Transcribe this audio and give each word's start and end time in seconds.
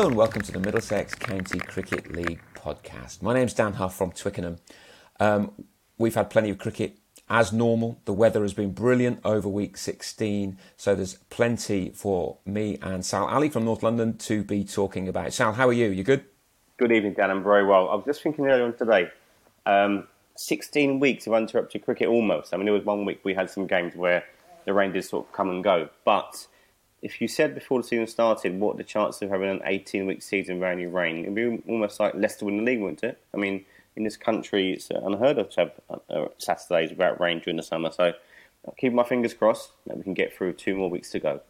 Hello 0.00 0.08
and 0.08 0.16
welcome 0.16 0.40
to 0.40 0.50
the 0.50 0.60
Middlesex 0.60 1.14
County 1.14 1.58
Cricket 1.58 2.10
League 2.10 2.40
podcast. 2.54 3.20
My 3.20 3.34
name's 3.34 3.52
Dan 3.52 3.74
Huff 3.74 3.94
from 3.94 4.12
Twickenham. 4.12 4.56
Um, 5.20 5.52
we've 5.98 6.14
had 6.14 6.30
plenty 6.30 6.48
of 6.48 6.56
cricket 6.56 6.96
as 7.28 7.52
normal. 7.52 8.00
The 8.06 8.14
weather 8.14 8.40
has 8.40 8.54
been 8.54 8.72
brilliant 8.72 9.20
over 9.26 9.46
week 9.46 9.76
16, 9.76 10.56
so 10.78 10.94
there's 10.94 11.18
plenty 11.28 11.90
for 11.90 12.38
me 12.46 12.78
and 12.80 13.04
Sal 13.04 13.26
Ali 13.26 13.50
from 13.50 13.66
North 13.66 13.82
London 13.82 14.16
to 14.16 14.42
be 14.42 14.64
talking 14.64 15.06
about. 15.06 15.34
Sal, 15.34 15.52
how 15.52 15.68
are 15.68 15.72
you? 15.74 15.90
You 15.90 16.02
good? 16.02 16.24
Good 16.78 16.92
evening, 16.92 17.12
Dan. 17.12 17.30
I'm 17.30 17.42
very 17.44 17.66
well. 17.66 17.90
I 17.90 17.94
was 17.94 18.06
just 18.06 18.22
thinking 18.22 18.46
earlier 18.46 18.64
on 18.64 18.72
today. 18.72 19.10
Um, 19.66 20.08
16 20.34 20.98
weeks 20.98 21.26
of 21.26 21.34
uninterrupted 21.34 21.84
cricket 21.84 22.08
almost. 22.08 22.54
I 22.54 22.56
mean, 22.56 22.64
there 22.64 22.72
was 22.72 22.86
one 22.86 23.04
week 23.04 23.20
we 23.22 23.34
had 23.34 23.50
some 23.50 23.66
games 23.66 23.94
where 23.94 24.24
the 24.64 24.72
rain 24.72 24.92
did 24.92 25.04
sort 25.04 25.26
of 25.26 25.32
come 25.34 25.50
and 25.50 25.62
go, 25.62 25.90
but 26.06 26.46
if 27.02 27.20
you 27.20 27.28
said 27.28 27.54
before 27.54 27.80
the 27.80 27.88
season 27.88 28.06
started, 28.06 28.58
what 28.60 28.76
the 28.76 28.84
chances 28.84 29.22
of 29.22 29.30
having 29.30 29.48
an 29.48 29.60
18 29.64 30.06
week 30.06 30.22
season 30.22 30.56
without 30.56 30.72
any 30.72 30.86
rain, 30.86 31.22
it'd 31.22 31.34
be 31.34 31.62
almost 31.68 31.98
like 31.98 32.14
Leicester 32.14 32.44
win 32.44 32.58
the 32.58 32.62
league, 32.62 32.80
wouldn't 32.80 33.02
it? 33.02 33.18
I 33.34 33.38
mean, 33.38 33.64
in 33.96 34.04
this 34.04 34.16
country, 34.16 34.72
it's 34.72 34.90
unheard 34.90 35.38
of 35.38 35.50
to 35.50 35.60
have 35.60 36.00
uh, 36.10 36.26
Saturdays 36.38 36.90
without 36.90 37.20
rain 37.20 37.40
during 37.40 37.56
the 37.56 37.62
summer. 37.62 37.90
So 37.90 38.12
I'll 38.66 38.74
keep 38.76 38.92
my 38.92 39.04
fingers 39.04 39.34
crossed 39.34 39.72
that 39.86 39.96
we 39.96 40.02
can 40.02 40.14
get 40.14 40.36
through 40.36 40.54
two 40.54 40.76
more 40.76 40.90
weeks 40.90 41.10
to 41.10 41.20
go. 41.20 41.40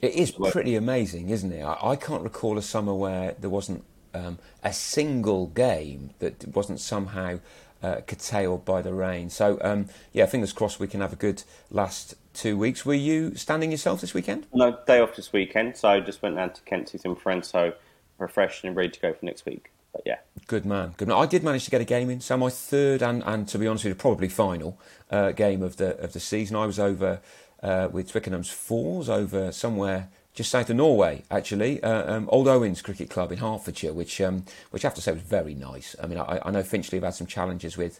It 0.00 0.12
is 0.12 0.30
pretty 0.30 0.76
amazing, 0.76 1.30
isn't 1.30 1.52
it? 1.52 1.62
I, 1.62 1.90
I 1.90 1.96
can't 1.96 2.22
recall 2.22 2.56
a 2.56 2.62
summer 2.62 2.94
where 2.94 3.34
there 3.40 3.50
wasn't 3.50 3.84
um, 4.14 4.38
a 4.62 4.72
single 4.72 5.48
game 5.48 6.10
that 6.20 6.46
wasn't 6.54 6.80
somehow 6.80 7.40
uh, 7.82 7.96
curtailed 8.06 8.64
by 8.64 8.82
the 8.82 8.92
rain. 8.92 9.30
So, 9.30 9.58
um, 9.60 9.88
yeah, 10.12 10.26
fingers 10.26 10.52
crossed 10.52 10.78
we 10.78 10.86
can 10.86 11.00
have 11.00 11.12
a 11.12 11.16
good 11.16 11.42
last 11.70 12.14
two 12.38 12.56
weeks. 12.56 12.86
Were 12.86 12.94
you 12.94 13.34
standing 13.34 13.70
yourself 13.70 14.00
this 14.00 14.14
weekend? 14.14 14.46
No, 14.54 14.78
day 14.86 15.00
off 15.00 15.16
this 15.16 15.32
weekend. 15.32 15.76
So 15.76 15.88
I 15.88 16.00
just 16.00 16.22
went 16.22 16.36
down 16.36 16.52
to 16.52 16.62
Kent 16.62 16.88
to 16.88 16.98
some 16.98 17.16
friends. 17.16 17.48
So 17.48 17.74
refreshed 18.18 18.64
and 18.64 18.74
ready 18.76 18.90
to 18.90 19.00
go 19.00 19.12
for 19.12 19.24
next 19.24 19.44
week. 19.44 19.70
But 19.92 20.02
yeah. 20.06 20.18
Good 20.46 20.64
man. 20.64 20.94
Good 20.96 21.08
man. 21.08 21.16
I 21.16 21.26
did 21.26 21.42
manage 21.42 21.64
to 21.64 21.70
get 21.70 21.80
a 21.80 21.84
game 21.84 22.10
in. 22.10 22.20
So 22.20 22.36
my 22.36 22.50
third 22.50 23.02
and, 23.02 23.22
and 23.24 23.48
to 23.48 23.58
be 23.58 23.66
honest 23.66 23.84
with 23.84 23.92
you, 23.92 23.94
probably 23.96 24.28
final 24.28 24.78
uh, 25.10 25.32
game 25.32 25.62
of 25.62 25.76
the 25.76 25.98
of 25.98 26.12
the 26.12 26.20
season. 26.20 26.56
I 26.56 26.66
was 26.66 26.78
over 26.78 27.20
uh, 27.62 27.88
with 27.90 28.10
Twickenham's 28.10 28.50
Fours 28.50 29.08
over 29.08 29.52
somewhere 29.52 30.08
just 30.38 30.52
south 30.52 30.70
of 30.70 30.76
Norway, 30.76 31.24
actually, 31.32 31.82
uh, 31.82 32.14
um, 32.14 32.28
Old 32.30 32.46
Owens 32.46 32.80
Cricket 32.80 33.10
Club 33.10 33.32
in 33.32 33.38
Hertfordshire, 33.38 33.92
which 33.92 34.20
um, 34.20 34.44
which 34.70 34.84
I 34.84 34.88
have 34.88 34.94
to 34.94 35.00
say 35.00 35.10
was 35.10 35.22
very 35.22 35.52
nice. 35.52 35.96
I 36.00 36.06
mean, 36.06 36.18
I, 36.18 36.40
I 36.44 36.52
know 36.52 36.62
Finchley 36.62 36.98
have 36.98 37.04
had 37.04 37.14
some 37.14 37.26
challenges 37.26 37.76
with 37.76 37.98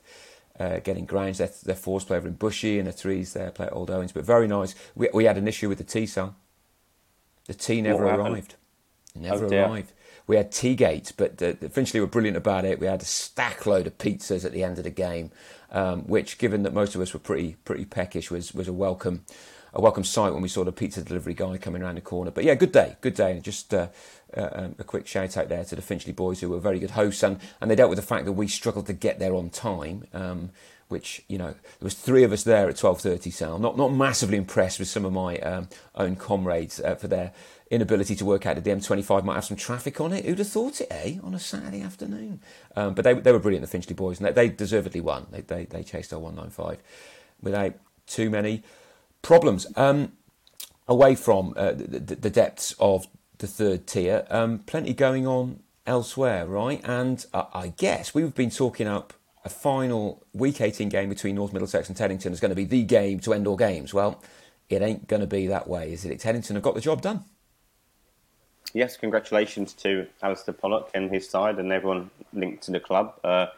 uh, 0.58 0.78
getting 0.80 1.04
grounds. 1.04 1.38
Their, 1.38 1.50
their 1.64 1.74
fours 1.74 2.04
play 2.04 2.16
over 2.16 2.28
in 2.28 2.34
Bushy 2.34 2.78
and 2.78 2.88
the 2.88 2.92
threes 2.92 3.32
there 3.32 3.50
play 3.50 3.66
at 3.66 3.72
Old 3.72 3.90
Owens, 3.90 4.12
but 4.12 4.24
very 4.24 4.46
nice. 4.46 4.74
We, 4.94 5.08
we 5.12 5.24
had 5.24 5.38
an 5.38 5.48
issue 5.48 5.68
with 5.68 5.78
the 5.78 5.84
tea, 5.84 6.06
son. 6.06 6.34
The 7.46 7.54
tea 7.54 7.80
never 7.80 8.04
arrived. 8.04 8.56
Never 9.14 9.46
oh, 9.46 9.66
arrived. 9.66 9.92
We 10.26 10.36
had 10.36 10.52
Teagate, 10.52 11.14
but 11.16 11.38
the, 11.38 11.56
the 11.58 11.70
Finchley 11.70 12.00
were 12.00 12.06
brilliant 12.06 12.36
about 12.36 12.66
it. 12.66 12.78
We 12.78 12.86
had 12.86 13.00
a 13.00 13.06
stack 13.06 13.64
load 13.64 13.86
of 13.86 13.96
pizzas 13.96 14.44
at 14.44 14.52
the 14.52 14.62
end 14.62 14.76
of 14.76 14.84
the 14.84 14.90
game, 14.90 15.30
um, 15.70 16.02
which, 16.02 16.36
given 16.36 16.64
that 16.64 16.74
most 16.74 16.94
of 16.94 17.00
us 17.00 17.14
were 17.14 17.20
pretty 17.20 17.56
pretty 17.64 17.86
peckish, 17.86 18.30
was 18.30 18.52
was 18.52 18.68
a 18.68 18.72
welcome 18.72 19.24
a 19.74 19.80
welcome 19.80 20.04
sight 20.04 20.32
when 20.32 20.42
we 20.42 20.48
saw 20.48 20.64
the 20.64 20.72
pizza 20.72 21.02
delivery 21.02 21.34
guy 21.34 21.58
coming 21.58 21.82
around 21.82 21.96
the 21.96 22.00
corner. 22.00 22.30
But 22.30 22.44
yeah, 22.44 22.54
good 22.54 22.72
day, 22.72 22.96
good 23.00 23.14
day. 23.14 23.32
And 23.32 23.42
just 23.42 23.72
uh, 23.74 23.88
uh, 24.36 24.48
um, 24.52 24.74
a 24.78 24.84
quick 24.84 25.06
shout 25.06 25.36
out 25.36 25.48
there 25.48 25.64
to 25.64 25.76
the 25.76 25.82
Finchley 25.82 26.12
boys 26.12 26.40
who 26.40 26.50
were 26.50 26.58
very 26.58 26.78
good 26.78 26.92
hosts, 26.92 27.22
and, 27.22 27.38
and 27.60 27.70
they 27.70 27.74
dealt 27.74 27.90
with 27.90 27.98
the 27.98 28.06
fact 28.06 28.24
that 28.24 28.32
we 28.32 28.48
struggled 28.48 28.86
to 28.86 28.92
get 28.92 29.18
there 29.18 29.34
on 29.34 29.50
time. 29.50 30.04
Um, 30.12 30.50
which 30.88 31.22
you 31.28 31.36
know 31.36 31.48
there 31.50 31.82
was 31.82 31.92
three 31.92 32.24
of 32.24 32.32
us 32.32 32.44
there 32.44 32.66
at 32.66 32.76
12:30. 32.76 33.30
Sal, 33.30 33.58
not 33.58 33.76
not 33.76 33.88
massively 33.88 34.38
impressed 34.38 34.78
with 34.78 34.88
some 34.88 35.04
of 35.04 35.12
my 35.12 35.36
um, 35.40 35.68
own 35.94 36.16
comrades 36.16 36.80
uh, 36.80 36.94
for 36.94 37.08
their 37.08 37.32
inability 37.70 38.16
to 38.16 38.24
work 38.24 38.46
out 38.46 38.54
that 38.54 38.64
the 38.64 38.70
M25 38.70 39.24
might 39.24 39.34
have 39.34 39.44
some 39.44 39.56
traffic 39.56 40.00
on 40.00 40.12
it. 40.12 40.24
Who'd 40.24 40.38
have 40.38 40.48
thought 40.48 40.80
it, 40.80 40.88
eh, 40.90 41.18
on 41.22 41.34
a 41.34 41.38
Saturday 41.38 41.82
afternoon? 41.82 42.40
Um, 42.74 42.94
but 42.94 43.04
they, 43.04 43.12
they 43.12 43.30
were 43.32 43.38
brilliant, 43.38 43.62
the 43.62 43.70
Finchley 43.70 43.94
boys, 43.94 44.18
and 44.18 44.26
they, 44.26 44.32
they 44.32 44.48
deservedly 44.48 45.02
won. 45.02 45.26
They, 45.30 45.42
they, 45.42 45.64
they 45.66 45.82
chased 45.82 46.12
our 46.12 46.18
195 46.18 46.78
without 47.42 47.74
too 48.06 48.30
many 48.30 48.62
problems. 49.28 49.66
Um, 49.76 50.12
away 50.88 51.14
from 51.14 51.52
uh, 51.54 51.72
the, 51.72 52.16
the, 52.16 52.30
depths 52.30 52.74
of 52.80 53.06
the 53.36 53.46
third 53.46 53.86
tier, 53.86 54.26
um, 54.30 54.60
plenty 54.60 54.94
going 54.94 55.26
on 55.26 55.60
elsewhere, 55.86 56.46
right? 56.46 56.80
And 56.82 57.24
uh, 57.34 57.44
I 57.52 57.74
guess 57.76 58.14
we've 58.14 58.34
been 58.34 58.50
talking 58.50 58.88
up 58.88 59.12
a 59.44 59.50
final 59.50 60.24
Week 60.32 60.62
18 60.62 60.88
game 60.88 61.10
between 61.10 61.34
North 61.34 61.52
Middlesex 61.52 61.88
and 61.88 61.96
Teddington 61.96 62.32
is 62.32 62.40
going 62.40 62.48
to 62.48 62.56
be 62.56 62.64
the 62.64 62.82
game 62.84 63.20
to 63.20 63.34
end 63.34 63.46
all 63.46 63.56
games. 63.56 63.92
Well, 63.92 64.22
it 64.70 64.80
ain't 64.80 65.06
going 65.08 65.20
to 65.20 65.26
be 65.26 65.46
that 65.46 65.68
way, 65.68 65.92
is 65.92 66.06
it? 66.06 66.18
Teddington 66.18 66.56
have 66.56 66.62
got 66.62 66.74
the 66.74 66.80
job 66.80 67.02
done. 67.02 67.24
Yes, 68.72 68.96
congratulations 68.96 69.74
to 69.74 70.06
Alistair 70.22 70.54
Pollock 70.54 70.90
and 70.94 71.10
his 71.10 71.28
side 71.28 71.58
and 71.58 71.70
everyone 71.70 72.10
linked 72.32 72.62
to 72.64 72.70
the 72.70 72.80
club. 72.80 73.14
Uh, 73.22 73.48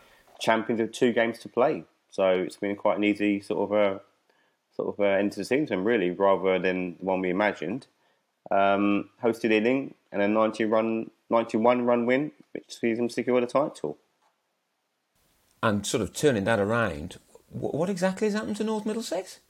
champions 0.41 0.81
of 0.81 0.91
two 0.91 1.13
games 1.13 1.39
to 1.39 1.49
play. 1.49 1.85
So 2.11 2.29
it's 2.29 2.57
been 2.57 2.75
quite 2.75 2.99
an 2.99 3.05
easy 3.05 3.41
sort 3.41 3.71
of 3.71 3.77
a 3.77 4.01
sort 4.75 4.95
of 4.95 5.01
uh, 5.01 5.05
end 5.05 5.33
to 5.33 5.41
the 5.41 5.45
season, 5.45 5.85
really, 5.85 6.11
rather 6.11 6.59
than 6.59 6.97
the 6.99 7.05
one 7.05 7.21
we 7.21 7.31
imagined. 7.31 7.87
Um, 8.51 9.11
hosted 9.23 9.53
Ealing 9.53 9.95
and 10.13 10.23
a 10.23 10.29
90 10.29 10.65
run, 10.65 11.11
91 11.29 11.85
run 11.87 12.07
win, 12.07 12.33
which 12.53 12.79
sees 12.79 12.97
them 12.97 13.09
secure 13.09 13.41
the 13.41 13.47
title. 13.47 13.99
And 15.63 15.87
sort 15.87 16.03
of 16.03 16.13
turning 16.13 16.45
that 16.45 16.59
around, 16.59 17.19
what 17.51 17.91
exactly 17.91 18.27
has 18.27 18.35
happened 18.35 18.57
to 18.57 18.65
North 18.65 18.87
Middlesex? 18.87 19.41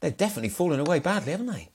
They've 0.00 0.16
definitely 0.16 0.48
fallen 0.48 0.80
away 0.80 0.98
badly, 0.98 1.32
haven't 1.32 1.46
they? 1.46 1.68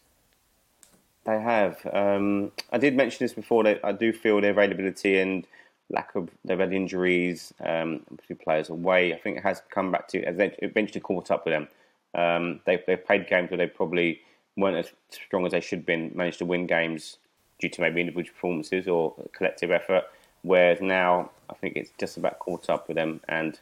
They 1.24 1.40
have. 1.40 1.78
Um, 1.92 2.52
I 2.72 2.78
did 2.78 2.96
mention 2.96 3.24
this 3.24 3.34
before 3.34 3.64
that 3.64 3.80
I 3.84 3.92
do 3.92 4.12
feel 4.12 4.42
their 4.42 4.52
availability 4.52 5.20
and 5.20 5.46
lack 5.90 6.16
of 6.16 6.30
they've 6.44 6.60
had 6.60 6.74
injuries, 6.74 7.54
um, 7.64 8.02
players 8.44 8.70
away. 8.70 9.14
I 9.14 9.18
think 9.18 9.38
it 9.38 9.44
has 9.44 9.62
come 9.70 9.92
back 9.92 10.08
to 10.10 10.20
eventually 10.20 11.02
caught 11.02 11.32
up 11.32 11.46
with 11.46 11.54
them. 11.54 11.68
Um, 12.14 12.60
they've, 12.66 12.82
they've 12.86 13.04
played 13.04 13.28
games 13.28 13.50
where 13.52 13.58
they 13.58 13.68
probably 13.68 14.22
weren't 14.58 14.78
as 14.78 14.92
strong 15.10 15.46
as 15.46 15.52
they 15.52 15.62
should 15.62 15.80
have 15.80 15.86
been, 15.86 16.12
managed 16.14 16.40
to 16.40 16.46
win 16.46 16.68
games 16.68 17.18
due 17.60 17.70
to 17.70 17.82
maybe 17.82 18.02
individual 18.02 18.34
performances 18.34 18.88
or 18.88 19.14
collective 19.34 19.72
effort. 19.72 20.04
Whereas 20.42 20.82
now, 20.82 21.30
I 21.50 21.54
think 21.54 21.76
it's 21.76 21.92
just 22.00 22.18
about 22.18 22.40
caught 22.40 22.70
up 22.70 22.88
with 22.88 22.98
them 22.98 23.22
and 23.30 23.60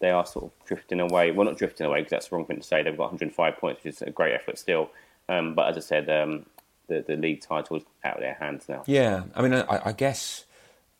they 0.00 0.10
are 0.10 0.24
sort 0.24 0.46
of 0.46 0.66
drifting 0.66 1.00
away. 1.00 1.32
Well, 1.32 1.46
not 1.46 1.58
drifting 1.58 1.86
away 1.86 2.00
because 2.00 2.10
that's 2.10 2.28
the 2.28 2.36
wrong 2.36 2.44
thing 2.44 2.58
to 2.58 2.62
say. 2.62 2.82
They've 2.82 2.96
got 2.96 3.04
105 3.04 3.56
points, 3.56 3.84
which 3.84 3.94
is 3.94 4.02
a 4.02 4.10
great 4.10 4.34
effort 4.34 4.58
still. 4.58 4.90
Um, 5.28 5.54
but 5.54 5.68
as 5.68 5.76
I 5.76 5.80
said, 5.80 6.08
um, 6.08 6.46
the, 6.88 7.04
the 7.06 7.16
league 7.16 7.40
title 7.40 7.76
is 7.76 7.82
out 8.04 8.16
of 8.16 8.20
their 8.20 8.34
hands 8.34 8.68
now. 8.68 8.82
Yeah, 8.86 9.24
I 9.34 9.42
mean, 9.42 9.54
I, 9.54 9.80
I 9.86 9.92
guess 9.92 10.44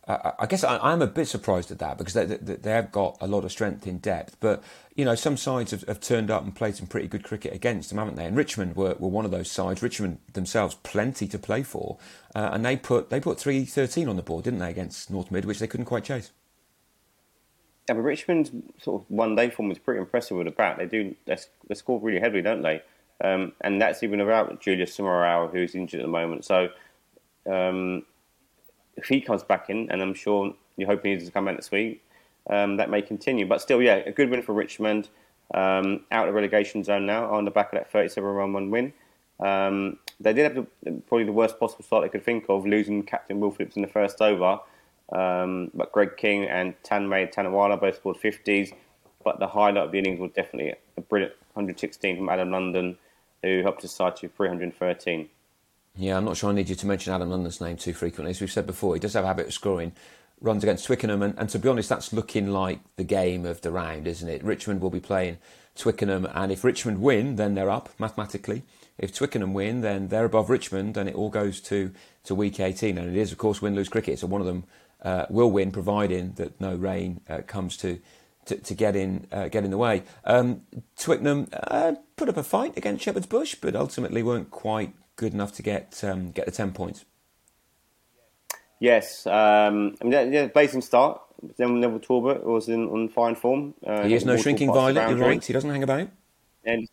I 0.08 0.46
guess 0.46 0.64
I, 0.64 0.92
am 0.92 1.02
a 1.02 1.06
bit 1.06 1.26
surprised 1.26 1.70
at 1.70 1.80
that 1.80 1.98
because 1.98 2.14
they, 2.14 2.24
they, 2.24 2.54
they, 2.54 2.70
have 2.70 2.90
got 2.90 3.18
a 3.20 3.26
lot 3.26 3.44
of 3.44 3.52
strength 3.52 3.86
in 3.86 3.98
depth. 3.98 4.38
But, 4.40 4.64
you 4.96 5.04
know, 5.04 5.14
some 5.14 5.36
sides 5.36 5.72
have, 5.72 5.82
have, 5.82 6.00
turned 6.00 6.30
up 6.30 6.44
and 6.44 6.54
played 6.54 6.76
some 6.76 6.86
pretty 6.86 7.08
good 7.08 7.22
cricket 7.22 7.52
against 7.52 7.90
them, 7.90 7.98
haven't 7.98 8.14
they? 8.14 8.24
And 8.24 8.34
Richmond 8.34 8.74
were, 8.74 8.94
were 8.98 9.08
one 9.08 9.26
of 9.26 9.30
those 9.30 9.50
sides. 9.50 9.82
Richmond 9.82 10.18
themselves, 10.32 10.76
plenty 10.76 11.28
to 11.28 11.38
play 11.38 11.62
for. 11.62 11.98
Uh, 12.34 12.48
and 12.52 12.64
they 12.64 12.74
put 12.74 13.10
they 13.10 13.20
put 13.20 13.38
313 13.38 14.08
on 14.08 14.16
the 14.16 14.22
board, 14.22 14.44
didn't 14.44 14.60
they, 14.60 14.70
against 14.70 15.10
North 15.10 15.30
Mid, 15.30 15.44
which 15.44 15.58
they 15.58 15.66
couldn't 15.66 15.86
quite 15.86 16.04
chase. 16.04 16.30
Yeah, 17.86 17.94
but 17.94 18.02
Richmond's 18.02 18.50
sort 18.82 19.02
of 19.02 19.10
one 19.10 19.34
day 19.34 19.50
form 19.50 19.68
was 19.68 19.78
pretty 19.78 20.00
impressive 20.00 20.38
with 20.38 20.46
the 20.46 20.52
bat. 20.52 20.78
They 20.78 20.86
do 20.86 21.14
they, 21.26 21.74
score 21.74 22.00
really 22.00 22.20
heavily, 22.20 22.42
don't 22.42 22.62
they? 22.62 22.82
Um, 23.22 23.52
and 23.60 23.82
that's 23.82 24.02
even 24.02 24.20
without 24.20 24.58
Julius 24.60 24.96
Summerau, 24.96 25.52
who's 25.52 25.74
injured 25.74 26.00
at 26.00 26.06
the 26.06 26.10
moment. 26.10 26.46
So 26.46 26.68
um, 27.46 28.04
if 28.98 29.06
he 29.06 29.20
comes 29.20 29.42
back 29.42 29.70
in, 29.70 29.90
and 29.90 30.02
I'm 30.02 30.14
sure 30.14 30.54
you're 30.76 30.88
hoping 30.88 31.12
he's 31.12 31.26
to 31.26 31.30
come 31.30 31.46
back 31.46 31.54
next 31.54 31.70
week, 31.70 32.04
um, 32.50 32.76
that 32.76 32.90
may 32.90 33.00
continue. 33.00 33.46
But 33.46 33.60
still, 33.60 33.80
yeah, 33.80 33.96
a 33.96 34.12
good 34.12 34.30
win 34.30 34.42
for 34.42 34.52
Richmond. 34.52 35.08
Um, 35.54 36.04
out 36.10 36.28
of 36.28 36.34
relegation 36.34 36.84
zone 36.84 37.06
now 37.06 37.32
on 37.32 37.46
the 37.46 37.50
back 37.50 37.72
of 37.72 37.78
that 37.78 37.90
37 37.90 38.28
run 38.28 38.52
one 38.52 38.70
win. 38.70 38.92
Um, 39.40 39.98
they 40.20 40.32
did 40.32 40.44
have 40.44 40.66
the, 40.82 40.92
probably 41.06 41.24
the 41.24 41.32
worst 41.32 41.58
possible 41.58 41.84
start 41.84 42.02
they 42.02 42.08
could 42.10 42.24
think 42.24 42.46
of, 42.48 42.66
losing 42.66 43.02
captain 43.02 43.40
Will 43.40 43.50
Phillips 43.50 43.76
in 43.76 43.82
the 43.82 43.88
first 43.88 44.20
over. 44.20 44.58
Um, 45.10 45.70
but 45.72 45.92
Greg 45.92 46.16
King 46.16 46.44
and 46.44 46.74
Tanmay 46.82 47.32
Tanawala 47.32 47.80
both 47.80 47.96
scored 47.96 48.18
50s. 48.18 48.74
But 49.24 49.38
the 49.38 49.46
highlight 49.46 49.84
of 49.84 49.92
the 49.92 49.98
innings 49.98 50.20
was 50.20 50.32
definitely 50.32 50.74
a 50.96 51.00
brilliant 51.00 51.34
116 51.54 52.16
from 52.16 52.28
Adam 52.28 52.50
London, 52.50 52.98
who 53.42 53.62
helped 53.62 53.82
his 53.82 53.92
side 53.92 54.16
to 54.16 54.28
313. 54.28 55.28
Yeah, 55.98 56.16
I'm 56.16 56.24
not 56.24 56.36
sure 56.36 56.50
I 56.50 56.52
need 56.54 56.68
you 56.68 56.76
to 56.76 56.86
mention 56.86 57.12
Adam 57.12 57.28
London's 57.28 57.60
name 57.60 57.76
too 57.76 57.92
frequently. 57.92 58.30
As 58.30 58.40
we've 58.40 58.52
said 58.52 58.68
before, 58.68 58.94
he 58.94 59.00
does 59.00 59.14
have 59.14 59.24
a 59.24 59.26
habit 59.26 59.48
of 59.48 59.52
scoring 59.52 59.92
runs 60.40 60.62
against 60.62 60.86
Twickenham, 60.86 61.22
and, 61.22 61.36
and 61.36 61.50
to 61.50 61.58
be 61.58 61.68
honest, 61.68 61.88
that's 61.88 62.12
looking 62.12 62.52
like 62.52 62.78
the 62.94 63.02
game 63.02 63.44
of 63.44 63.62
the 63.62 63.72
round, 63.72 64.06
isn't 64.06 64.28
it? 64.28 64.44
Richmond 64.44 64.80
will 64.80 64.90
be 64.90 65.00
playing 65.00 65.38
Twickenham, 65.74 66.28
and 66.32 66.52
if 66.52 66.62
Richmond 66.62 67.02
win, 67.02 67.34
then 67.34 67.56
they're 67.56 67.68
up 67.68 67.88
mathematically. 67.98 68.62
If 68.96 69.12
Twickenham 69.12 69.54
win, 69.54 69.80
then 69.80 70.06
they're 70.06 70.24
above 70.24 70.50
Richmond, 70.50 70.96
and 70.96 71.08
it 71.08 71.16
all 71.16 71.30
goes 71.30 71.60
to, 71.62 71.90
to 72.22 72.34
week 72.36 72.60
18. 72.60 72.96
And 72.96 73.08
it 73.08 73.20
is, 73.20 73.32
of 73.32 73.38
course, 73.38 73.60
win 73.60 73.74
lose 73.74 73.88
cricket, 73.88 74.20
so 74.20 74.28
one 74.28 74.40
of 74.40 74.46
them 74.46 74.64
uh, 75.02 75.26
will 75.28 75.50
win, 75.50 75.72
providing 75.72 76.34
that 76.34 76.60
no 76.60 76.76
rain 76.76 77.22
uh, 77.28 77.40
comes 77.44 77.76
to, 77.78 78.00
to, 78.46 78.56
to, 78.56 78.74
get 78.74 78.94
in 78.94 79.26
uh, 79.32 79.48
get 79.48 79.64
in 79.64 79.72
the 79.72 79.78
way. 79.78 80.04
Um, 80.24 80.62
Twickenham 80.96 81.48
uh, 81.52 81.94
put 82.14 82.28
up 82.28 82.36
a 82.36 82.44
fight 82.44 82.76
against 82.76 83.02
Shepherd's 83.02 83.26
Bush, 83.26 83.56
but 83.56 83.74
ultimately 83.74 84.22
weren't 84.22 84.52
quite 84.52 84.92
good 85.18 85.34
enough 85.34 85.52
to 85.52 85.62
get 85.62 86.02
um, 86.02 86.30
get 86.30 86.46
the 86.46 86.52
ten 86.52 86.72
points. 86.72 87.04
Yes, 88.80 89.26
um, 89.26 89.96
I 90.00 90.04
mean, 90.04 90.32
yeah, 90.32 90.46
blazing 90.46 90.80
start. 90.80 91.20
Then 91.56 91.80
Neville 91.80 92.00
Talbot 92.00 92.44
was 92.44 92.68
in 92.68 92.88
on 92.88 93.08
fine 93.08 93.34
form. 93.34 93.74
Uh, 93.86 94.04
he 94.04 94.14
is 94.14 94.24
no 94.24 94.36
shrinking 94.36 94.72
violet. 94.72 95.10
You're 95.10 95.18
right. 95.18 95.44
He 95.44 95.52
doesn't 95.52 95.68
hang 95.68 95.82
about. 95.82 96.08
And 96.64 96.88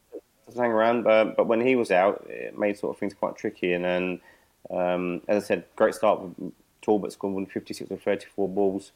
doesn't 0.46 0.62
hang 0.62 0.72
around. 0.72 1.04
But, 1.04 1.36
but 1.36 1.48
when 1.48 1.62
he 1.62 1.76
was 1.76 1.92
out, 1.92 2.26
it 2.30 2.58
made 2.58 2.78
sort 2.78 2.96
of 2.96 3.00
things 3.00 3.14
quite 3.14 3.36
tricky. 3.36 3.74
And 3.74 3.84
then, 3.84 4.20
um, 4.70 5.22
as 5.28 5.44
I 5.44 5.48
said, 5.48 5.66
great 5.76 5.96
start. 5.96 6.22
Talbot 6.82 7.12
scored 7.12 7.52
56 7.52 7.90
or 7.90 7.98
34 7.98 8.50
balls. 8.50 8.92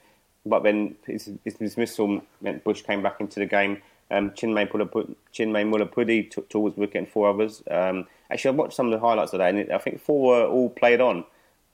But 0.45 0.63
then 0.63 0.95
his, 1.05 1.31
his 1.43 1.55
dismissal 1.55 2.21
meant 2.41 2.63
Bush 2.63 2.81
came 2.83 3.01
back 3.01 3.19
into 3.19 3.39
the 3.39 3.45
game. 3.45 3.81
Um, 4.11 4.31
Chinmay, 4.31 4.69
Chinmay 4.69 5.65
Mullapudi 5.65 6.29
took 6.29 6.49
towards 6.49 6.77
wicket 6.77 6.97
and 6.97 7.07
four 7.07 7.29
others. 7.29 7.61
Um, 7.69 8.07
actually, 8.31 8.55
I 8.55 8.55
watched 8.55 8.73
some 8.73 8.87
of 8.87 8.91
the 8.91 9.05
highlights 9.05 9.33
of 9.33 9.39
that, 9.39 9.53
and 9.53 9.71
I 9.71 9.77
think 9.77 10.01
four 10.01 10.29
were 10.29 10.47
all 10.47 10.69
played 10.69 11.01
on. 11.01 11.25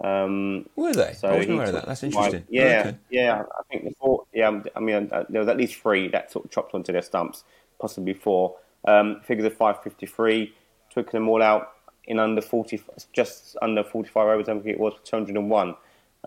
Um, 0.04 0.68
Were 0.76 0.92
they? 0.92 1.14
So 1.14 1.30
I 1.30 1.38
wasn't 1.38 1.54
aware 1.54 1.68
of 1.68 1.74
that. 1.74 1.86
That's 1.86 2.04
interesting. 2.04 2.42
My, 2.42 2.46
yeah, 2.50 2.82
oh, 2.86 2.90
okay. 2.90 2.98
yeah. 3.10 3.44
I 3.58 3.64
think 3.72 3.86
the 3.86 3.96
four. 3.98 4.26
Yeah, 4.34 4.62
I 4.76 4.80
mean, 4.82 5.10
uh, 5.12 5.24
there 5.30 5.40
was 5.40 5.48
at 5.48 5.56
least 5.56 5.76
three 5.76 6.10
that 6.10 6.32
sort 6.32 6.44
of 6.46 6.52
chopped 6.52 6.74
onto 6.74 6.92
their 6.92 7.02
stumps, 7.02 7.46
possibly 7.80 8.14
four. 8.14 8.58
Um, 8.84 9.22
figures 9.24 9.46
of 9.46 9.56
five 9.56 9.82
fifty 9.82 10.06
three, 10.06 10.54
took 10.94 11.12
them 11.12 11.30
all 11.30 11.42
out 11.42 11.72
in 12.08 12.20
under 12.20 12.42
forty, 12.42 12.82
just 13.14 13.56
under 13.62 13.86
forty 13.86 14.10
five 14.10 14.28
overs. 14.28 14.50
I 14.50 14.54
think 14.54 14.66
it 14.66 14.80
was 14.80 14.94
two 15.06 15.16
hundred 15.16 15.38
and 15.38 15.50
one. 15.50 15.76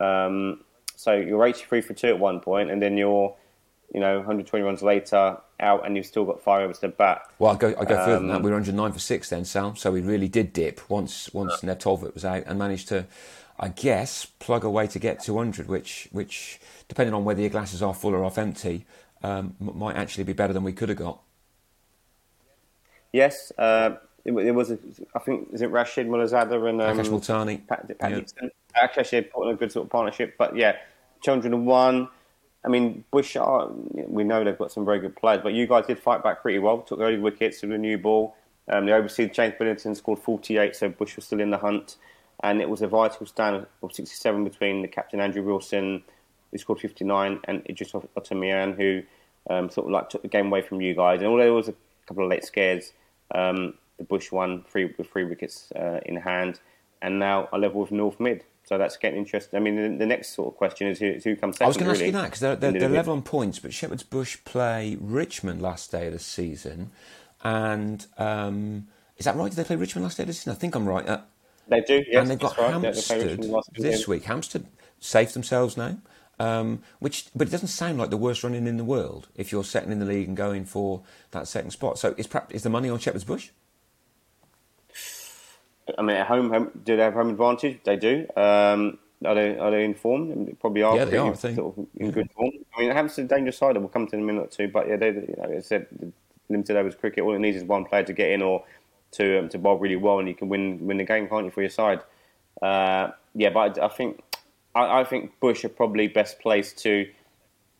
Um, 0.00 0.64
so 0.96 1.12
you're 1.12 1.44
eighty 1.46 1.64
three 1.64 1.82
for 1.82 1.93
two 1.93 2.08
at 2.08 2.19
one 2.19 2.40
point, 2.40 2.70
and 2.70 2.81
then 2.81 2.96
you're, 2.96 3.37
you 3.93 4.00
know, 4.00 4.17
one 4.19 4.26
hundred 4.26 4.46
twenty 4.46 4.64
runs 4.64 4.82
later 4.82 5.38
out, 5.61 5.87
and 5.87 5.96
you've 5.96 6.06
still 6.06 6.25
got 6.25 6.40
five 6.40 6.62
overs 6.62 6.79
to 6.81 6.88
bat. 6.88 7.23
Well, 7.38 7.52
I 7.52 7.56
go, 7.56 7.69
I 7.69 7.85
go 7.85 7.96
further 7.96 8.19
than 8.20 8.29
that. 8.29 8.37
Um, 8.37 8.43
we 8.43 8.50
were 8.50 8.56
109 8.56 8.93
for 8.93 8.99
six 8.99 9.31
then, 9.31 9.44
Sal. 9.44 9.75
So 9.75 9.90
we 9.90 10.00
really 10.00 10.29
did 10.29 10.52
dip 10.52 10.88
once 10.88 11.32
once 11.32 11.62
Nev 11.62 11.79
Talbot 11.79 12.14
was 12.14 12.25
out 12.25 12.44
and 12.46 12.58
managed 12.58 12.88
to 12.88 13.06
I 13.61 13.69
guess, 13.69 14.25
plug 14.25 14.64
away 14.64 14.87
to 14.88 14.99
get 14.99 15.23
200, 15.23 15.69
which, 15.69 16.08
which 16.12 16.61
depending 16.87 17.12
on 17.12 17.25
whether 17.25 17.40
your 17.40 17.50
glasses 17.50 17.82
are 17.82 17.93
full 17.93 18.14
or 18.14 18.23
half 18.23 18.38
empty, 18.38 18.87
um, 19.23 19.56
might 19.58 19.96
actually 19.96 20.25
be 20.25 20.32
better 20.32 20.52
than 20.52 20.62
we 20.62 20.73
could 20.73 20.88
have 20.88 20.99
got. 20.99 21.20
Yes, 23.12 23.50
uh, 23.58 23.96
it, 24.25 24.32
it, 24.32 24.52
was. 24.52 24.70
A, 24.70 24.79
I 25.14 25.19
think 25.19 25.49
is 25.52 25.62
it 25.62 25.70
Rashid 25.70 26.06
Mullazada 26.06 26.69
and 26.69 26.81
um, 26.81 26.96
Akash 26.96 27.08
Multani. 27.08 27.67
Pat, 27.67 27.99
Pat 27.99 28.11
yeah. 28.12 28.49
Actually, 28.76 29.23
put 29.23 29.49
in 29.49 29.55
a 29.55 29.56
good 29.56 29.73
sort 29.73 29.87
of 29.87 29.90
partnership, 29.90 30.37
but 30.38 30.55
yeah, 30.55 30.76
201. 31.23 32.08
I 32.69 32.70
mean, 32.70 33.05
Bush. 33.11 33.35
Are, 33.37 33.70
we 33.93 34.25
know 34.25 34.44
they've 34.44 34.59
got 34.59 34.70
some 34.70 34.85
very 34.85 35.00
good 35.00 35.17
players, 35.17 35.41
but 35.43 35.55
you 35.55 35.67
guys 35.67 35.87
did 35.87 35.99
fight 35.99 36.23
back 36.23 36.43
pretty 36.43 36.59
well. 36.59 36.79
Took 36.82 37.00
early 37.00 37.19
wickets 37.19 37.62
with 37.62 37.73
a 37.73 37.79
new 37.79 37.99
ball. 37.99 38.37
Um, 38.69 38.85
the 38.85 38.93
overseas 38.93 39.31
James 39.32 39.55
Billington 39.59 39.94
scored 39.94 40.19
48, 40.19 40.76
so 40.76 40.91
Bush 40.91 41.17
was 41.17 41.25
still 41.25 41.41
in 41.41 41.50
the 41.50 41.56
hunt 41.56 41.97
and 42.43 42.61
it 42.61 42.69
was 42.69 42.82
a 42.82 42.88
vital 42.88 43.26
stand 43.26 43.67
of 43.82 43.93
67 43.93 44.44
between 44.44 44.82
the 44.82 44.88
captain 44.88 45.20
Andrew 45.20 45.43
Wilson, 45.43 46.03
who 46.50 46.59
scored 46.59 46.81
59, 46.81 47.41
and 47.44 47.62
Idris 47.69 47.93
Ottamiyan, 47.93 48.76
who 48.76 49.03
um, 49.50 49.71
sort 49.71 49.87
of 49.87 49.93
like 49.93 50.09
took 50.09 50.23
the 50.23 50.29
game 50.29 50.47
away 50.47 50.62
from 50.62 50.81
you 50.81 50.94
guys. 50.94 51.21
And 51.21 51.29
although 51.29 51.43
there 51.43 51.53
was 51.53 51.69
a 51.69 51.75
couple 52.06 52.25
of 52.25 52.31
late 52.31 52.44
scares, 52.44 52.93
um, 53.35 53.75
the 53.99 54.05
Bush 54.05 54.31
won 54.31 54.64
three 54.69 54.93
with 54.97 55.11
three 55.11 55.25
wickets 55.25 55.73
uh, 55.73 56.00
in 56.06 56.17
hand, 56.17 56.61
and 57.03 57.19
now 57.19 57.49
a 57.53 57.59
level 57.59 57.81
with 57.81 57.91
North 57.91 58.21
Mid. 58.21 58.44
So 58.69 58.76
that's 58.76 58.99
getting 58.99 59.19
interesting. 59.19 59.56
I 59.56 59.62
mean, 59.62 59.76
the, 59.76 59.97
the 59.97 60.05
next 60.05 60.35
sort 60.35 60.53
of 60.53 60.59
question 60.59 60.88
is 60.88 60.99
who, 60.99 61.06
is 61.06 61.25
who 61.25 61.35
comes 61.37 61.56
second. 61.56 61.65
I 61.65 61.69
was 61.69 61.79
going 61.79 61.87
to 61.87 61.93
really, 61.93 62.05
ask 62.05 62.06
you 62.06 62.20
that 62.20 62.25
because 62.25 62.41
they're, 62.41 62.56
they're, 62.56 62.81
they're 62.81 62.88
level 62.91 63.15
on 63.15 63.23
points, 63.23 63.59
but 63.59 63.73
Shepherd's 63.73 64.03
Bush 64.03 64.37
play 64.44 64.99
Richmond 65.00 65.62
last 65.62 65.91
day 65.91 66.09
of 66.09 66.12
the 66.12 66.19
season, 66.19 66.91
and 67.43 68.05
um, 68.19 68.88
is 69.17 69.25
that 69.25 69.37
right? 69.37 69.49
Did 69.49 69.56
they 69.56 69.65
play 69.65 69.76
Richmond 69.76 70.05
last 70.05 70.19
day 70.19 70.25
of 70.25 70.26
the 70.26 70.35
season? 70.35 70.53
I 70.53 70.56
think 70.56 70.75
I'm 70.75 70.87
right. 70.87 71.09
Uh, 71.09 71.23
they 71.67 71.81
do, 71.81 72.05
yes. 72.06 72.20
And 72.20 72.31
they've 72.31 72.38
got 72.38 72.59
right. 72.59 72.73
Hampstead 72.73 73.43
yeah, 73.43 73.61
this 73.79 74.06
week. 74.06 74.25
Hampstead 74.25 74.67
saved 75.00 75.32
themselves 75.32 75.79
now, 75.79 75.97
um, 76.38 76.82
which 76.99 77.25
but 77.35 77.49
it 77.49 77.50
doesn't 77.50 77.69
sound 77.69 77.97
like 77.97 78.11
the 78.11 78.19
worst 78.19 78.44
running 78.44 78.67
in 78.67 78.76
the 78.76 78.85
world 78.85 79.29
if 79.35 79.50
you're 79.50 79.64
second 79.64 79.93
in 79.93 79.99
the 79.99 80.05
league 80.05 80.29
and 80.29 80.37
going 80.37 80.67
for 80.67 81.00
that 81.31 81.49
second 81.49 81.71
spot. 81.71 81.99
So 81.99 82.14
is, 82.19 82.29
is 82.50 82.64
the 82.64 82.71
money 82.71 82.91
on 82.91 82.99
Shepherd's 82.99 83.25
Bush? 83.25 83.49
I 85.96 86.02
mean, 86.02 86.17
at 86.17 86.26
home, 86.26 86.50
home, 86.50 86.70
do 86.85 86.96
they 86.96 87.02
have 87.02 87.14
home 87.14 87.31
advantage? 87.31 87.81
They 87.85 87.96
do. 87.96 88.26
Um, 88.37 88.99
are 89.25 89.35
they 89.35 89.58
are 89.58 89.70
they 89.70 89.85
in 89.85 89.94
form? 89.94 90.46
They 90.46 90.52
probably 90.52 90.82
are. 90.82 90.96
Yeah, 90.96 91.05
they 91.05 91.17
are. 91.17 91.35
Sort 91.35 91.58
of 91.58 91.79
in 91.96 92.06
yeah. 92.06 92.11
good 92.11 92.31
form. 92.32 92.52
I 92.76 92.81
mean, 92.81 92.90
Hampstead 92.93 93.29
dangerous 93.29 93.58
side. 93.58 93.76
We'll 93.76 93.88
come 93.88 94.06
to 94.06 94.17
in 94.17 94.23
a 94.23 94.25
minute 94.25 94.43
or 94.43 94.46
two. 94.46 94.69
But 94.69 94.88
yeah, 94.88 94.96
they, 94.96 95.08
you 95.08 95.35
know, 95.37 95.56
I 95.56 95.61
said 95.61 95.87
limited 96.49 96.76
overs 96.76 96.94
cricket. 96.94 97.25
All 97.25 97.35
it 97.35 97.38
needs 97.38 97.56
is 97.56 97.64
one 97.64 97.85
player 97.85 98.05
to 98.05 98.12
get 98.12 98.31
in 98.31 98.43
or 98.43 98.64
to 99.12 99.40
um, 99.40 99.49
to 99.49 99.58
bowl 99.58 99.79
really 99.79 99.96
well, 99.96 100.19
and 100.19 100.29
you 100.29 100.35
can 100.35 100.49
win 100.49 100.87
win 100.87 100.99
the 100.99 101.05
game, 101.05 101.29
can't 101.29 101.46
you, 101.46 101.50
for 101.50 101.62
your 101.62 101.70
side? 101.70 102.00
Uh, 102.62 103.11
yeah, 103.35 103.50
but 103.50 103.79
I, 103.79 103.87
I 103.87 103.88
think 103.88 104.23
I, 104.75 105.00
I, 105.00 105.05
think 105.05 105.38
Bush 105.40 105.64
are 105.64 105.69
probably 105.69 106.08
best 106.08 106.38
placed 106.40 106.79
to 106.79 107.08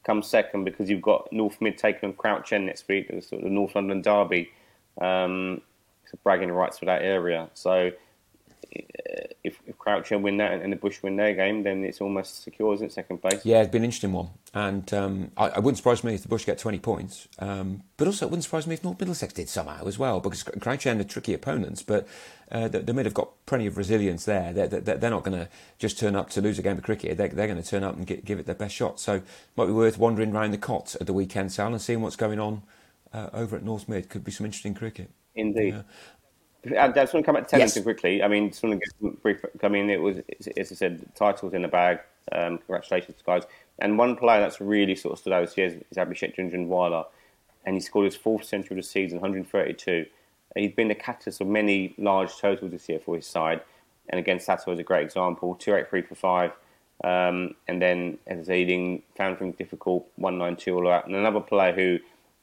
come 0.05 0.23
second 0.23 0.65
because 0.65 0.89
you've 0.89 1.03
got 1.03 1.33
North 1.33 1.61
Mid 1.61 1.79
taking 1.79 2.09
on 2.09 2.15
Crouch 2.15 2.53
End 2.53 2.67
next 2.67 2.89
week, 2.89 3.09
the 3.09 3.21
sort 3.21 3.45
of 3.45 3.51
North 3.51 3.75
London 3.75 4.03
derby. 4.03 4.51
Um, 5.01 5.61
it's 5.61 5.68
bragging 6.17 6.51
rights 6.51 6.79
for 6.79 6.87
that 6.87 7.03
area. 7.03 7.49
So 7.55 7.93
if, 8.71 9.61
if 9.67 9.79
Crouch 9.79 10.11
win 10.11 10.37
that 10.39 10.53
and 10.61 10.73
the 10.73 10.77
Bush 10.77 11.03
win 11.03 11.17
their 11.17 11.35
game, 11.35 11.63
then 11.63 11.85
it's 11.85 12.01
almost 12.01 12.43
secure, 12.43 12.75
isn't 12.75 12.87
it, 12.87 12.93
second 12.93 13.19
place? 13.19 13.45
Yeah, 13.45 13.61
it's 13.61 13.71
been 13.71 13.83
an 13.83 13.87
interesting 13.87 14.13
one. 14.13 14.29
And 14.53 14.93
um, 14.93 15.31
I, 15.37 15.49
I, 15.49 15.59
wouldn't 15.59 15.79
surprise 15.79 16.05
me 16.05 16.15
if 16.15 16.23
the 16.23 16.29
Bush 16.29 16.45
get 16.45 16.59
20 16.59 16.79
points. 16.79 17.29
Um, 17.39 17.83
but 17.97 18.07
also, 18.07 18.27
it 18.27 18.31
wouldn't 18.31 18.45
surprise 18.45 18.67
me 18.67 18.75
if 18.75 18.85
North 18.85 19.01
Middlesex 19.01 19.33
did 19.33 19.49
somehow 19.49 19.87
as 19.87 19.99
well, 19.99 20.21
because 20.21 20.43
Crouch 20.43 20.87
End 20.87 21.01
are 21.01 21.05
tricky 21.05 21.35
opponents, 21.35 21.83
but 21.83 22.07
uh, 22.51 22.69
they, 22.69 22.81
they 22.81 22.93
may 22.93 23.05
have 23.05 23.15
got 23.15 23.31
plenty 23.47 23.67
of 23.67 23.77
resilience 23.77 24.25
there. 24.25 24.53
They're, 24.53 24.69
they're, 24.69 24.97
they're 24.97 25.11
not 25.11 25.25
going 25.25 25.39
to 25.39 25.49
just 25.79 25.99
turn 25.99 26.17
up 26.17 26.31
to 26.31 26.41
lose 26.41 26.59
a 26.59 26.63
game 26.63 26.79
of 26.79 26.85
cricket. 26.85 27.17
They're, 27.17 27.29
they're 27.29 27.47
going 27.47 27.63
to 27.63 27.69
turn 27.69 27.85
up 27.85 27.97
and 27.97 28.07
get, 28.07 28.25
give 28.25 28.39
it 28.39 28.47
their 28.47 28.55
best 28.55 28.75
shot. 28.75 29.01
So 29.01 29.17
it 29.17 29.25
might 29.57 29.67
be 29.67 29.73
worth 29.73 29.99
wandering 29.99 30.35
around 30.35 30.51
the 30.51 30.59
cots 30.59 30.95
at 30.97 31.07
the 31.07 31.13
weekend, 31.13 31.53
Sal, 31.53 31.69
and 31.69 31.81
seeing 31.81 32.03
what's 32.03 32.17
going 32.17 32.41
on 32.41 32.63
uh, 33.13 33.31
over 33.33 33.57
at 33.57 33.63
North 33.63 33.89
Mid. 33.89 34.09
Could 34.09 34.25
be 34.25 34.33
some 34.33 34.47
interesting 34.47 34.75
cricket. 34.75 35.11
Indeed. 35.39 35.75
Yeah. 35.75 35.83
I 36.85 36.89
just 36.89 37.15
want 37.15 37.25
to 37.25 37.27
come 37.27 37.37
back 37.37 37.45
to 37.45 37.51
Teddington 37.51 37.77
yes. 37.77 37.85
quickly. 37.85 38.23
I 38.23 38.29
mean, 38.29 38.51
just 38.51 38.63
want 38.63 38.81
to 38.81 39.07
get 39.09 39.23
brief. 39.23 39.45
I 39.63 39.69
mean, 39.69 39.89
it 39.89 40.01
was, 40.01 40.19
as 40.57 40.73
I 40.73 40.75
said, 40.75 41.07
titles 41.15 41.55
in 41.55 41.63
the 41.63 41.69
bag. 41.69 42.01
Um, 42.33 42.59
congratulations, 42.59 43.17
guys. 43.25 43.45
And 43.79 43.97
one 43.97 44.17
player 44.17 44.41
that's 44.41 44.61
really 44.61 44.97
sort 44.97 45.13
of 45.13 45.19
stood 45.21 45.33
out 45.33 45.47
this 45.47 45.57
year 45.57 45.67
is 45.69 45.97
Abhishek 45.97 46.37
Jhunjhunwala, 46.37 47.07
and 47.65 47.77
he 47.77 47.81
scored 47.81 48.07
his 48.07 48.17
fourth 48.17 48.45
century 48.45 48.77
of 48.77 48.83
the 48.83 48.89
season, 48.89 49.21
132. 49.21 50.07
He's 50.57 50.73
been 50.73 50.89
the 50.89 50.95
catalyst 50.95 51.41
of 51.41 51.47
many 51.47 51.95
large 51.97 52.37
totals 52.37 52.73
this 52.73 52.89
year 52.89 52.99
for 52.99 53.15
his 53.15 53.27
side, 53.27 53.61
and 54.09 54.19
again, 54.19 54.41
Sato 54.41 54.73
is 54.73 54.79
a 54.79 54.83
great 54.83 55.05
example. 55.05 55.55
Two 55.55 55.75
eight 55.75 55.89
three 55.89 56.03
for 56.03 56.15
five, 56.15 56.53
um, 57.05 57.55
and 57.69 57.81
then 57.81 58.19
as 58.27 58.49
I 58.49 58.55
leading, 58.55 59.03
found 59.17 59.39
things 59.39 59.55
difficult, 59.57 60.09
one 60.17 60.39
nine 60.39 60.57
two 60.57 60.75
all 60.75 60.89
out. 60.89 61.07
And 61.07 61.15
another 61.15 61.41
player 61.41 61.73
who 61.73 61.99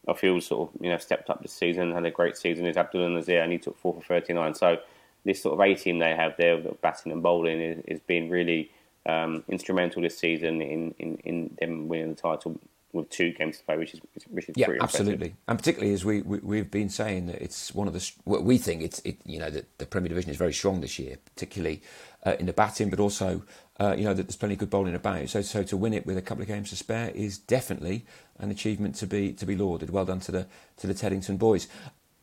I 0.07 0.13
feel 0.13 0.39
sort 0.41 0.69
of 0.69 0.81
you 0.81 0.89
know 0.89 0.97
stepped 0.97 1.29
up 1.29 1.41
this 1.41 1.53
season, 1.53 1.91
had 1.91 2.05
a 2.05 2.12
great 2.12 2.38
season. 2.38 2.65
Is 2.65 2.77
Abdul 2.77 3.09
Nazir, 3.09 3.41
and 3.41 3.51
he 3.51 3.57
took 3.57 3.77
four 3.77 3.93
for 3.93 4.01
thirty 4.01 4.33
nine. 4.33 4.53
So 4.53 4.77
this 5.25 5.41
sort 5.41 5.53
of 5.53 5.59
A 5.59 5.74
team 5.75 6.00
they 6.00 6.15
have 6.15 6.35
there, 6.38 6.57
batting 6.81 7.12
and 7.12 7.24
bowling, 7.24 7.59
is, 7.88 8.00
been 8.01 8.29
really 8.29 8.71
um, 9.07 9.43
instrumental 9.50 10.01
this 10.01 10.17
season 10.17 10.62
in, 10.62 10.93
in, 11.00 11.17
in 11.25 11.57
them 11.59 11.88
winning 11.88 12.09
the 12.09 12.15
title 12.15 12.59
with 12.95 13.09
two 13.09 13.31
games 13.31 13.57
to 13.57 13.63
play, 13.63 13.77
which 13.77 13.93
is 13.93 14.01
which 14.29 14.49
is 14.49 14.55
yeah, 14.57 14.67
pretty 14.67 14.81
absolutely, 14.81 15.35
and 15.47 15.57
particularly 15.57 15.93
as 15.93 16.03
we, 16.05 16.21
we 16.21 16.57
have 16.57 16.71
been 16.71 16.89
saying 16.89 17.27
that 17.27 17.41
it's 17.41 17.73
one 17.73 17.87
of 17.87 17.93
the 17.93 18.11
what 18.23 18.43
we 18.43 18.57
think 18.57 18.81
it's 18.81 18.99
it 18.99 19.17
you 19.25 19.39
know 19.39 19.49
that 19.49 19.77
the 19.77 19.85
Premier 19.85 20.09
Division 20.09 20.31
is 20.31 20.37
very 20.37 20.53
strong 20.53 20.81
this 20.81 20.97
year, 20.97 21.17
particularly 21.25 21.81
uh, 22.25 22.35
in 22.39 22.45
the 22.45 22.53
batting, 22.53 22.89
but 22.89 22.99
also 22.99 23.43
uh, 23.79 23.95
you 23.97 24.03
know 24.03 24.13
that 24.13 24.23
there's 24.23 24.35
plenty 24.35 24.53
of 24.53 24.59
good 24.59 24.69
bowling 24.69 24.95
about. 24.95 25.29
So 25.29 25.41
so 25.41 25.63
to 25.63 25.77
win 25.77 25.93
it 25.93 26.05
with 26.05 26.17
a 26.17 26.21
couple 26.21 26.41
of 26.41 26.47
games 26.47 26.69
to 26.69 26.75
spare 26.75 27.09
is 27.09 27.37
definitely 27.37 28.05
an 28.39 28.51
achievement 28.51 28.95
to 28.95 29.07
be 29.07 29.33
to 29.33 29.45
be 29.45 29.55
lauded. 29.55 29.89
Well 29.89 30.05
done 30.05 30.19
to 30.21 30.31
the 30.31 30.47
to 30.77 30.87
the 30.87 30.93
Teddington 30.93 31.37
boys. 31.37 31.67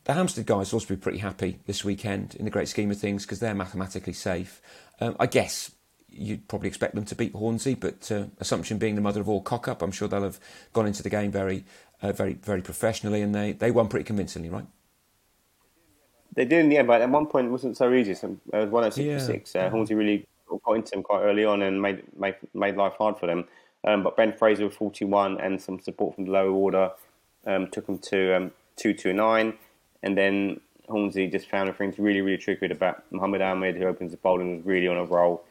The 0.05 0.13
Hampstead 0.13 0.45
guys 0.45 0.71
will 0.71 0.77
also 0.77 0.95
be 0.95 0.99
pretty 0.99 1.19
happy 1.19 1.59
this 1.65 1.85
weekend 1.85 2.35
in 2.35 2.43
the 2.43 2.51
great 2.51 2.67
scheme 2.67 2.91
of 2.91 2.99
things 2.99 3.23
because 3.25 3.39
they're 3.39 3.55
mathematically 3.55 4.11
safe. 4.11 4.61
Um, 4.99 5.15
I 5.17 5.27
guess 5.27 5.71
you'd 6.15 6.47
probably 6.47 6.67
expect 6.67 6.95
them 6.95 7.05
to 7.05 7.15
beat 7.15 7.33
Hornsey, 7.33 7.75
but 7.75 8.11
uh, 8.11 8.25
assumption 8.39 8.77
being 8.77 8.95
the 8.95 9.01
mother 9.01 9.21
of 9.21 9.29
all 9.29 9.41
cock 9.41 9.67
up, 9.67 9.81
I'm 9.81 9.91
sure 9.91 10.07
they'll 10.07 10.23
have 10.23 10.39
gone 10.73 10.87
into 10.87 11.03
the 11.03 11.09
game 11.09 11.31
very, 11.31 11.65
uh, 12.01 12.11
very, 12.11 12.33
very 12.33 12.61
professionally, 12.61 13.21
and 13.21 13.33
they, 13.33 13.53
they 13.53 13.71
won 13.71 13.87
pretty 13.87 14.05
convincingly, 14.05 14.49
right? 14.49 14.65
They 16.35 16.45
did 16.45 16.59
in 16.59 16.69
the 16.69 16.77
end, 16.77 16.87
but 16.87 17.01
at 17.01 17.09
one 17.09 17.27
point 17.27 17.47
it 17.47 17.51
wasn't 17.51 17.77
so 17.77 17.93
easy. 17.93 18.13
So 18.15 18.37
it 18.51 18.57
was 18.57 18.69
one 18.69 18.83
at 18.83 18.93
six 18.93 19.05
yeah. 19.05 19.17
six. 19.19 19.55
Uh, 19.55 19.69
Hornsey 19.69 19.93
really 19.93 20.25
got 20.65 20.73
into 20.73 20.91
them 20.91 21.03
quite 21.03 21.21
early 21.21 21.45
on 21.45 21.61
and 21.61 21.81
made 21.81 22.01
made, 22.17 22.35
made 22.53 22.75
life 22.75 22.93
hard 22.97 23.19
for 23.19 23.27
them. 23.27 23.45
Um, 23.85 24.03
but 24.03 24.15
Ben 24.15 24.33
Fraser 24.33 24.65
with 24.65 24.75
41 24.75 25.39
and 25.41 25.61
some 25.61 25.79
support 25.79 26.15
from 26.15 26.25
the 26.25 26.31
lower 26.31 26.49
order 26.49 26.91
um, 27.45 27.67
took 27.69 27.85
them 27.85 27.99
to 27.99 28.35
um, 28.35 28.51
229. 28.77 29.53
And 30.03 30.17
then 30.17 30.59
Hornsey 30.89 31.27
just 31.27 31.49
found 31.49 31.75
things 31.75 31.99
really, 31.99 32.21
really 32.21 32.37
tricky 32.37 32.65
about 32.67 33.03
Muhammad 33.11 33.41
Ahmed, 33.41 33.75
who 33.75 33.85
opens 33.85 34.11
the 34.11 34.17
bowling, 34.17 34.57
was 34.57 34.65
really 34.65 34.87
on 34.87 34.97
a 34.97 35.05
roll 35.05 35.43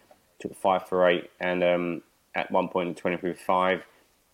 took 0.43 0.57
five 0.57 0.89
for 0.89 1.09
eight, 1.09 1.31
and 1.41 1.63
um, 1.63 2.03
at 2.35 2.51
one 2.51 2.69
point 2.69 2.89
in 2.89 2.95
23 2.95 3.33
for 3.33 3.39
five, 3.39 3.83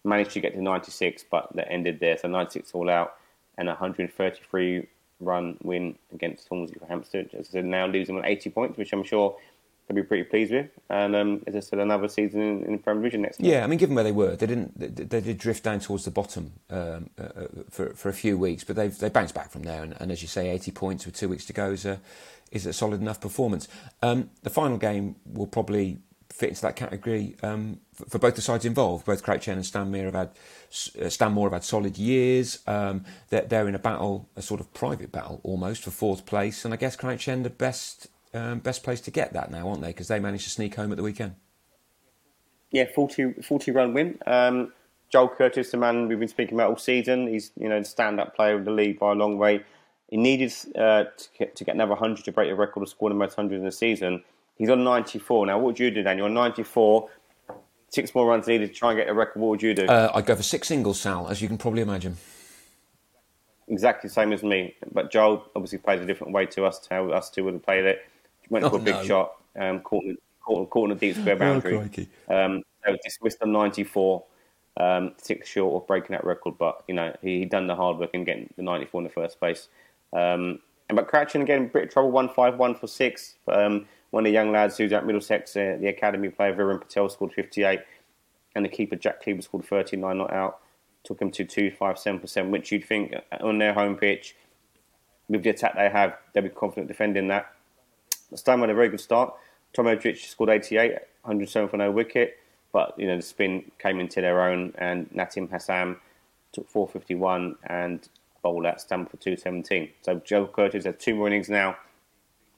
managed 0.05 0.33
to 0.33 0.41
get 0.41 0.55
to 0.55 0.63
96, 0.63 1.25
but 1.31 1.55
that 1.55 1.71
ended 1.71 2.01
there. 2.01 2.17
So 2.19 2.29
96 2.29 2.73
all 2.75 2.91
out, 2.91 3.17
and 3.57 3.69
133 3.69 4.87
run 5.21 5.57
win 5.63 5.97
against 6.13 6.49
Hornsey 6.49 6.77
for 6.79 6.87
Hampstead. 6.87 7.31
As 7.35 7.49
I 7.49 7.53
said, 7.53 7.65
now 7.65 7.87
losing 7.87 8.17
on 8.17 8.25
80 8.25 8.51
points, 8.51 8.79
which 8.79 8.93
I'm 8.93 9.05
sure 9.05 9.37
they'll 9.89 9.97
be 9.97 10.03
pretty 10.03 10.25
pleased 10.25 10.53
with. 10.53 10.71
And 10.89 11.17
um, 11.17 11.43
as 11.47 11.57
I 11.57 11.61
said, 11.61 11.79
another 11.79 12.09
season 12.09 12.41
in, 12.41 12.65
in 12.65 12.73
the 12.73 12.79
Premier 12.79 13.03
Division 13.03 13.23
next 13.23 13.41
year. 13.41 13.59
Yeah, 13.59 13.65
I 13.65 13.67
mean, 13.67 13.79
given 13.79 13.95
where 13.95 14.05
they 14.05 14.13
were, 14.13 14.37
they 14.37 14.47
didn't. 14.47 14.79
They, 14.79 15.05
they 15.05 15.21
did 15.21 15.39
drift 15.39 15.65
down 15.65 15.81
towards 15.81 16.05
the 16.05 16.11
bottom 16.11 16.53
um, 16.71 17.11
uh, 17.19 17.23
uh, 17.23 17.47
for 17.71 17.91
for 17.95 18.09
a 18.09 18.13
few 18.13 18.39
weeks, 18.39 18.65
but 18.65 18.77
they've 18.77 18.97
they 18.97 19.09
bounced 19.09 19.35
back 19.35 19.51
from 19.51 19.63
there. 19.63 19.83
And, 19.83 19.95
and, 19.99 20.13
as 20.13 20.23
you 20.23 20.29
say, 20.29 20.51
eighty 20.51 20.71
points 20.71 21.07
with 21.07 21.17
two 21.17 21.29
weeks 21.29 21.47
to 21.47 21.53
go 21.53 21.71
is 21.71 21.85
a 21.85 22.01
is 22.51 22.67
a 22.67 22.73
solid 22.73 23.01
enough 23.01 23.21
performance. 23.21 23.69
Um, 24.03 24.31
the 24.43 24.51
final 24.51 24.79
game 24.79 25.17
will 25.27 25.47
probably 25.47 25.99
fit 26.31 26.51
into 26.51 26.63
that 26.63 26.77
category 26.77 27.35
um, 27.43 27.81
for, 27.93 28.07
for, 28.07 28.19
both 28.19 28.37
the 28.37 28.43
sides 28.43 28.65
involved. 28.65 29.07
Both 29.07 29.23
Crouch 29.23 29.49
End 29.49 29.57
and 29.57 29.67
Stanmore 29.67 30.05
have 30.05 30.15
had 30.15 30.31
uh, 31.01 31.09
Stanmore 31.09 31.47
have 31.47 31.55
had 31.55 31.65
solid 31.65 31.99
years. 31.99 32.61
Um, 32.67 33.05
they're, 33.31 33.43
they're 33.43 33.69
in 33.69 33.75
a 33.75 33.79
battle, 33.79 34.29
a 34.37 34.43
sort 34.43 34.61
of 34.61 34.73
private 34.75 35.11
battle 35.11 35.41
almost 35.43 35.83
for 35.83 35.91
fourth 35.91 36.27
place, 36.27 36.65
and 36.65 36.73
I 36.73 36.77
guess 36.77 36.97
Crouch 36.97 37.29
End 37.29 37.47
are 37.47 37.51
best 37.51 38.09
um, 38.35 38.59
best 38.61 38.83
place 38.83 39.01
to 39.03 39.11
get 39.11 39.33
that 39.33 39.51
now, 39.51 39.69
aren't 39.69 39.81
they? 39.81 39.89
Because 39.89 40.09
they 40.09 40.21
managed 40.21 40.45
to 40.45 40.51
sneak 40.51 40.75
home 40.75 40.93
at 40.93 40.97
the 40.97 41.03
weekend. 41.03 41.35
Yeah, 42.71 42.85
40, 42.95 43.35
40 43.43 43.71
run 43.71 43.95
win. 43.95 44.19
Um, 44.27 44.73
Joel 45.11 45.29
Curtis, 45.29 45.71
the 45.71 45.79
man 45.79 46.07
we've 46.07 46.19
been 46.19 46.29
speaking 46.29 46.55
about 46.55 46.71
all 46.71 46.77
season, 46.77 47.27
he's 47.27 47.51
you 47.59 47.69
know 47.69 47.79
the 47.79 47.85
stand-up 47.85 48.37
player 48.37 48.55
of 48.55 48.65
the 48.65 48.71
league 48.71 48.99
by 48.99 49.13
a 49.13 49.15
long 49.15 49.39
way. 49.39 49.65
He 50.09 50.17
needed 50.17 50.53
uh, 50.75 51.05
to, 51.05 51.29
get, 51.39 51.57
to 51.57 51.65
get 51.65 51.75
another 51.75 51.91
100 51.91 52.25
to 52.25 52.33
break 52.33 52.51
the 52.51 52.55
record 52.55 52.83
of 52.83 52.89
scoring 52.89 53.17
the 53.17 53.19
most 53.19 53.37
100 53.37 53.57
in 53.57 53.65
the 53.65 53.73
season. 53.73 54.23
He's 54.57 54.71
on 54.71 54.83
94. 54.83 55.47
Now, 55.47 55.59
what 55.59 55.67
would 55.67 55.79
you 55.79 55.91
do, 55.91 56.03
Daniel? 56.03 56.27
On 56.27 56.35
94, 56.35 57.09
six 57.91 58.15
more 58.15 58.27
runs 58.27 58.47
needed 58.47 58.69
to 58.69 58.75
try 58.75 58.91
and 58.91 58.99
get 58.99 59.09
a 59.09 59.15
record. 59.15 59.41
What 59.41 59.49
would 59.51 59.63
you 59.63 59.75
do? 59.75 59.87
Uh, 59.87 60.11
I'd 60.15 60.27
go 60.27 60.35
for 60.35 60.43
six 60.43 60.69
singles, 60.69 61.01
Sal, 61.01 61.29
as 61.29 61.43
you 61.43 61.49
can 61.49 61.59
probably 61.59 61.83
imagine. 61.83 62.17
Exactly 63.69 64.09
the 64.09 64.15
same 64.15 64.33
as 64.33 64.43
me. 64.43 64.75
But 64.91 65.11
Joel 65.11 65.45
obviously 65.55 65.79
plays 65.79 66.01
a 66.01 66.07
different 66.07 66.33
way 66.33 66.47
to 66.47 66.65
us, 66.65 66.79
to 66.81 66.95
how 66.95 67.11
us 67.11 67.29
two 67.29 67.45
would 67.45 67.55
have 67.55 67.63
played 67.63 67.85
it 67.85 68.01
went 68.51 68.65
oh, 68.65 68.71
for 68.71 68.77
a 68.77 68.81
big 68.81 68.95
no. 68.95 69.05
shot, 69.05 69.33
um, 69.59 69.81
caught, 69.81 70.05
caught, 70.41 70.71
caught 70.71 70.91
in 70.91 70.97
a 70.97 70.99
deep 70.99 71.17
square 71.17 71.37
oh, 71.37 71.39
boundary. 71.39 72.07
Oh, 72.29 72.35
um, 72.35 72.63
so 72.85 72.97
dismissed 73.05 73.43
on 73.43 73.53
94, 73.53 74.25
um, 74.79 75.13
six 75.19 75.49
short 75.49 75.83
of 75.83 75.87
breaking 75.87 76.13
that 76.13 76.25
record, 76.25 76.55
but 76.59 76.83
you 76.89 76.95
know 76.95 77.15
he 77.21 77.41
had 77.41 77.51
done 77.51 77.67
the 77.67 77.75
hard 77.75 77.99
work 77.99 78.11
in 78.13 78.25
getting 78.25 78.49
the 78.57 78.63
94 78.63 79.01
in 79.01 79.05
the 79.05 79.11
first 79.11 79.39
place. 79.39 79.69
Um, 80.13 80.61
and 80.89 80.97
but 80.97 81.09
Crouch 81.09 81.35
End 81.35 81.45
again, 81.45 81.69
bit 81.69 81.85
of 81.85 81.91
trouble, 81.91 82.11
one 82.11 82.29
five 82.29 82.57
one 82.57 82.75
for 82.75 82.87
six. 82.87 83.35
Um, 83.47 83.87
one 84.11 84.25
of 84.25 84.31
the 84.31 84.33
young 84.33 84.53
lads 84.53 84.79
who's 84.79 84.93
at 84.93 85.05
Middlesex, 85.05 85.55
uh, 85.55 85.77
the 85.79 85.89
academy 85.89 86.31
player 86.31 86.55
Viren 86.55 86.81
Patel 86.81 87.11
scored 87.11 87.33
58, 87.33 87.81
and 88.55 88.65
the 88.65 88.69
keeper 88.69 88.97
Jack 88.97 89.23
Cleaver 89.23 89.43
scored 89.43 89.67
39 89.67 90.17
not 90.17 90.33
out. 90.33 90.61
Took 91.05 91.21
him 91.21 91.31
to 91.33 91.45
257%, 91.45 92.51
which 92.51 92.73
you'd 92.73 92.87
think 92.87 93.15
on 93.41 93.59
their 93.59 93.75
home 93.75 93.97
pitch, 93.97 94.35
with 95.29 95.43
the 95.43 95.51
attack 95.51 95.75
they 95.77 95.91
have, 95.91 96.17
they'll 96.33 96.43
be 96.43 96.49
confident 96.49 96.89
defending 96.89 97.29
that. 97.29 97.53
Stan 98.35 98.61
had 98.61 98.71
a 98.71 98.75
very 98.75 98.89
good 98.89 99.01
start. 99.01 99.35
Tom 99.75 99.87
Edrich 99.87 100.27
scored 100.27 100.51
88, 100.51 100.93
107 101.23 101.69
for 101.69 101.77
no 101.77 101.91
wicket, 101.91 102.39
but 102.73 102.95
you 102.99 103.07
know 103.07 103.17
the 103.17 103.23
spin 103.23 103.71
came 103.79 104.01
into 104.01 104.21
their 104.21 104.43
own, 104.43 104.73
and 104.79 105.09
Natim 105.11 105.51
Hassan 105.51 105.97
took 106.53 106.69
451 106.69 107.57
and 107.65 108.09
bowled 108.43 108.67
at 108.67 108.81
Stanmore 108.81 109.11
for 109.11 109.17
217. 109.17 109.91
So 110.03 110.21
Joe 110.25 110.47
Curtis 110.47 110.85
has 110.85 110.95
two 110.99 111.15
more 111.15 111.27
innings 111.27 111.49
now 111.49 111.77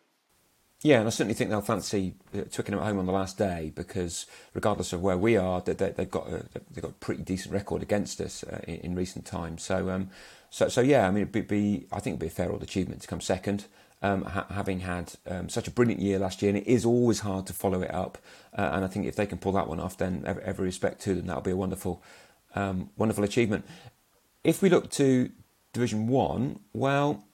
Yeah, 0.81 0.99
and 0.99 1.07
I 1.07 1.09
certainly 1.09 1.33
think 1.33 1.49
they'll 1.49 1.61
fancy 1.61 2.15
uh, 2.33 2.43
Twickenham 2.49 2.79
at 2.79 2.85
home 2.85 2.99
on 2.99 3.05
the 3.05 3.11
last 3.11 3.37
day 3.37 3.73
because, 3.75 4.25
regardless 4.53 4.93
of 4.93 5.01
where 5.01 5.17
we 5.17 5.35
are, 5.35 5.61
they, 5.61 5.93
have 5.97 6.09
got 6.09 6.27
a, 6.27 6.45
they've 6.71 6.81
got 6.81 6.91
a 6.91 6.95
pretty 6.95 7.21
decent 7.21 7.53
record 7.53 7.81
against 7.81 8.21
us 8.21 8.45
uh, 8.45 8.61
in, 8.65 8.95
recent 8.95 9.25
times. 9.25 9.61
So, 9.61 9.89
um, 9.89 10.09
so, 10.49 10.69
so 10.69 10.79
yeah, 10.79 11.05
I 11.05 11.11
mean, 11.11 11.27
it'd 11.27 11.47
be, 11.49 11.85
I 11.91 11.99
think 11.99 12.13
it'd 12.13 12.19
be 12.21 12.27
a 12.27 12.29
fair 12.29 12.49
old 12.49 12.63
achievement 12.63 13.01
to 13.01 13.07
come 13.09 13.19
second 13.19 13.65
um, 14.01 14.23
ha- 14.23 14.47
having 14.49 14.79
had 14.79 15.13
um, 15.27 15.49
such 15.49 15.67
a 15.67 15.71
brilliant 15.71 16.01
year 16.01 16.19
last 16.19 16.41
year, 16.41 16.49
and 16.49 16.57
it 16.57 16.67
is 16.67 16.85
always 16.85 17.19
hard 17.19 17.45
to 17.47 17.53
follow 17.53 17.81
it 17.81 17.93
up. 17.93 18.17
Uh, 18.57 18.69
and 18.73 18.85
I 18.85 18.87
think 18.87 19.05
if 19.05 19.15
they 19.15 19.25
can 19.25 19.37
pull 19.37 19.51
that 19.53 19.67
one 19.67 19.79
off, 19.79 19.97
then 19.97 20.23
every, 20.25 20.43
every 20.43 20.65
respect 20.65 21.01
to 21.01 21.15
them, 21.15 21.27
that'll 21.27 21.41
be 21.41 21.51
a 21.51 21.57
wonderful, 21.57 22.01
um, 22.55 22.89
wonderful 22.97 23.23
achievement. 23.23 23.65
If 24.43 24.61
we 24.61 24.69
look 24.69 24.89
to 24.91 25.31
Division 25.73 26.07
One, 26.07 26.59
well, 26.73 27.25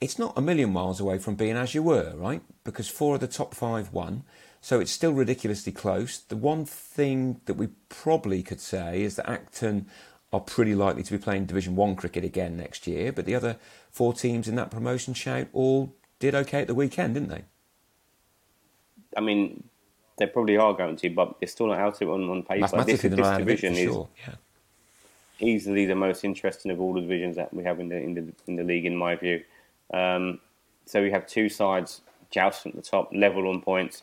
it's 0.00 0.18
not 0.18 0.36
a 0.36 0.40
million 0.40 0.72
miles 0.72 1.00
away 1.00 1.18
from 1.18 1.34
being 1.34 1.56
as 1.56 1.74
you 1.74 1.82
were, 1.82 2.14
right? 2.16 2.42
Because 2.64 2.88
four 2.88 3.14
of 3.14 3.20
the 3.20 3.28
top 3.28 3.54
five 3.54 3.92
won. 3.92 4.24
So 4.60 4.78
it's 4.78 4.92
still 4.92 5.12
ridiculously 5.12 5.72
close. 5.72 6.18
The 6.18 6.36
one 6.36 6.64
thing 6.64 7.40
that 7.46 7.54
we 7.54 7.68
probably 7.88 8.42
could 8.42 8.60
say 8.60 9.02
is 9.02 9.16
that 9.16 9.28
Acton 9.28 9.86
are 10.32 10.40
pretty 10.40 10.74
likely 10.74 11.02
to 11.02 11.12
be 11.12 11.18
playing 11.18 11.46
Division 11.46 11.76
One 11.76 11.96
cricket 11.96 12.24
again 12.24 12.56
next 12.56 12.86
year, 12.86 13.12
but 13.12 13.26
the 13.26 13.34
other 13.34 13.56
four 13.90 14.12
teams 14.12 14.48
in 14.48 14.54
that 14.56 14.70
promotion 14.70 15.14
shout 15.14 15.48
all 15.52 15.94
did 16.18 16.34
okay 16.34 16.62
at 16.62 16.68
the 16.68 16.74
weekend, 16.74 17.14
didn't 17.14 17.28
they? 17.28 17.42
I 19.16 19.20
mean, 19.20 19.64
they 20.18 20.26
probably 20.26 20.56
are 20.56 20.72
going 20.72 20.96
to, 20.96 21.10
but 21.10 21.40
they're 21.40 21.48
still 21.48 21.66
not 21.66 21.78
out 21.78 21.96
of 21.96 22.02
it 22.02 22.10
on, 22.10 22.30
on 22.30 22.42
paper. 22.42 22.84
This, 22.84 23.02
this 23.02 23.10
division 23.38 23.74
is 23.74 23.92
sure. 23.92 24.08
yeah. 24.26 24.34
Easily 25.42 25.86
the 25.86 25.94
most 25.94 26.24
interesting 26.24 26.70
of 26.70 26.80
all 26.80 26.94
the 26.94 27.00
divisions 27.00 27.36
that 27.36 27.52
we 27.52 27.64
have 27.64 27.80
in 27.80 27.88
the 27.88 27.96
in 27.96 28.14
the, 28.14 28.32
in 28.46 28.56
the 28.56 28.64
league, 28.64 28.86
in 28.86 28.96
my 28.96 29.16
view. 29.16 29.42
Um, 29.92 30.40
so 30.86 31.02
we 31.02 31.10
have 31.10 31.26
two 31.26 31.48
sides 31.48 32.00
jousting 32.30 32.72
at 32.72 32.76
the 32.76 32.82
top, 32.82 33.10
level 33.14 33.48
on 33.48 33.60
points, 33.60 34.02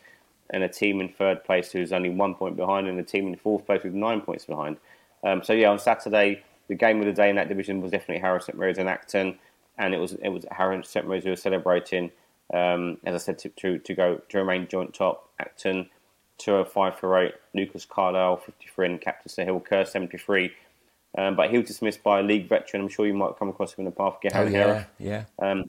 and 0.51 0.63
a 0.63 0.69
team 0.69 1.01
in 1.01 1.09
third 1.09 1.43
place 1.43 1.71
who's 1.71 1.91
only 1.91 2.09
one 2.09 2.35
point 2.35 2.55
behind, 2.55 2.87
and 2.87 2.99
a 2.99 3.03
team 3.03 3.27
in 3.27 3.35
fourth 3.35 3.65
place 3.65 3.83
with 3.83 3.93
nine 3.93 4.21
points 4.21 4.45
behind. 4.45 4.77
Um, 5.23 5.43
so 5.43 5.53
yeah, 5.53 5.69
on 5.69 5.79
Saturday, 5.79 6.43
the 6.67 6.75
game 6.75 6.99
of 6.99 7.05
the 7.05 7.13
day 7.13 7.29
in 7.29 7.35
that 7.37 7.49
division 7.49 7.81
was 7.81 7.91
definitely 7.91 8.21
Harrow 8.21 8.39
St 8.39 8.57
Mary's 8.57 8.77
and 8.77 8.87
Acton 8.87 9.39
and 9.79 9.93
it 9.93 9.97
was 9.97 10.13
it 10.13 10.29
was 10.29 10.45
Harrow 10.51 10.79
St 10.83 11.07
Mary's 11.07 11.23
who 11.23 11.31
were 11.31 11.35
celebrating. 11.35 12.11
Um, 12.53 12.97
as 13.05 13.15
I 13.15 13.17
said, 13.17 13.39
to, 13.39 13.49
to, 13.49 13.77
to 13.79 13.93
go 13.93 14.21
to 14.29 14.37
remain 14.37 14.67
joint 14.67 14.93
top. 14.93 15.29
Acton 15.39 15.89
205 16.39 16.99
for 16.99 17.17
eight. 17.19 17.33
Lucas 17.53 17.85
Carlisle 17.85 18.37
53 18.37 18.85
and 18.87 19.01
Captain 19.01 19.31
Sahil 19.31 19.63
Kerr 19.63 19.85
73. 19.85 20.51
Um, 21.17 21.35
but 21.35 21.49
he 21.49 21.57
was 21.57 21.67
dismissed 21.67 22.03
by 22.03 22.19
a 22.19 22.23
league 22.23 22.47
veteran. 22.47 22.83
I'm 22.83 22.89
sure 22.89 23.07
you 23.07 23.13
might 23.13 23.37
come 23.37 23.49
across 23.49 23.73
him 23.73 23.79
in 23.79 23.85
the 23.85 23.91
path. 23.91 24.17
Get 24.21 24.35
oh, 24.35 24.45
yeah, 24.45 24.85
yeah. 24.99 25.23
Um, 25.39 25.65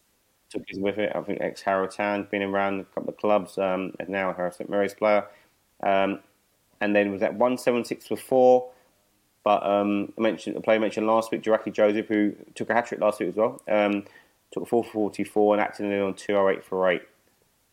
took 0.50 0.62
his 0.68 0.78
with 0.78 0.98
it. 0.98 1.12
I 1.14 1.20
think 1.22 1.40
ex 1.40 1.62
Harrow 1.62 1.86
Town, 1.86 2.26
been 2.30 2.42
around 2.42 2.80
a 2.80 2.84
couple 2.84 3.08
of 3.08 3.16
clubs, 3.16 3.56
um, 3.56 3.94
and 3.98 4.08
now 4.08 4.30
a 4.30 4.34
Harrow 4.34 4.50
St 4.50 4.68
Mary's 4.68 4.94
player. 4.94 5.26
Um, 5.82 6.20
and 6.80 6.94
then 6.94 7.10
was 7.10 7.22
at 7.22 7.34
176 7.34 8.06
for 8.06 8.16
four. 8.16 8.70
But 9.42 9.64
um, 9.64 10.12
I 10.18 10.20
mentioned 10.20 10.56
a 10.56 10.60
player 10.60 10.78
mentioned 10.78 11.06
last 11.06 11.30
week, 11.30 11.42
Jaraki 11.42 11.72
Joseph, 11.72 12.08
who 12.08 12.34
took 12.54 12.68
a 12.68 12.74
hat 12.74 12.86
trick 12.86 13.00
last 13.00 13.20
week 13.20 13.30
as 13.30 13.36
well. 13.36 13.62
Um, 13.68 14.04
took 14.52 14.64
a 14.64 14.66
444 14.66 15.54
and 15.54 15.62
acted 15.62 15.86
in 15.86 16.00
on 16.00 16.14
208 16.14 16.64
for 16.64 16.90
8, 16.90 17.02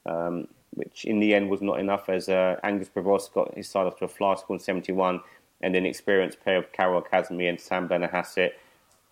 um, 0.05 0.47
which 0.71 1.05
in 1.05 1.19
the 1.19 1.33
end 1.33 1.49
was 1.49 1.61
not 1.61 1.79
enough 1.79 2.07
as 2.07 2.29
uh, 2.29 2.57
Angus 2.63 2.89
Prevost 2.89 3.33
got 3.33 3.53
his 3.55 3.67
side 3.67 3.87
off 3.87 3.97
to 3.99 4.05
a 4.05 4.07
fly 4.07 4.35
score 4.35 4.55
in 4.55 4.59
71, 4.61 5.19
and 5.61 5.73
then 5.73 5.85
experienced 5.85 6.43
pair 6.43 6.57
of 6.57 6.71
Carol 6.71 7.01
Kazmi 7.01 7.49
and 7.49 7.59
Sam 7.59 7.87
Benahassett, 7.87 8.53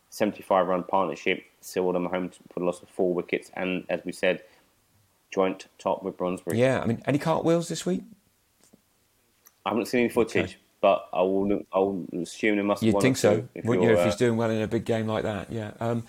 75 0.09 0.67
run 0.67 0.83
partnership, 0.83 1.43
sealed 1.61 1.95
them 1.95 2.05
home 2.05 2.29
for 2.53 2.59
the 2.59 2.65
loss 2.65 2.81
of 2.81 2.89
four 2.89 3.13
wickets, 3.13 3.51
and 3.53 3.85
as 3.89 4.01
we 4.05 4.11
said, 4.11 4.43
joint 5.31 5.67
top 5.77 6.03
with 6.03 6.17
Brondesbury. 6.17 6.59
Yeah, 6.59 6.81
I 6.81 6.85
mean, 6.85 7.01
any 7.05 7.17
cartwheels 7.17 7.67
this 7.67 7.85
week? 7.85 8.03
I 9.65 9.69
haven't 9.69 9.87
seen 9.87 10.01
any 10.01 10.09
footage. 10.09 10.43
Okay 10.43 10.55
but 10.85 11.09
I 11.11 11.23
will. 11.23 11.63
I 11.73 11.79
will 11.79 12.05
assume 12.21 12.57
there 12.57 12.63
must. 12.63 12.83
You'd 12.83 13.01
think 13.01 13.17
so, 13.17 13.47
wouldn't 13.63 13.83
you? 13.83 13.93
If 13.93 13.97
uh, 13.97 14.05
he's 14.05 14.15
doing 14.15 14.37
well 14.37 14.51
in 14.51 14.61
a 14.61 14.67
big 14.67 14.85
game 14.85 15.07
like 15.07 15.23
that, 15.23 15.51
yeah. 15.51 15.71
Um, 15.79 16.03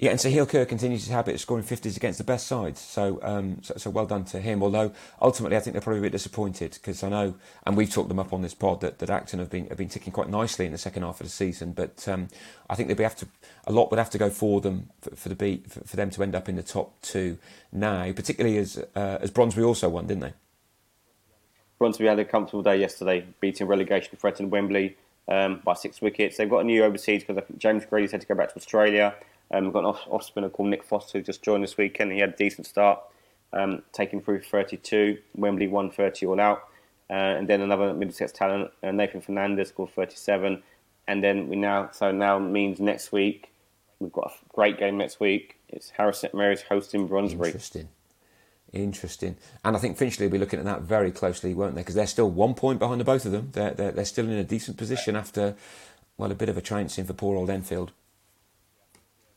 Yeah, 0.00 0.10
and 0.10 0.18
Sahil 0.18 0.48
Kerr 0.48 0.64
continues 0.64 1.04
his 1.04 1.12
habit 1.12 1.34
of 1.34 1.40
scoring 1.40 1.64
50s 1.64 1.96
against 1.96 2.18
the 2.18 2.24
best 2.24 2.46
sides. 2.46 2.80
So, 2.80 3.20
um, 3.22 3.58
so, 3.62 3.74
so 3.76 3.90
well 3.90 4.06
done 4.06 4.24
to 4.26 4.40
him. 4.40 4.62
Although 4.62 4.92
ultimately, 5.20 5.56
I 5.56 5.60
think 5.60 5.74
they're 5.74 5.82
probably 5.82 5.98
a 5.98 6.02
bit 6.02 6.12
disappointed 6.12 6.72
because 6.72 7.02
I 7.02 7.10
know, 7.10 7.34
and 7.66 7.76
we've 7.76 7.90
talked 7.90 8.08
them 8.08 8.18
up 8.18 8.32
on 8.32 8.40
this 8.40 8.54
pod 8.54 8.80
that, 8.80 8.98
that 9.00 9.10
Acton 9.10 9.38
have 9.38 9.50
been 9.50 9.66
have 9.68 9.76
been 9.76 9.88
ticking 9.88 10.12
quite 10.12 10.30
nicely 10.30 10.64
in 10.64 10.72
the 10.72 10.78
second 10.78 11.02
half 11.02 11.20
of 11.20 11.26
the 11.26 11.30
season. 11.30 11.72
But 11.72 12.08
um, 12.08 12.28
I 12.70 12.74
think 12.74 12.88
they'd 12.88 12.96
be 12.96 13.02
have 13.02 13.16
to 13.16 13.28
a 13.66 13.72
lot 13.72 13.90
would 13.90 13.98
have 13.98 14.10
to 14.10 14.18
go 14.18 14.30
for 14.30 14.60
them 14.60 14.88
for, 15.02 15.14
for 15.14 15.28
the 15.28 15.34
beat 15.34 15.70
for, 15.70 15.80
for, 15.84 15.96
them 15.96 16.10
to 16.10 16.22
end 16.22 16.34
up 16.34 16.48
in 16.48 16.56
the 16.56 16.62
top 16.62 17.00
two 17.02 17.36
now, 17.70 18.10
particularly 18.12 18.56
as 18.56 18.82
uh, 18.96 19.18
as 19.20 19.30
Brondesbury 19.30 19.66
also 19.66 19.90
won, 19.90 20.06
didn't 20.06 20.22
they? 20.22 20.32
Brondesbury 21.78 22.08
had 22.08 22.18
a 22.18 22.24
comfortable 22.24 22.62
day 22.62 22.78
yesterday, 22.78 23.26
beating 23.40 23.66
relegation 23.66 24.16
threat 24.16 24.40
in 24.40 24.48
Wembley 24.48 24.96
um, 25.28 25.60
by 25.64 25.74
six 25.74 26.00
wickets. 26.00 26.36
They've 26.36 26.48
got 26.48 26.60
a 26.60 26.64
new 26.64 26.82
overseas 26.82 27.24
because 27.24 27.42
James 27.58 27.84
Grady's 27.84 28.12
had 28.12 28.20
to 28.22 28.26
go 28.26 28.34
back 28.34 28.50
to 28.50 28.56
Australia. 28.56 29.14
Um, 29.50 29.64
we've 29.64 29.72
got 29.72 29.80
an 29.80 29.86
off, 29.86 30.06
off 30.08 30.24
spinner 30.24 30.48
called 30.48 30.68
Nick 30.68 30.84
Foster 30.84 31.18
who 31.18 31.24
just 31.24 31.42
joined 31.42 31.64
this 31.64 31.76
weekend. 31.76 32.12
He 32.12 32.20
had 32.20 32.30
a 32.30 32.36
decent 32.36 32.66
start, 32.66 33.00
um, 33.52 33.82
taking 33.92 34.20
through 34.20 34.42
32. 34.42 35.18
Wembley 35.34 35.66
130 35.66 36.26
all 36.26 36.40
out. 36.40 36.68
Uh, 37.08 37.38
and 37.38 37.48
then 37.48 37.60
another 37.60 37.92
Middlesex 37.92 38.30
talent, 38.30 38.70
uh, 38.84 38.92
Nathan 38.92 39.20
Fernandez, 39.20 39.68
scored 39.68 39.90
37. 39.90 40.62
And 41.08 41.24
then 41.24 41.48
we 41.48 41.56
now, 41.56 41.90
so 41.92 42.12
now 42.12 42.38
means 42.38 42.78
next 42.78 43.10
week, 43.10 43.50
we've 43.98 44.12
got 44.12 44.30
a 44.30 44.54
great 44.54 44.78
game 44.78 44.96
next 44.96 45.18
week. 45.18 45.56
It's 45.68 45.90
Harrow 45.90 46.12
St 46.12 46.32
Mary's 46.34 46.62
hosting 46.62 47.08
Brondesbury. 47.08 47.48
Interesting. 47.48 47.88
Interesting. 48.72 49.36
And 49.64 49.76
I 49.76 49.80
think 49.80 49.96
Finchley 49.96 50.26
will 50.26 50.32
be 50.32 50.38
looking 50.38 50.60
at 50.60 50.64
that 50.64 50.82
very 50.82 51.10
closely, 51.10 51.54
won't 51.54 51.74
they? 51.74 51.80
Because 51.80 51.96
they're 51.96 52.06
still 52.06 52.30
one 52.30 52.54
point 52.54 52.78
behind 52.78 53.00
the 53.00 53.04
both 53.04 53.26
of 53.26 53.32
them. 53.32 53.48
They're, 53.52 53.74
they're, 53.74 53.90
they're 53.90 54.04
still 54.04 54.26
in 54.26 54.32
a 54.32 54.44
decent 54.44 54.76
position 54.76 55.16
after, 55.16 55.56
well, 56.16 56.30
a 56.30 56.36
bit 56.36 56.48
of 56.48 56.56
a 56.56 56.60
trouncing 56.60 57.04
for 57.04 57.12
poor 57.12 57.36
old 57.36 57.50
Enfield. 57.50 57.90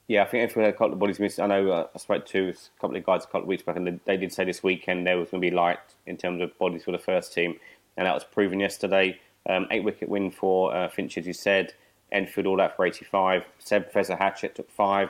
Yeah, 0.08 0.24
I 0.24 0.26
think 0.26 0.56
we 0.56 0.64
had 0.64 0.74
a 0.74 0.78
couple 0.78 0.94
of 0.94 1.00
bodies 1.00 1.20
missed, 1.20 1.40
I 1.40 1.48
know 1.48 1.72
uh, 1.72 1.88
I 1.96 1.98
spoke 1.98 2.26
to 2.28 2.50
a 2.50 2.82
couple 2.82 2.98
of 2.98 3.06
guys 3.06 3.24
a 3.24 3.28
couple 3.28 3.42
of 3.42 3.48
weeks 3.48 3.64
back, 3.64 3.78
and 3.78 4.00
they 4.06 4.18
did 4.18 4.34
say 4.34 4.44
this 4.44 4.62
weekend 4.62 5.08
there 5.08 5.18
was 5.18 5.30
going 5.30 5.42
to 5.42 5.50
be 5.50 5.56
light 5.56 5.80
in 6.06 6.18
terms 6.18 6.42
of 6.42 6.58
bodies 6.58 6.84
for 6.84 6.92
the 6.92 6.98
first 6.98 7.34
team, 7.34 7.56
and 7.96 8.06
that 8.06 8.14
was 8.14 8.26
proven 8.26 8.60
yesterday. 8.60 9.18
Um, 9.50 9.68
eight 9.72 9.84
wicket 9.84 10.10
win 10.10 10.32
for 10.32 10.76
uh, 10.76 10.90
Finch, 10.90 11.18
as 11.18 11.26
you 11.26 11.34
said. 11.34 11.74
Enfield 12.12 12.48
all 12.48 12.62
out 12.62 12.76
for 12.76 12.86
85. 12.86 13.44
Seb 13.60 13.84
Professor 13.84 14.16
Hatchett 14.16 14.56
took 14.56 14.70
five, 14.70 15.10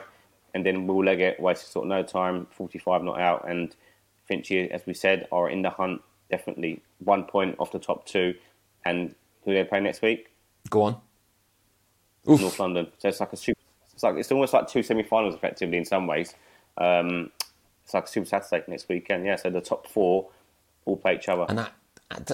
and 0.54 0.64
then 0.64 0.86
Will 0.86 1.04
Leggett 1.04 1.40
wasted 1.40 1.70
sort 1.70 1.86
of 1.86 1.88
no 1.90 2.02
time, 2.02 2.46
45 2.52 3.02
not 3.02 3.20
out, 3.20 3.48
and 3.48 3.74
Finchy, 4.30 4.70
as 4.70 4.86
we 4.86 4.94
said, 4.94 5.26
are 5.32 5.50
in 5.50 5.62
the 5.62 5.70
hunt, 5.70 6.02
definitely 6.30 6.82
one 6.98 7.24
point 7.24 7.56
off 7.58 7.72
the 7.72 7.78
top 7.78 8.06
two. 8.06 8.34
And 8.84 9.14
who 9.44 9.52
they 9.52 9.64
play 9.64 9.80
next 9.80 10.02
week? 10.02 10.30
Go 10.70 10.82
on. 10.82 10.96
Oof. 12.28 12.40
North 12.40 12.58
London. 12.58 12.88
So 12.98 13.08
it's 13.08 13.20
like 13.20 13.32
a 13.32 13.36
super. 13.36 13.60
It's 13.94 14.02
like 14.02 14.16
it's 14.16 14.30
almost 14.30 14.52
like 14.52 14.68
two 14.68 14.82
semi-finals, 14.82 15.34
effectively 15.34 15.78
in 15.78 15.84
some 15.84 16.06
ways. 16.06 16.34
Um, 16.76 17.30
it's 17.84 17.94
like 17.94 18.08
Super 18.08 18.26
Saturday 18.26 18.64
next 18.68 18.88
weekend. 18.88 19.24
Yeah, 19.24 19.36
so 19.36 19.50
the 19.50 19.60
top 19.60 19.86
four 19.86 20.28
all 20.84 20.96
play 20.96 21.16
each 21.16 21.28
other. 21.28 21.46
And 21.48 21.58
that, 21.58 21.72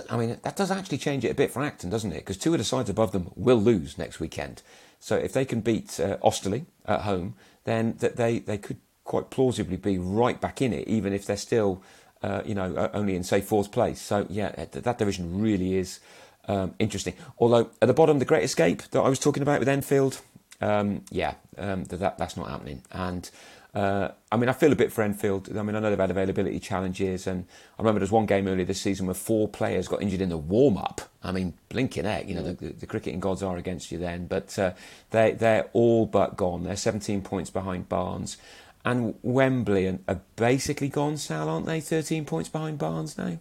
I 0.08 0.16
mean, 0.16 0.38
that 0.42 0.56
does 0.56 0.70
actually 0.70 0.98
change 0.98 1.24
it 1.24 1.30
a 1.30 1.34
bit 1.34 1.50
for 1.50 1.62
Acton, 1.62 1.90
doesn't 1.90 2.12
it? 2.12 2.18
Because 2.18 2.36
two 2.36 2.52
of 2.52 2.58
the 2.58 2.64
sides 2.64 2.90
above 2.90 3.12
them 3.12 3.30
will 3.36 3.56
lose 3.56 3.98
next 3.98 4.20
weekend. 4.20 4.62
So 4.98 5.16
if 5.16 5.32
they 5.32 5.44
can 5.44 5.60
beat 5.60 5.98
uh, 5.98 6.18
Osterley 6.22 6.66
at 6.86 7.02
home, 7.02 7.34
then 7.64 7.94
that 7.98 8.16
they, 8.16 8.38
they 8.40 8.58
could 8.58 8.78
quite 9.04 9.30
plausibly 9.30 9.76
be 9.76 9.98
right 9.98 10.40
back 10.40 10.60
in 10.60 10.72
it, 10.72 10.86
even 10.86 11.12
if 11.12 11.26
they're 11.26 11.36
still, 11.36 11.82
uh, 12.22 12.42
you 12.44 12.54
know, 12.54 12.90
only 12.92 13.16
in 13.16 13.22
say 13.22 13.40
fourth 13.40 13.72
place. 13.72 14.00
So 14.00 14.26
yeah, 14.28 14.50
that 14.72 14.98
division 14.98 15.40
really 15.40 15.76
is 15.76 16.00
um, 16.48 16.74
interesting. 16.78 17.14
Although 17.38 17.70
at 17.80 17.88
the 17.88 17.94
bottom, 17.94 18.18
the 18.18 18.24
Great 18.24 18.44
Escape 18.44 18.82
that 18.90 19.00
I 19.00 19.08
was 19.08 19.18
talking 19.18 19.42
about 19.42 19.58
with 19.58 19.68
Enfield, 19.68 20.20
um, 20.60 21.04
yeah, 21.10 21.34
um, 21.58 21.84
that 21.84 22.18
that's 22.18 22.36
not 22.36 22.48
happening. 22.48 22.82
And 22.90 23.28
uh, 23.74 24.08
I 24.32 24.36
mean, 24.36 24.48
I 24.48 24.52
feel 24.52 24.72
a 24.72 24.76
bit 24.76 24.92
for 24.92 25.02
Enfield. 25.02 25.56
I 25.56 25.62
mean, 25.62 25.76
I 25.76 25.80
know 25.80 25.90
they've 25.90 25.98
had 25.98 26.10
availability 26.10 26.58
challenges, 26.60 27.26
and 27.26 27.46
I 27.78 27.82
remember 27.82 28.00
there 28.00 28.04
was 28.04 28.12
one 28.12 28.26
game 28.26 28.48
earlier 28.48 28.64
this 28.64 28.80
season 28.80 29.06
where 29.06 29.14
four 29.14 29.48
players 29.48 29.88
got 29.88 30.02
injured 30.02 30.20
in 30.20 30.28
the 30.28 30.38
warm 30.38 30.76
up. 30.76 31.00
I 31.22 31.32
mean, 31.32 31.54
blinking 31.68 32.04
heck, 32.04 32.28
you 32.28 32.34
know, 32.34 32.42
the, 32.42 32.52
the, 32.54 32.72
the 32.72 32.86
cricketing 32.86 33.20
gods 33.20 33.42
are 33.42 33.56
against 33.56 33.92
you 33.92 33.98
then. 33.98 34.26
But 34.26 34.58
uh, 34.58 34.72
they 35.10 35.32
they're 35.32 35.68
all 35.72 36.06
but 36.06 36.36
gone. 36.36 36.64
They're 36.64 36.76
17 36.76 37.22
points 37.22 37.50
behind 37.50 37.88
Barnes 37.88 38.36
and 38.84 39.14
Wembley 39.22 39.98
are 40.08 40.20
basically 40.36 40.88
gone, 40.88 41.16
Sal, 41.16 41.48
aren't 41.48 41.66
they? 41.66 41.80
13 41.80 42.24
points 42.24 42.48
behind 42.48 42.78
Barnes 42.78 43.18
now. 43.18 43.38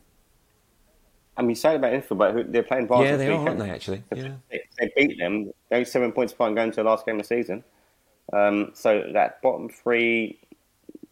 I 1.40 1.42
mean, 1.42 1.52
you 1.52 1.56
say 1.56 1.76
about 1.76 1.94
Enfield, 1.94 2.18
but 2.18 2.52
they're 2.52 2.64
playing 2.64 2.88
Barnes. 2.88 3.10
Yeah, 3.10 3.16
they 3.16 3.30
are, 3.30 3.48
aren't 3.48 3.60
they? 3.60 3.70
Actually, 3.70 4.04
yeah. 4.14 4.34
They, 4.52 4.62
they 4.78 4.92
beat 4.98 5.18
them. 5.18 5.46
They're 5.70 5.78
only 5.78 5.86
seven 5.86 6.12
points 6.12 6.34
behind 6.34 6.58
going 6.58 6.72
to 6.72 6.76
the 6.76 6.84
last 6.84 7.06
game 7.06 7.16
of 7.16 7.22
the 7.22 7.28
season. 7.28 7.64
Um, 8.34 8.72
so 8.74 9.10
that 9.14 9.42
bottom 9.42 9.70
three, 9.70 10.38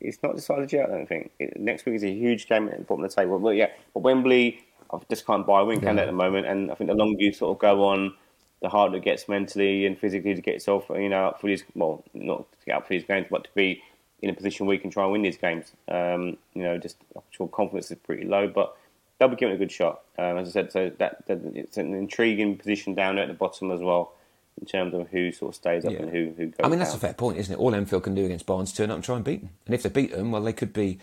it's 0.01 0.21
not 0.21 0.35
decided 0.35 0.73
yet. 0.73 0.89
I 0.89 0.91
don't 0.91 1.07
think 1.07 1.31
it, 1.39 1.57
next 1.57 1.85
week 1.85 1.95
is 1.95 2.03
a 2.03 2.11
huge 2.11 2.49
game 2.49 2.67
at 2.67 2.77
the 2.77 2.83
bottom 2.83 3.05
of 3.05 3.09
the 3.09 3.15
table. 3.15 3.39
But 3.39 3.51
yeah, 3.51 3.69
but 3.93 4.01
Wembley, 4.01 4.65
I 4.91 4.99
just 5.09 5.25
can't 5.25 5.47
buy 5.47 5.61
a 5.61 5.65
win, 5.65 5.79
can 5.79 5.95
yeah. 5.95 6.03
at 6.03 6.07
the 6.07 6.11
moment? 6.11 6.45
And 6.45 6.71
I 6.71 6.75
think 6.75 6.89
the 6.89 6.95
longer 6.97 7.23
you 7.23 7.31
sort 7.31 7.55
of 7.55 7.59
go 7.59 7.85
on, 7.85 8.13
the 8.61 8.67
harder 8.67 8.97
it 8.97 9.03
gets 9.05 9.29
mentally 9.29 9.85
and 9.85 9.97
physically 9.97 10.35
to 10.35 10.41
get 10.41 10.55
yourself, 10.55 10.87
you 10.89 11.07
know, 11.07 11.27
up 11.27 11.39
for 11.39 11.47
these. 11.47 11.63
Well, 11.73 12.03
not 12.13 12.51
to 12.51 12.65
get 12.65 12.75
up 12.75 12.85
for 12.85 12.93
these 12.93 13.05
games, 13.05 13.27
but 13.31 13.45
to 13.45 13.49
be 13.55 13.81
in 14.21 14.29
a 14.29 14.33
position 14.33 14.65
where 14.65 14.73
you 14.73 14.81
can 14.81 14.91
try 14.91 15.03
and 15.03 15.13
win 15.13 15.21
these 15.21 15.37
games. 15.37 15.71
Um, 15.87 16.37
you 16.53 16.63
know, 16.63 16.77
just 16.77 16.97
actual 17.15 17.47
confidence 17.47 17.91
is 17.91 17.97
pretty 17.99 18.25
low, 18.25 18.49
but 18.49 18.75
they'll 19.17 19.27
be 19.27 19.35
given 19.35 19.55
a 19.55 19.57
good 19.57 19.71
shot. 19.71 20.01
Um, 20.17 20.37
as 20.37 20.49
I 20.49 20.51
said, 20.51 20.71
so 20.71 20.91
that, 20.97 21.25
that, 21.27 21.39
it's 21.55 21.77
an 21.77 21.93
intriguing 21.93 22.57
position 22.57 22.93
down 22.93 23.15
there 23.15 23.23
at 23.23 23.27
the 23.27 23.33
bottom 23.33 23.71
as 23.71 23.81
well 23.81 24.13
in 24.59 24.65
terms 24.65 24.93
of 24.93 25.07
who 25.09 25.31
sort 25.31 25.51
of 25.51 25.55
stays 25.55 25.85
up 25.85 25.93
yeah. 25.93 25.99
and 25.99 26.09
who 26.09 26.33
who 26.35 26.47
goes. 26.47 26.59
I 26.63 26.67
mean, 26.67 26.79
that's 26.79 26.91
down. 26.91 26.97
a 26.97 27.01
fair 27.01 27.13
point, 27.13 27.37
isn't 27.37 27.53
it? 27.53 27.59
All 27.59 27.73
Enfield 27.73 28.03
can 28.03 28.15
do 28.15 28.25
against 28.25 28.45
Barnes 28.45 28.73
turn 28.73 28.89
up 28.89 28.95
and 28.95 29.03
try 29.03 29.15
and 29.15 29.25
beat 29.25 29.41
them, 29.41 29.51
and 29.65 29.75
if 29.75 29.83
they 29.83 29.89
beat 29.89 30.11
them, 30.11 30.31
well, 30.31 30.41
they 30.41 30.53
could 30.53 30.73
be. 30.73 30.99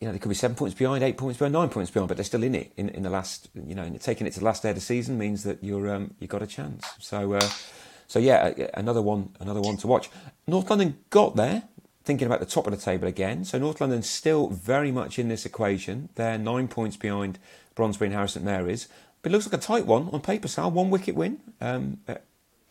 You 0.00 0.08
know, 0.08 0.12
they 0.12 0.18
could 0.18 0.28
be 0.28 0.34
seven 0.34 0.56
points 0.56 0.74
behind, 0.74 1.02
eight 1.04 1.16
points 1.16 1.38
behind, 1.38 1.54
nine 1.54 1.68
points 1.68 1.90
behind, 1.90 2.08
but 2.08 2.16
they're 2.18 2.24
still 2.24 2.42
in 2.42 2.54
it. 2.54 2.72
In, 2.76 2.90
in 2.90 3.04
the 3.04 3.10
last, 3.10 3.48
you 3.54 3.74
know, 3.74 3.88
taking 4.00 4.26
it 4.26 4.32
to 4.34 4.40
the 4.40 4.44
last 4.44 4.62
day 4.62 4.70
of 4.70 4.74
the 4.74 4.80
season 4.80 5.16
means 5.16 5.44
that 5.44 5.62
you're 5.62 5.94
um, 5.94 6.14
you 6.18 6.26
got 6.26 6.42
a 6.42 6.46
chance. 6.46 6.84
So, 6.98 7.32
uh, 7.32 7.48
so 8.08 8.18
yeah, 8.18 8.52
another 8.74 9.00
one, 9.00 9.30
another 9.40 9.60
one 9.62 9.76
to 9.78 9.86
watch. 9.86 10.10
North 10.46 10.68
London 10.68 10.98
got 11.10 11.36
there 11.36 11.62
thinking 12.04 12.26
about 12.26 12.40
the 12.40 12.46
top 12.46 12.66
of 12.66 12.72
the 12.72 12.82
table 12.82 13.08
again. 13.08 13.44
So 13.44 13.58
North 13.58 13.80
London 13.80 14.02
still 14.02 14.48
very 14.48 14.92
much 14.92 15.18
in 15.18 15.28
this 15.28 15.46
equation. 15.46 16.10
They're 16.14 16.38
nine 16.38 16.68
points 16.68 16.96
behind 16.96 17.38
Brondesbury 17.74 18.08
and 18.08 18.14
Harrow 18.14 18.26
St 18.26 18.44
Mary's. 18.44 18.88
But 19.22 19.32
it 19.32 19.32
looks 19.32 19.46
like 19.46 19.58
a 19.58 19.62
tight 19.62 19.86
one 19.86 20.10
on 20.12 20.20
paper, 20.20 20.48
Sal. 20.48 20.70
One 20.70 20.90
wicket 20.90 21.14
win. 21.14 21.40
Um, 21.60 21.98
uh, 22.06 22.16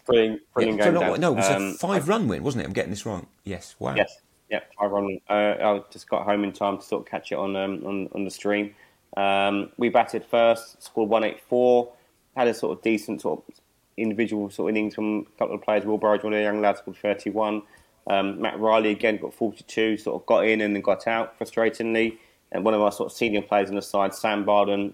brilliant, 0.06 0.42
brilliant 0.54 0.78
yeah, 0.78 0.86
so 0.86 0.92
not, 0.92 1.20
No, 1.20 1.32
it 1.34 1.38
was 1.38 1.50
um, 1.50 1.64
a 1.64 1.74
five 1.74 2.08
run 2.08 2.28
win, 2.28 2.44
wasn't 2.44 2.64
it? 2.64 2.68
I'm 2.68 2.74
getting 2.74 2.92
this 2.92 3.08
wrong. 3.08 3.26
Yes, 3.44 3.76
wow. 3.80 3.96
Yes, 3.96 4.20
yeah, 4.52 4.60
five 4.80 4.92
run. 4.92 5.20
Uh, 5.28 5.34
I 5.34 5.82
just 5.90 6.08
got 6.08 6.26
home 6.26 6.44
in 6.44 6.52
time 6.52 6.78
to 6.78 6.84
sort 6.84 7.02
of 7.02 7.10
catch 7.10 7.32
it 7.32 7.40
on 7.40 7.56
um, 7.56 7.84
on, 7.86 8.08
on 8.14 8.24
the 8.24 8.30
stream. 8.30 8.76
Um, 9.18 9.72
we 9.78 9.90
batted 9.90 10.26
first, 10.26 10.82
scored 10.82 11.10
184, 11.10 11.92
had 12.36 12.48
a 12.48 12.54
sort 12.54 12.78
of 12.78 12.84
decent 12.84 13.22
sort 13.22 13.44
of 13.48 13.56
individual 13.98 14.50
sort 14.50 14.70
of 14.70 14.76
innings 14.76 14.96
from 14.96 15.20
a 15.22 15.40
couple 15.40 15.56
of 15.56 15.62
players. 15.64 15.86
Will 15.86 15.98
Burridge, 15.98 16.24
one 16.24 16.34
of 16.34 16.38
the 16.38 16.44
young 16.44 16.62
lads, 16.62 16.80
scored 16.80 16.98
31. 16.98 17.64
Um, 18.08 18.42
Matt 18.42 18.60
Riley 18.60 18.92
again 18.92 19.18
got 19.18 19.34
42, 19.34 19.98
sort 19.98 20.22
of 20.22 20.26
got 20.26 20.46
in 20.46 20.62
and 20.62 20.76
then 20.76 20.82
got 20.82 21.08
out 21.08 21.40
frustratingly. 21.40 22.18
And 22.52 22.64
one 22.64 22.74
of 22.74 22.82
our 22.82 22.92
sort 22.92 23.12
of 23.12 23.18
senior 23.18 23.42
players 23.42 23.70
on 23.70 23.76
the 23.76 23.82
side, 23.82 24.14
Sam 24.14 24.46
Barden, 24.46 24.94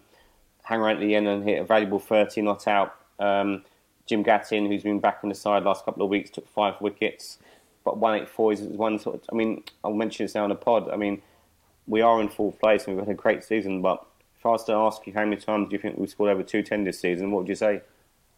hang 0.64 0.80
around 0.80 0.98
at 0.98 1.02
the 1.02 1.16
end 1.16 1.28
and 1.28 1.44
hit 1.44 1.60
a 1.60 1.64
valuable 1.64 2.00
30 2.00 2.42
not 2.44 2.68
out. 2.68 2.96
Um, 3.20 3.64
Jim 4.06 4.24
Gattin, 4.24 4.68
who's 4.68 4.84
been 4.84 5.00
back 5.00 5.20
in 5.24 5.30
the 5.30 5.36
side 5.36 5.64
last 5.64 5.86
couple 5.86 6.04
of 6.04 6.10
weeks, 6.10 6.30
took 6.30 6.48
five 6.48 6.76
wickets. 6.80 7.38
But 7.84 7.98
184 7.98 8.54
is 8.54 8.62
one 8.62 9.00
sort 9.00 9.16
of, 9.16 9.22
I 9.32 9.36
mean, 9.36 9.64
I'll 9.84 9.94
mention 9.94 10.26
this 10.26 10.36
now 10.36 10.44
on 10.44 10.50
the 10.50 10.56
pod. 10.56 10.90
I 10.90 10.96
mean, 10.96 11.22
we 11.88 12.02
are 12.02 12.22
in 12.22 12.30
full 12.30 12.52
place 12.54 12.86
and 12.86 12.96
we've 12.96 13.06
had 13.06 13.14
a 13.14 13.18
great 13.18 13.44
season. 13.44 13.82
But 13.82 14.06
if 14.38 14.46
I 14.46 14.50
was 14.50 14.64
to 14.66 14.74
ask 14.74 15.06
you 15.06 15.14
how 15.14 15.26
many 15.26 15.38
times 15.38 15.70
do 15.70 15.76
you 15.76 15.82
think 15.82 15.98
we've 15.98 16.10
scored 16.10 16.32
over 16.32 16.44
210 16.44 16.84
this 16.86 17.00
season, 17.00 17.32
what 17.32 17.42
would 17.42 17.50
you 17.50 17.56
say? 17.56 17.82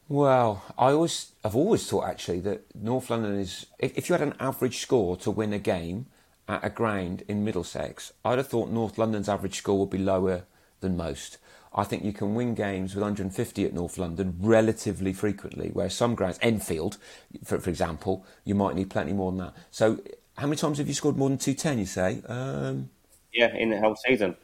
Well, 0.08 0.64
I 0.78 0.92
always, 0.92 1.32
I've 1.44 1.56
always 1.56 1.88
thought 1.88 2.06
actually 2.06 2.42
that 2.42 2.76
North 2.76 3.10
London 3.10 3.40
is. 3.40 3.66
If, 3.80 3.98
if 3.98 4.10
you 4.10 4.14
had 4.14 4.28
an 4.28 4.36
average 4.40 4.80
score 4.80 5.16
to 5.18 5.32
win 5.32 5.54
a 5.54 5.60
game 5.60 6.08
at 6.48 6.64
a 6.66 6.70
ground 6.70 7.24
in 7.28 7.46
Middlesex, 7.46 8.12
I'd 8.26 8.38
have 8.38 8.48
thought 8.48 8.70
North 8.70 8.98
London's 8.98 9.30
average 9.30 9.58
score 9.58 9.80
would 9.80 9.90
be 9.90 9.98
lower 9.98 10.44
than 10.82 10.98
most. 10.98 11.38
I 11.74 11.86
think 11.86 12.04
you 12.04 12.12
can 12.12 12.36
win 12.36 12.54
games 12.54 12.94
with 12.94 13.02
150 13.02 13.66
at 13.66 13.74
North 13.74 13.98
London 13.98 14.36
relatively 14.42 15.14
frequently, 15.14 15.70
where 15.70 15.90
some 15.90 16.16
grounds, 16.16 16.38
Enfield, 16.42 16.98
for, 17.46 17.60
for 17.60 17.70
example, 17.70 18.26
you 18.44 18.56
might 18.56 18.76
need 18.76 18.90
plenty 18.90 19.14
more 19.14 19.32
than 19.32 19.40
that. 19.40 19.54
So, 19.72 20.02
how 20.38 20.48
many 20.48 20.58
times 20.58 20.80
have 20.80 20.88
you 20.88 20.94
scored 20.94 21.18
more 21.18 21.30
than 21.30 21.38
210, 21.38 21.80
you 21.80 21.86
say? 21.86 22.22
Um, 22.28 22.90
yeah, 23.32 23.56
in 23.56 23.70
the 23.70 23.80
whole 23.80 23.96
season. 23.96 24.36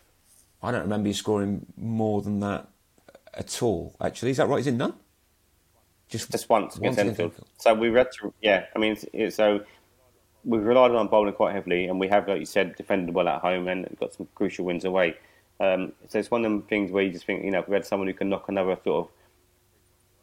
I 0.64 0.72
don't 0.72 0.82
remember 0.82 1.10
you 1.10 1.14
scoring 1.14 1.66
more 1.76 2.22
than 2.22 2.40
that 2.40 2.70
at 3.34 3.62
all, 3.62 3.96
actually. 4.00 4.32
Is 4.32 4.38
that 4.38 4.48
right? 4.48 4.60
Is 4.60 4.68
it 4.68 4.74
none? 4.74 4.94
Just, 6.10 6.32
just 6.32 6.48
once 6.50 6.78
against 6.78 7.00
Enfield. 7.00 7.34
So 7.58 7.74
we 7.74 7.90
read 7.90 8.08
through, 8.14 8.34
yeah. 8.42 8.66
I 8.76 8.80
mean, 8.80 8.96
so 9.30 9.62
we've 10.46 10.64
relied 10.64 10.92
on 10.92 11.08
bowling 11.08 11.34
quite 11.34 11.54
heavily, 11.54 11.88
and 11.88 12.00
we 12.00 12.08
have, 12.08 12.28
like 12.28 12.40
you 12.40 12.46
said, 12.46 12.76
defended 12.76 13.14
well 13.14 13.28
at 13.28 13.42
home 13.42 13.68
and 13.68 13.88
got 14.00 14.14
some 14.14 14.28
crucial 14.34 14.66
wins 14.66 14.86
away. 14.86 15.16
Um, 15.60 15.94
so 16.08 16.20
it's 16.20 16.32
one 16.32 16.46
of 16.46 16.52
them 16.52 16.62
things 16.64 16.92
where 16.92 17.04
you 17.04 17.12
just 17.12 17.26
think, 17.26 17.44
you 17.44 17.52
know, 17.52 17.60
if 17.60 17.68
we 17.68 17.74
had 17.74 17.86
someone 17.86 18.08
who 18.08 18.14
can 18.14 18.30
knock 18.30 18.48
another 18.48 18.78
sort 18.84 19.08
of, 19.08 19.12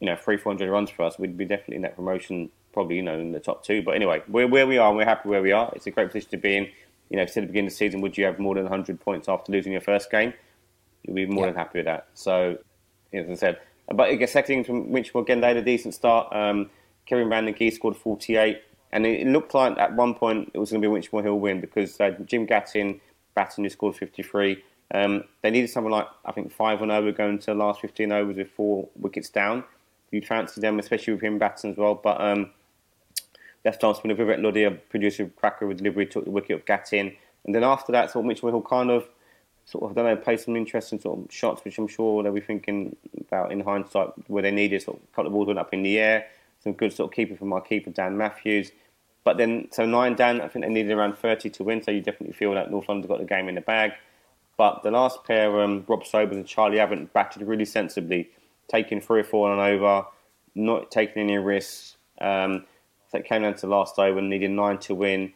you 0.00 0.06
know, 0.06 0.16
three, 0.16 0.36
four 0.36 0.52
hundred 0.52 0.70
runs 0.70 0.90
for 0.90 1.02
us, 1.02 1.18
we'd 1.18 1.36
be 1.36 1.44
definitely 1.44 1.76
in 1.76 1.82
that 1.82 1.96
promotion, 1.96 2.50
probably, 2.72 2.96
you 2.96 3.02
know, 3.02 3.18
in 3.18 3.32
the 3.32 3.40
top 3.40 3.64
two. 3.64 3.82
But 3.82 3.96
anyway, 3.96 4.22
we're 4.28 4.46
where 4.46 4.66
we 4.66 4.78
are 4.78 4.88
and 4.88 4.96
we're 4.96 5.04
happy 5.04 5.28
where 5.28 5.42
we 5.42 5.52
are. 5.52 5.72
It's 5.74 5.86
a 5.86 5.90
great 5.90 6.08
position 6.08 6.30
to 6.30 6.36
be 6.36 6.56
in. 6.56 6.68
You 7.10 7.18
know, 7.18 7.22
if 7.24 7.30
at 7.30 7.34
the 7.34 7.40
beginning 7.42 7.66
of 7.66 7.72
the 7.72 7.76
season, 7.76 8.00
would 8.00 8.16
you 8.16 8.24
have 8.24 8.38
more 8.38 8.54
than 8.54 8.64
100 8.64 9.00
points 9.00 9.28
after 9.28 9.52
losing 9.52 9.72
your 9.72 9.80
first 9.80 10.10
game? 10.10 10.32
You'd 11.02 11.14
be 11.14 11.26
more 11.26 11.44
yeah. 11.44 11.52
than 11.52 11.58
happy 11.58 11.78
with 11.80 11.86
that. 11.86 12.08
So, 12.14 12.58
as 13.12 13.28
I 13.28 13.34
said, 13.34 13.60
but 13.92 14.28
second 14.28 14.64
from 14.64 14.88
Winchmore 14.88 15.22
again, 15.22 15.40
they 15.40 15.48
had 15.48 15.56
a 15.56 15.62
decent 15.62 15.94
start. 15.94 16.34
Um, 16.34 16.70
Kevin 17.06 17.28
Van 17.28 17.72
scored 17.72 17.96
48. 17.96 18.62
And 18.92 19.04
it 19.06 19.26
looked 19.26 19.54
like 19.54 19.76
at 19.76 19.94
one 19.94 20.14
point 20.14 20.52
it 20.54 20.58
was 20.58 20.70
going 20.70 20.80
to 20.80 20.88
be 20.88 20.92
Winchmore 20.92 21.22
Hill 21.22 21.40
win 21.40 21.60
because 21.60 22.00
uh, 22.00 22.10
Jim 22.24 22.46
Gattin, 22.46 23.00
Batten, 23.34 23.64
who 23.64 23.70
scored 23.70 23.96
53, 23.96 24.62
um, 24.92 25.24
they 25.42 25.50
needed 25.50 25.68
something 25.70 25.90
like, 25.90 26.06
I 26.24 26.30
think, 26.30 26.52
5 26.52 26.82
on 26.82 26.90
over 26.92 27.10
going 27.10 27.40
to 27.40 27.46
the 27.46 27.54
last 27.54 27.80
15 27.80 28.12
overs 28.12 28.36
with 28.36 28.50
four 28.50 28.88
wickets 28.94 29.28
down. 29.28 29.64
You 30.12 30.22
fancy 30.22 30.60
them, 30.60 30.78
especially 30.78 31.14
with 31.14 31.22
him 31.22 31.38
batting 31.38 31.72
as 31.72 31.76
well. 31.76 31.96
But 31.96 32.20
um, 32.20 32.50
left 33.64 33.82
arm 33.82 33.96
spinner 33.96 34.14
Vivek 34.14 34.78
produced 34.88 35.18
a 35.18 35.26
cracker 35.26 35.66
with 35.66 35.78
delivery, 35.78 36.06
took 36.06 36.24
the 36.24 36.30
wicket 36.30 36.56
of 36.60 36.64
Gattin. 36.64 37.16
And 37.44 37.54
then 37.54 37.64
after 37.64 37.90
that, 37.90 38.12
sort 38.12 38.24
of 38.24 38.28
Mitchell 38.28 38.50
Hill 38.50 38.62
kind 38.62 38.90
of, 38.90 39.08
sort 39.64 39.84
of, 39.84 39.90
I 39.90 39.94
don't 39.94 40.04
know, 40.04 40.16
played 40.22 40.40
some 40.40 40.56
interesting 40.56 41.00
sort 41.00 41.18
of 41.18 41.32
shots, 41.32 41.64
which 41.64 41.78
I'm 41.78 41.88
sure 41.88 42.22
they'll 42.22 42.32
be 42.32 42.40
thinking 42.40 42.96
about 43.20 43.52
in 43.52 43.60
hindsight, 43.60 44.10
where 44.28 44.42
they 44.42 44.50
needed 44.50 44.82
sort 44.82 44.98
of 44.98 45.02
a 45.02 45.06
couple 45.14 45.26
of 45.26 45.32
balls 45.32 45.46
went 45.46 45.58
up 45.58 45.72
in 45.72 45.82
the 45.82 45.98
air. 45.98 46.26
Some 46.62 46.72
good 46.72 46.92
sort 46.92 47.10
of 47.10 47.16
keeper 47.16 47.36
from 47.36 47.52
our 47.52 47.60
keeper, 47.60 47.90
Dan 47.90 48.16
Matthews. 48.16 48.72
But 49.24 49.38
then, 49.38 49.68
so 49.70 49.86
nine 49.86 50.14
down, 50.14 50.40
I 50.40 50.48
think 50.48 50.64
they 50.64 50.70
needed 50.70 50.92
around 50.92 51.16
30 51.16 51.48
to 51.50 51.64
win, 51.64 51.82
so 51.82 51.90
you 51.90 52.02
definitely 52.02 52.34
feel 52.34 52.52
that 52.54 52.70
North 52.70 52.88
London 52.88 53.08
got 53.08 53.18
the 53.18 53.24
game 53.24 53.48
in 53.48 53.54
the 53.54 53.62
bag. 53.62 53.92
But 54.56 54.82
the 54.82 54.90
last 54.90 55.24
pair, 55.24 55.60
um, 55.62 55.84
Rob 55.88 56.06
Sobers 56.06 56.36
and 56.36 56.46
Charlie 56.46 56.76
Avent, 56.76 57.12
batted 57.12 57.42
really 57.42 57.64
sensibly, 57.64 58.30
taking 58.68 59.00
three 59.00 59.20
or 59.20 59.24
four 59.24 59.50
on 59.50 59.58
over, 59.58 60.06
not 60.54 60.90
taking 60.90 61.22
any 61.22 61.38
risks. 61.38 61.96
Um, 62.20 62.66
so 63.10 63.18
it 63.18 63.24
came 63.24 63.42
down 63.42 63.54
to 63.54 63.60
the 63.62 63.66
last 63.68 63.98
over 63.98 64.18
and 64.18 64.30
needed 64.30 64.50
nine 64.50 64.78
to 64.78 64.94
win. 64.94 65.32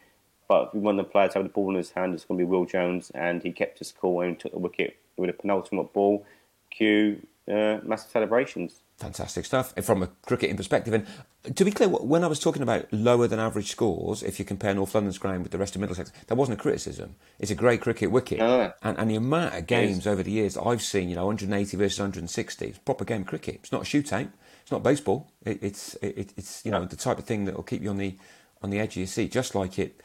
But 0.48 0.74
one 0.74 0.98
of 0.98 1.04
the 1.04 1.10
players 1.10 1.34
had 1.34 1.44
the 1.44 1.50
ball 1.50 1.70
in 1.70 1.76
his 1.76 1.90
hand, 1.90 2.14
it's 2.14 2.24
going 2.24 2.38
to 2.40 2.44
be 2.44 2.50
Will 2.50 2.64
Jones, 2.64 3.10
and 3.14 3.42
he 3.42 3.52
kept 3.52 3.78
his 3.78 3.92
cool 3.92 4.22
and 4.22 4.38
took 4.38 4.52
the 4.52 4.58
wicket 4.58 4.96
with 5.16 5.30
a 5.30 5.34
penultimate 5.34 5.92
ball. 5.92 6.24
Cue 6.70 7.20
uh, 7.48 7.78
massive 7.82 8.10
celebrations. 8.10 8.80
Fantastic 8.98 9.44
stuff 9.44 9.72
from 9.82 10.02
a 10.02 10.08
cricketing 10.26 10.56
perspective. 10.56 10.92
And 10.92 11.56
to 11.56 11.64
be 11.64 11.70
clear, 11.70 11.88
when 11.88 12.24
I 12.24 12.26
was 12.26 12.40
talking 12.40 12.62
about 12.62 12.92
lower 12.92 13.26
than 13.26 13.38
average 13.38 13.70
scores, 13.70 14.22
if 14.22 14.38
you 14.38 14.44
compare 14.44 14.74
North 14.74 14.94
London's 14.94 15.18
ground 15.18 15.44
with 15.44 15.52
the 15.52 15.58
rest 15.58 15.74
of 15.74 15.80
Middlesex, 15.80 16.12
that 16.26 16.34
wasn't 16.34 16.58
a 16.58 16.62
criticism. 16.62 17.14
It's 17.38 17.50
a 17.50 17.54
great 17.54 17.80
cricket 17.80 18.10
wicket. 18.10 18.38
No. 18.38 18.72
And, 18.82 18.98
and 18.98 19.10
the 19.10 19.14
amount 19.14 19.54
of 19.54 19.66
games 19.66 20.06
over 20.06 20.22
the 20.22 20.32
years 20.32 20.54
that 20.54 20.62
I've 20.62 20.82
seen, 20.82 21.08
you 21.08 21.14
know, 21.14 21.26
180 21.26 21.76
versus 21.76 21.98
160, 21.98 22.66
it's 22.66 22.78
proper 22.78 23.04
game 23.04 23.24
cricket. 23.24 23.56
It's 23.56 23.72
not 23.72 23.82
a 23.82 23.84
shootout. 23.84 24.30
It's 24.62 24.72
not 24.72 24.82
baseball. 24.82 25.30
It, 25.46 25.62
it's 25.62 25.94
it, 26.02 26.34
it's 26.36 26.62
you 26.66 26.70
know 26.70 26.84
the 26.84 26.96
type 26.96 27.18
of 27.18 27.24
thing 27.24 27.46
that 27.46 27.56
will 27.56 27.62
keep 27.62 27.80
you 27.80 27.88
on 27.88 27.96
the 27.96 28.16
on 28.62 28.68
the 28.68 28.78
edge 28.78 28.90
of 28.90 28.96
your 28.98 29.06
seat, 29.06 29.32
just 29.32 29.54
like 29.54 29.78
it. 29.78 29.98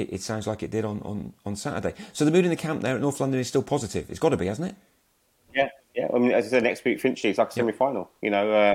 It, 0.00 0.14
it 0.14 0.20
sounds 0.22 0.46
like 0.46 0.62
it 0.62 0.70
did 0.70 0.84
on, 0.84 1.00
on, 1.02 1.32
on 1.44 1.56
Saturday. 1.56 1.94
So 2.12 2.24
the 2.24 2.30
mood 2.30 2.44
in 2.44 2.50
the 2.50 2.56
camp 2.56 2.82
there 2.82 2.94
at 2.94 3.00
North 3.00 3.20
London 3.20 3.40
is 3.40 3.48
still 3.48 3.62
positive. 3.62 4.10
It's 4.10 4.18
got 4.18 4.30
to 4.30 4.36
be, 4.36 4.46
hasn't 4.46 4.70
it? 4.70 4.76
Yeah, 5.54 5.68
yeah, 5.94 6.08
I 6.14 6.18
mean, 6.18 6.32
as 6.32 6.46
I 6.46 6.48
said, 6.48 6.62
next 6.62 6.84
week 6.84 7.00
Finchley, 7.00 7.30
it's 7.30 7.38
like 7.38 7.50
a 7.50 7.52
semi 7.52 7.72
final. 7.72 8.10
You 8.22 8.30
know, 8.30 8.50
uh, 8.52 8.74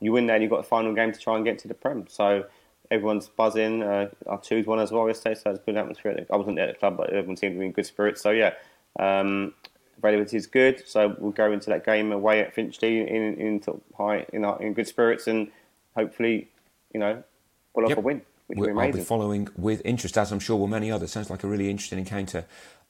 you 0.00 0.12
win 0.12 0.26
there 0.26 0.36
and 0.36 0.42
you've 0.42 0.50
got 0.50 0.60
a 0.60 0.64
final 0.64 0.94
game 0.94 1.12
to 1.12 1.18
try 1.18 1.36
and 1.36 1.44
get 1.44 1.58
to 1.60 1.68
the 1.68 1.74
Prem. 1.74 2.06
So 2.08 2.44
everyone's 2.90 3.28
buzzing. 3.28 3.82
Uh, 3.82 4.10
our 4.26 4.40
twos 4.40 4.66
won 4.66 4.78
as 4.78 4.92
well 4.92 5.06
yesterday, 5.08 5.34
so 5.34 5.50
it's 5.50 5.60
good 5.64 5.76
atmosphere. 5.76 6.26
I 6.30 6.36
wasn't 6.36 6.56
there 6.56 6.68
at 6.68 6.74
the 6.74 6.78
club, 6.78 6.96
but 6.96 7.10
everyone 7.10 7.36
seemed 7.36 7.54
to 7.54 7.58
be 7.60 7.66
in 7.66 7.72
good 7.72 7.86
spirits. 7.86 8.20
So 8.20 8.30
yeah, 8.30 8.54
um, 8.98 9.54
availability 9.98 10.36
is 10.36 10.46
good. 10.46 10.86
So 10.86 11.16
we'll 11.18 11.32
go 11.32 11.52
into 11.52 11.70
that 11.70 11.84
game 11.84 12.12
away 12.12 12.40
at 12.40 12.54
Finchley 12.54 13.00
in 13.00 13.34
in 13.34 13.62
of 13.66 13.80
high 13.96 14.26
in, 14.32 14.44
in 14.60 14.74
good 14.74 14.86
spirits 14.86 15.26
and 15.26 15.50
hopefully, 15.96 16.48
you 16.92 17.00
know, 17.00 17.22
pull 17.74 17.84
off 17.84 17.90
yep. 17.90 17.98
a 17.98 18.02
win. 18.02 18.22
I'll 18.56 18.92
be 18.92 19.00
following 19.00 19.48
with 19.56 19.82
interest, 19.84 20.18
as 20.18 20.32
I'm 20.32 20.40
sure 20.40 20.56
will 20.56 20.66
many 20.66 20.90
others. 20.90 21.12
Sounds 21.12 21.30
like 21.30 21.44
a 21.44 21.48
really 21.48 21.70
interesting 21.70 21.98
encounter 21.98 22.44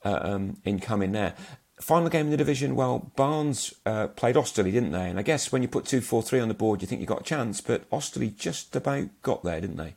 uh, 0.04 0.18
um, 0.22 0.56
incoming 0.64 1.12
there 1.12 1.34
final 1.82 2.08
game 2.08 2.26
in 2.26 2.30
the 2.30 2.36
division, 2.36 2.74
well, 2.76 3.10
Barnes 3.16 3.74
uh, 3.84 4.06
played 4.08 4.36
Osterley, 4.36 4.72
didn't 4.72 4.92
they? 4.92 5.10
And 5.10 5.18
I 5.18 5.22
guess 5.22 5.52
when 5.52 5.62
you 5.62 5.68
put 5.68 5.84
2 5.84 6.00
4 6.00 6.22
3 6.22 6.40
on 6.40 6.48
the 6.48 6.54
board, 6.54 6.80
you 6.80 6.88
think 6.88 7.00
you 7.00 7.06
got 7.06 7.20
a 7.20 7.24
chance, 7.24 7.60
but 7.60 7.84
Osterley 7.90 8.30
just 8.30 8.74
about 8.76 9.08
got 9.22 9.42
there, 9.42 9.60
didn't 9.60 9.76
they? 9.76 9.94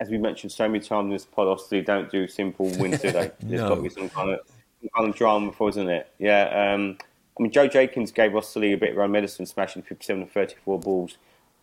As 0.00 0.10
we 0.10 0.18
mentioned 0.18 0.50
so 0.50 0.66
many 0.68 0.80
times 0.80 1.04
in 1.04 1.10
this 1.10 1.24
pod, 1.24 1.46
Osterley 1.46 1.84
don't 1.84 2.10
do 2.10 2.26
simple 2.26 2.66
wins, 2.78 3.00
do 3.00 3.12
they? 3.12 3.30
There's 3.40 3.60
no. 3.60 3.68
got 3.68 3.74
to 3.76 3.82
be 3.82 3.88
some 3.90 4.08
kind 4.08 4.30
of, 4.30 4.40
some 4.80 4.90
kind 4.96 5.08
of 5.08 5.16
drama 5.16 5.50
before, 5.50 5.68
isn't 5.70 5.88
it? 5.88 6.10
Yeah. 6.18 6.74
Um, 6.74 6.98
I 7.38 7.42
mean, 7.42 7.52
Joe 7.52 7.68
Jenkins 7.68 8.10
gave 8.10 8.34
Osterley 8.34 8.72
a 8.72 8.78
bit 8.78 8.90
of 8.92 8.96
run 8.96 9.12
medicine, 9.12 9.46
smashing 9.46 9.82
57 9.82 10.22
and 10.22 10.32
34 10.32 10.80
balls. 10.80 11.16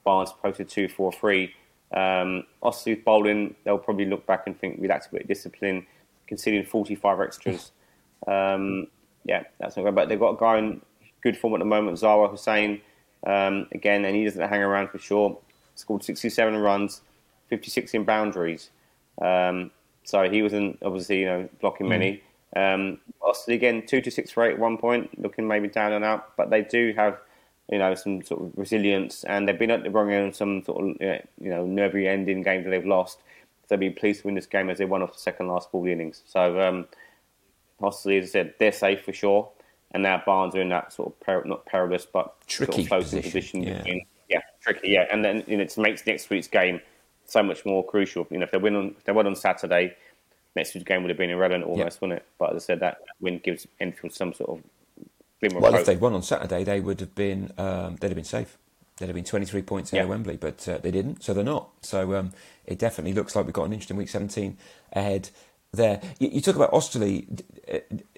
Barnes 0.03 0.31
posted 0.41 0.69
2 0.69 0.87
4 0.87 1.11
3. 1.11 1.53
Um, 1.93 2.45
bowling, 3.05 3.55
they'll 3.63 3.77
probably 3.77 4.05
look 4.05 4.25
back 4.25 4.43
and 4.47 4.57
think 4.59 4.79
we 4.79 4.87
lacked 4.87 5.07
a 5.07 5.11
bit 5.11 5.21
of 5.23 5.27
discipline, 5.27 5.85
conceding 6.27 6.65
45 6.65 7.21
extras. 7.21 7.71
Um, 8.27 8.87
yeah, 9.25 9.43
that's 9.59 9.77
not 9.77 9.83
good. 9.83 9.95
But 9.95 10.09
they've 10.09 10.19
got 10.19 10.35
a 10.35 10.37
guy 10.37 10.57
in 10.57 10.81
good 11.21 11.37
form 11.37 11.53
at 11.55 11.59
the 11.59 11.65
moment, 11.65 11.97
Zahra 11.97 12.27
Hussain. 12.27 12.81
Um, 13.25 13.67
again, 13.71 14.05
and 14.05 14.15
he 14.15 14.23
doesn't 14.23 14.47
hang 14.47 14.61
around 14.61 14.89
for 14.89 14.97
sure. 14.97 15.37
Scored 15.75 16.03
67 16.03 16.57
runs, 16.57 17.01
56 17.49 17.93
in 17.93 18.03
boundaries. 18.03 18.69
Um, 19.21 19.71
so 20.03 20.29
he 20.29 20.41
wasn't 20.41 20.79
obviously 20.83 21.21
you 21.21 21.25
know 21.25 21.49
blocking 21.59 21.87
many. 21.87 22.21
Mm. 22.55 22.73
Um, 22.73 22.99
Austin 23.21 23.53
again, 23.53 23.85
two 23.85 24.01
to 24.01 24.11
six 24.11 24.31
for 24.31 24.43
eight 24.43 24.53
at 24.53 24.59
one 24.59 24.77
point, 24.77 25.19
looking 25.21 25.47
maybe 25.47 25.67
down 25.67 25.93
and 25.93 26.03
out, 26.03 26.35
but 26.35 26.49
they 26.49 26.63
do 26.63 26.93
have 26.97 27.17
you 27.71 27.79
know 27.79 27.95
some 27.95 28.21
sort 28.21 28.41
of 28.41 28.51
resilience, 28.55 29.23
and 29.23 29.47
they've 29.47 29.57
been 29.57 29.71
at 29.71 29.83
the 29.83 29.89
wrong 29.89 30.11
end 30.11 30.35
some 30.35 30.63
sort 30.63 30.83
of 30.83 31.01
you 31.01 31.49
know 31.49 31.65
nervy 31.65 32.07
ending 32.07 32.43
games 32.43 32.65
that 32.65 32.71
they've 32.71 32.85
lost. 32.85 33.19
So 33.63 33.77
they'll 33.77 33.79
be 33.79 33.89
pleased 33.89 34.21
to 34.21 34.27
win 34.27 34.35
this 34.35 34.45
game 34.45 34.69
as 34.69 34.77
they 34.77 34.85
won 34.85 35.01
off 35.01 35.13
the 35.13 35.19
second 35.19 35.47
last 35.47 35.71
ball 35.71 35.85
innings. 35.87 36.23
So 36.25 36.59
um, 36.61 36.87
Possibly, 37.81 38.19
as 38.19 38.25
I 38.25 38.31
said, 38.31 38.53
they're 38.59 38.71
safe 38.71 39.03
for 39.03 39.11
sure. 39.11 39.49
And 39.89 40.03
now 40.03 40.21
Barnes 40.23 40.55
are 40.55 40.61
in 40.61 40.69
that 40.69 40.93
sort 40.93 41.09
of 41.09 41.19
per, 41.19 41.43
not 41.43 41.65
perilous, 41.65 42.05
but 42.05 42.35
tricky 42.47 42.85
sort 42.85 43.01
of 43.01 43.09
position. 43.09 43.63
position 43.63 43.63
yeah. 43.63 43.95
Yeah, 44.29 44.39
tricky. 44.61 44.89
Yeah, 44.89 45.07
and 45.11 45.25
then 45.25 45.43
you 45.47 45.57
know, 45.57 45.63
it 45.63 45.77
makes 45.77 46.05
next 46.05 46.29
week's 46.29 46.47
game 46.47 46.79
so 47.25 47.43
much 47.43 47.65
more 47.65 47.85
crucial. 47.85 48.25
You 48.29 48.37
know, 48.37 48.45
if 48.45 48.51
they 48.51 48.59
win 48.59 48.75
on 48.75 48.95
if 48.97 49.03
they 49.03 49.11
win 49.11 49.27
on 49.27 49.35
Saturday, 49.35 49.95
next 50.55 50.73
week's 50.73 50.85
game 50.85 51.01
would 51.01 51.09
have 51.09 51.17
been 51.17 51.31
irrelevant 51.31 51.65
almost, 51.65 51.99
wouldn't 51.99 52.19
it? 52.19 52.25
But 52.37 52.55
as 52.55 52.63
I 52.63 52.65
said, 52.67 52.79
that 52.79 52.99
win 53.19 53.39
gives 53.39 53.67
Enfield 53.81 54.13
some 54.13 54.33
sort 54.33 54.51
of 54.51 54.63
well, 55.41 55.75
if 55.75 55.85
they'd 55.85 55.99
won 55.99 56.13
on 56.13 56.23
Saturday, 56.23 56.63
they 56.63 56.79
would 56.79 56.99
have 56.99 57.15
been 57.15 57.51
um, 57.57 57.95
they'd 57.97 58.09
have 58.09 58.15
been 58.15 58.23
safe. 58.23 58.57
They'd 58.97 59.07
have 59.07 59.15
been 59.15 59.23
23 59.23 59.63
points 59.63 59.91
ahead 59.91 60.01
yeah. 60.01 60.03
of 60.03 60.09
Wembley, 60.09 60.37
but 60.37 60.67
uh, 60.67 60.77
they 60.77 60.91
didn't, 60.91 61.23
so 61.23 61.33
they're 61.33 61.43
not. 61.43 61.69
So 61.81 62.15
um, 62.15 62.33
it 62.67 62.77
definitely 62.77 63.13
looks 63.13 63.35
like 63.35 63.45
we've 63.45 63.53
got 63.53 63.63
an 63.63 63.73
interesting 63.73 63.97
week 63.97 64.09
17 64.09 64.57
ahead 64.93 65.29
there. 65.73 66.01
You, 66.19 66.29
you 66.29 66.41
talk 66.41 66.55
about 66.55 66.71
Osterley, 66.71 67.25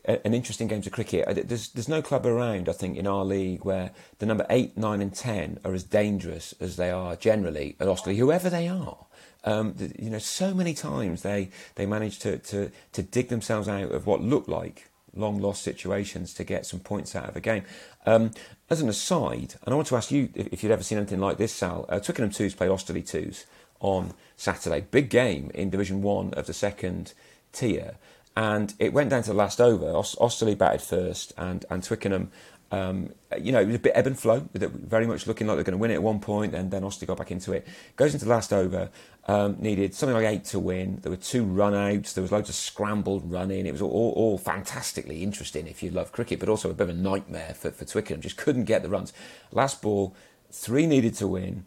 an 0.06 0.34
interesting 0.34 0.68
game 0.68 0.80
of 0.80 0.92
cricket. 0.92 1.48
There's 1.48 1.70
there's 1.70 1.88
no 1.88 2.02
club 2.02 2.26
around, 2.26 2.68
I 2.68 2.74
think, 2.74 2.98
in 2.98 3.08
our 3.08 3.24
league 3.24 3.64
where 3.64 3.92
the 4.20 4.26
number 4.26 4.46
eight, 4.50 4.78
nine, 4.78 5.02
and 5.02 5.14
ten 5.14 5.60
are 5.64 5.74
as 5.74 5.84
dangerous 5.84 6.54
as 6.60 6.76
they 6.76 6.92
are 6.92 7.16
generally 7.16 7.76
at 7.80 7.88
Osterley, 7.88 8.18
whoever 8.18 8.50
they 8.50 8.68
are. 8.68 9.06
Um, 9.46 9.76
you 10.00 10.10
know, 10.10 10.20
so 10.20 10.54
many 10.54 10.74
times 10.74 11.22
they 11.22 11.50
they 11.76 11.86
manage 11.86 12.20
to, 12.20 12.40
to 12.40 12.72
to 12.92 13.04
dig 13.04 13.30
themselves 13.30 13.68
out 13.68 13.92
of 13.92 14.06
what 14.06 14.22
looked 14.22 14.50
like 14.50 14.90
long 15.16 15.40
lost 15.40 15.64
situations 15.64 16.34
to 16.36 16.44
get 16.44 16.66
some 16.66 16.80
points 16.80 17.16
out 17.16 17.30
of 17.30 17.36
a 17.36 17.42
game. 17.42 17.64
Um, 18.06 18.32
as 18.70 18.82
an 18.82 18.90
aside, 18.90 19.56
and 19.64 19.74
I 19.74 19.76
want 19.76 19.88
to 19.88 19.96
ask 19.96 20.12
you 20.12 20.30
if 20.36 20.64
you'd 20.64 20.72
ever 20.72 20.84
seen 20.84 20.98
anything 20.98 21.20
like 21.20 21.38
this, 21.38 21.54
Sal. 21.54 21.86
Uh, 21.90 22.00
Twickenham 22.00 22.32
twos 22.32 22.56
played 22.56 22.72
Osterley 22.72 23.06
twos 23.06 23.46
on 23.80 24.14
Saturday. 24.38 24.86
Big 24.90 25.10
game 25.10 25.52
in 25.54 25.70
Division 25.70 26.02
One 26.02 26.34
of 26.34 26.48
the 26.48 26.54
second 26.54 27.14
tier. 27.52 27.96
And 28.36 28.74
it 28.80 28.94
went 28.94 29.12
down 29.12 29.22
to 29.24 29.30
the 29.30 29.36
last 29.36 29.62
over. 29.62 29.86
Osterley 29.86 30.56
batted 30.56 30.82
first, 30.82 31.34
and, 31.38 31.66
and 31.70 31.84
Twickenham, 31.84 32.32
um, 32.74 33.14
you 33.40 33.52
know, 33.52 33.62
it 33.62 33.68
was 33.68 33.76
a 33.76 33.80
bit 33.80 33.92
ebb 33.94 34.08
and 34.08 34.20
flow, 34.20 34.50
very 34.56 35.06
much 35.06 35.28
looking 35.28 35.46
like 35.46 35.58
they're 35.58 35.64
going 35.64 35.74
to 35.74 35.78
win 35.78 35.92
it 35.92 35.96
at 35.96 36.02
one 36.02 36.20
point, 36.20 36.56
and 36.56 36.72
then 36.72 36.82
Osterley 36.82 37.06
got 37.06 37.20
back 37.20 37.30
into 37.30 37.54
it. 37.54 37.68
Goes 37.98 38.16
into 38.16 38.26
the 38.26 38.32
last 38.32 38.52
over, 38.52 38.90
um, 39.28 39.58
needed 39.60 39.94
something 39.94 40.16
like 40.16 40.26
eight 40.26 40.44
to 40.46 40.60
win. 40.60 40.98
There 41.04 41.12
were 41.12 41.18
two 41.18 41.44
run 41.44 41.76
outs, 41.76 42.14
there 42.14 42.24
was 42.24 42.32
loads 42.32 42.50
of 42.50 42.56
scrambled 42.56 43.32
running. 43.32 43.68
It 43.68 43.74
was 43.74 43.82
all, 43.84 44.14
all 44.16 44.40
fantastically 44.40 45.22
interesting 45.22 45.68
if 45.68 45.84
you 45.84 45.92
love 45.92 46.12
cricket, 46.12 46.40
but 46.40 46.50
also 46.50 46.72
a 46.72 46.74
bit 46.74 46.90
of 46.90 46.96
a 46.96 47.00
nightmare 47.00 47.54
for, 47.54 47.70
for 47.70 47.86
Twickenham. 47.86 48.22
Just 48.22 48.38
couldn't 48.38 48.64
get 48.64 48.82
the 48.82 48.90
runs. 48.90 49.14
Last 49.52 49.84
ball, 49.84 50.16
three 50.52 50.88
needed 50.88 51.14
to 51.16 51.28
win. 51.28 51.66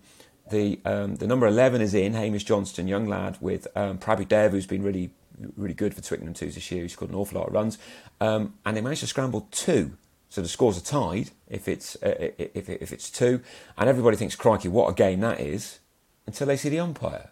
The 0.50 0.80
um, 0.84 1.16
the 1.16 1.28
number 1.28 1.46
11 1.46 1.82
is 1.82 1.94
in, 1.94 2.14
Hamish 2.14 2.44
Johnston, 2.44 2.88
young 2.88 3.06
lad, 3.06 3.38
with 3.40 3.68
um, 3.76 3.98
Prabhu 3.98 4.26
Dev, 4.26 4.50
who's 4.50 4.66
been 4.66 4.82
really 4.82 5.12
really 5.56 5.74
good 5.74 5.94
for 5.94 6.00
Twickenham 6.00 6.34
twos 6.34 6.56
this 6.56 6.68
year. 6.72 6.82
He's 6.82 6.94
scored 6.94 7.10
an 7.12 7.16
awful 7.16 7.38
lot 7.38 7.46
of 7.46 7.54
runs, 7.54 7.78
um, 8.20 8.54
and 8.64 8.76
they 8.76 8.80
managed 8.80 9.02
to 9.02 9.06
scramble 9.06 9.46
two. 9.52 9.96
So 10.36 10.42
the 10.42 10.48
scores 10.48 10.76
are 10.76 10.82
tied 10.82 11.30
if 11.48 11.66
it's 11.66 11.96
uh, 12.02 12.14
if 12.36 12.68
if 12.68 12.92
it's 12.92 13.08
two, 13.08 13.40
and 13.78 13.88
everybody 13.88 14.18
thinks, 14.18 14.36
"Crikey, 14.36 14.68
what 14.68 14.90
a 14.90 14.92
game 14.92 15.20
that 15.20 15.40
is!" 15.40 15.78
Until 16.26 16.48
they 16.48 16.58
see 16.58 16.68
the 16.68 16.78
umpire, 16.78 17.30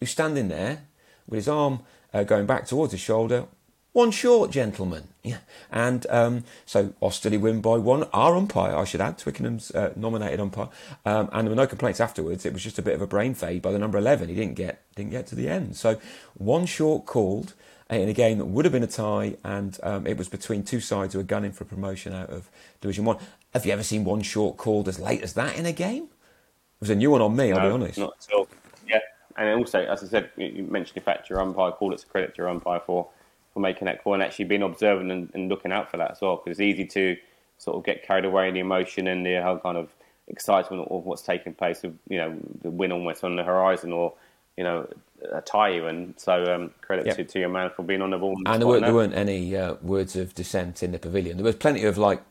who's 0.00 0.10
standing 0.10 0.48
there 0.48 0.82
with 1.28 1.36
his 1.36 1.48
arm 1.48 1.82
uh, 2.12 2.24
going 2.24 2.46
back 2.46 2.66
towards 2.66 2.90
his 2.90 3.00
shoulder, 3.00 3.46
one 3.92 4.10
short, 4.10 4.50
gentlemen. 4.50 5.04
Yeah. 5.22 5.38
And 5.70 6.06
um, 6.10 6.44
so 6.66 6.92
Osterley 7.00 7.38
win 7.38 7.60
by 7.60 7.78
one. 7.78 8.02
Our 8.12 8.36
umpire, 8.36 8.76
I 8.76 8.84
should 8.84 9.00
add, 9.00 9.16
Twickenham's 9.16 9.70
uh, 9.70 9.92
nominated 9.96 10.40
umpire, 10.40 10.68
um, 11.06 11.30
and 11.32 11.46
there 11.46 11.50
were 11.50 11.62
no 11.62 11.68
complaints 11.68 12.00
afterwards. 12.00 12.44
It 12.44 12.52
was 12.52 12.64
just 12.64 12.80
a 12.80 12.82
bit 12.82 12.94
of 12.94 13.00
a 13.00 13.06
brain 13.06 13.32
fade 13.34 13.62
by 13.62 13.70
the 13.70 13.78
number 13.78 13.96
eleven. 13.96 14.28
He 14.28 14.34
didn't 14.34 14.56
get 14.56 14.82
didn't 14.96 15.12
get 15.12 15.28
to 15.28 15.36
the 15.36 15.48
end. 15.48 15.76
So 15.76 16.00
one 16.34 16.66
short 16.66 17.06
called 17.06 17.54
in 17.90 18.08
a 18.08 18.12
game 18.12 18.38
that 18.38 18.46
would 18.46 18.64
have 18.64 18.72
been 18.72 18.82
a 18.82 18.88
tie, 18.88 19.36
and 19.44 19.78
um, 19.82 20.06
it 20.06 20.16
was 20.16 20.28
between 20.28 20.62
two 20.62 20.80
sides 20.80 21.12
who 21.12 21.18
were 21.18 21.24
gunning 21.24 21.52
for 21.52 21.64
promotion 21.64 22.12
out 22.12 22.30
of 22.30 22.50
Division 22.80 23.04
One. 23.04 23.18
Have 23.52 23.66
you 23.66 23.72
ever 23.72 23.82
seen 23.82 24.04
one 24.04 24.22
short 24.22 24.56
called 24.56 24.88
as 24.88 24.98
late 24.98 25.22
as 25.22 25.34
that 25.34 25.56
in 25.56 25.66
a 25.66 25.72
game? 25.72 26.04
It 26.04 26.80
was 26.80 26.90
a 26.90 26.94
new 26.94 27.10
one 27.10 27.20
on 27.20 27.36
me. 27.36 27.52
I'll 27.52 27.60
be 27.60 27.72
honest. 27.72 27.98
Not 27.98 28.16
at 28.26 28.34
all. 28.34 28.48
Yeah, 28.88 29.00
and 29.36 29.58
also, 29.58 29.84
as 29.84 30.02
I 30.02 30.06
said, 30.06 30.30
you 30.36 30.64
mentioned 30.64 30.96
the 30.96 31.00
fact 31.02 31.28
your 31.28 31.40
umpire 31.40 31.72
called. 31.72 31.92
It's 31.92 32.04
a 32.04 32.06
credit 32.06 32.34
to 32.34 32.38
your 32.38 32.48
umpire 32.48 32.80
for 32.80 33.08
for 33.52 33.60
making 33.60 33.86
that 33.86 34.02
call 34.02 34.14
and 34.14 34.22
actually 34.22 34.46
being 34.46 34.62
observant 34.62 35.12
and, 35.12 35.30
and 35.32 35.48
looking 35.48 35.70
out 35.70 35.90
for 35.90 35.96
that 35.98 36.10
as 36.10 36.20
well. 36.20 36.36
Because 36.36 36.58
it's 36.58 36.60
easy 36.60 36.86
to 36.86 37.16
sort 37.58 37.76
of 37.76 37.84
get 37.84 38.02
carried 38.02 38.24
away 38.24 38.48
in 38.48 38.54
the 38.54 38.60
emotion 38.60 39.06
and 39.06 39.24
the 39.24 39.40
whole 39.40 39.58
kind 39.58 39.76
of 39.76 39.94
excitement 40.26 40.88
of 40.90 41.04
what's 41.04 41.22
taking 41.22 41.54
place. 41.54 41.84
Of 41.84 41.94
you 42.08 42.18
know, 42.18 42.36
the 42.62 42.70
win 42.70 42.92
almost 42.92 43.22
on 43.22 43.36
the 43.36 43.44
horizon, 43.44 43.92
or 43.92 44.14
you 44.56 44.64
know, 44.64 44.88
a 45.32 45.40
tie 45.40 45.76
even. 45.76 46.14
So 46.16 46.44
um, 46.54 46.70
credit 46.80 47.06
yep. 47.06 47.16
to, 47.16 47.24
to 47.24 47.38
your 47.38 47.48
man 47.48 47.70
for 47.74 47.82
being 47.82 48.02
on 48.02 48.10
the 48.10 48.18
ball. 48.18 48.36
And 48.46 48.60
there 48.60 48.68
weren't, 48.68 48.84
there 48.84 48.94
weren't, 48.94 49.14
any 49.14 49.56
uh, 49.56 49.74
words 49.82 50.16
of 50.16 50.34
dissent 50.34 50.82
in 50.82 50.92
the 50.92 50.98
pavilion. 50.98 51.36
There 51.36 51.44
was 51.44 51.56
plenty 51.56 51.84
of 51.84 51.98
like, 51.98 52.22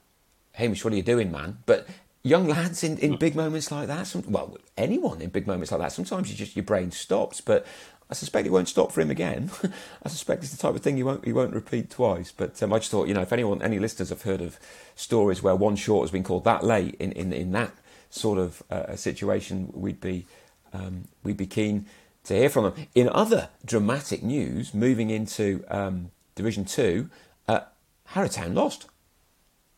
Hamish, 0.54 0.84
what 0.84 0.94
are 0.94 0.98
you 0.98 1.04
doing, 1.04 1.32
man? 1.32 1.58
But 1.66 1.88
young 2.24 2.48
lads 2.48 2.84
in, 2.84 2.98
in 3.00 3.14
hmm. 3.14 3.18
big 3.18 3.36
moments 3.36 3.72
like 3.72 3.88
that, 3.88 4.08
some, 4.08 4.24
well, 4.28 4.58
anyone 4.78 5.22
in 5.22 5.30
big 5.30 5.48
moments 5.48 5.72
like 5.72 5.82
that, 5.82 5.92
sometimes 5.92 6.30
you 6.30 6.38
just 6.38 6.56
your 6.56 6.64
brain 6.64 6.92
stops. 6.92 7.42
But 7.42 7.66
I 8.10 8.14
suspect 8.14 8.46
it 8.46 8.52
won't 8.52 8.70
stop 8.70 8.92
for 8.92 9.02
him 9.02 9.12
again. 9.12 9.50
I 10.04 10.10
suspect 10.10 10.44
it's 10.44 10.52
the 10.52 10.58
type 10.58 10.76
of 10.76 10.82
thing 10.82 10.98
he 10.98 11.04
won't 11.04 11.26
he 11.26 11.34
won't 11.34 11.54
repeat 11.54 11.90
twice. 11.90 12.32
But 12.32 12.62
um, 12.62 12.74
I 12.74 12.80
just 12.80 12.92
thought, 12.92 13.08
you 13.08 13.14
know, 13.14 13.22
if 13.22 13.34
anyone, 13.34 13.62
any 13.62 13.80
listeners 13.80 14.10
have 14.10 14.22
heard 14.24 14.42
of 14.42 14.60
stories 14.96 15.42
where 15.42 15.56
one 15.56 15.76
short 15.76 16.04
has 16.04 16.12
been 16.12 16.24
called 16.24 16.44
that 16.44 16.64
late 16.64 16.96
in 16.96 17.12
in, 17.14 17.34
in 17.34 17.52
that 17.54 17.74
sort 18.10 18.38
of 18.38 18.62
uh, 18.70 18.96
situation, 18.96 19.72
we'd 19.74 20.00
be 20.00 20.28
um, 20.74 21.08
we'd 21.24 21.38
be 21.38 21.48
keen 21.48 21.88
to 22.26 22.36
hear 22.36 22.50
from 22.50 22.66
them. 22.66 22.88
In 22.96 23.10
other 23.10 23.50
dramatic 23.66 24.24
news, 24.24 24.74
moving 24.74 25.10
into 25.10 25.64
um, 25.70 26.12
Division 26.36 26.66
Two, 26.66 27.10
uh, 27.48 27.62
Harrowtown 28.10 28.54
lost. 28.54 28.88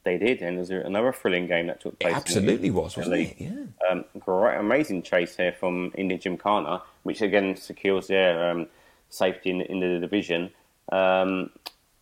They 0.03 0.19
did, 0.19 0.41
and 0.41 0.57
there's 0.57 0.69
another 0.69 1.11
thrilling 1.11 1.47
game 1.47 1.65
that 1.67 1.81
took 1.81 1.97
place. 1.97 2.13
It 2.13 2.15
absolutely 2.15 2.69
was, 2.69 2.95
wasn't 2.95 3.15
it? 3.15 3.35
Yeah. 3.39 3.65
Um, 3.89 4.05
great, 4.19 4.55
amazing 4.55 5.01
chase 5.01 5.35
here 5.35 5.51
from 5.51 5.91
Indian 5.97 6.21
Gymkhana, 6.21 6.83
which 7.01 7.21
again 7.23 7.55
secures 7.55 8.07
their 8.07 8.51
um, 8.51 8.67
safety 9.09 9.49
in, 9.49 9.61
in, 9.61 9.79
the 9.79 9.99
division. 9.99 10.51
Um, 10.91 11.49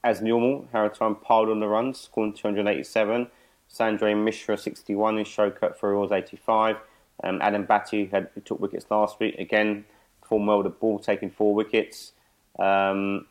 as 0.03 0.21
normal, 0.21 0.67
Harrowtown 0.73 1.21
piled 1.21 1.49
on 1.49 1.61
the 1.61 1.67
runs, 1.67 2.01
scoring 2.01 2.33
287. 2.33 3.27
Sanjay 3.73 4.21
Mishra 4.21 4.57
61 4.57 5.17
and 5.17 5.25
Showcut 5.25 5.77
Farouz 5.77 6.11
85. 6.11 6.77
Um, 7.23 7.41
Adam 7.41 7.63
Batty 7.63 8.05
had 8.07 8.29
took 8.45 8.59
wickets 8.59 8.85
last 8.89 9.19
week. 9.19 9.35
Again, 9.39 9.85
performed 10.33 10.47
well 10.47 10.57
with 10.57 10.65
the 10.65 10.79
ball, 10.79 10.99
taking 10.99 11.29
four 11.29 11.53
wickets. 11.53 12.13
Um, 12.57 13.27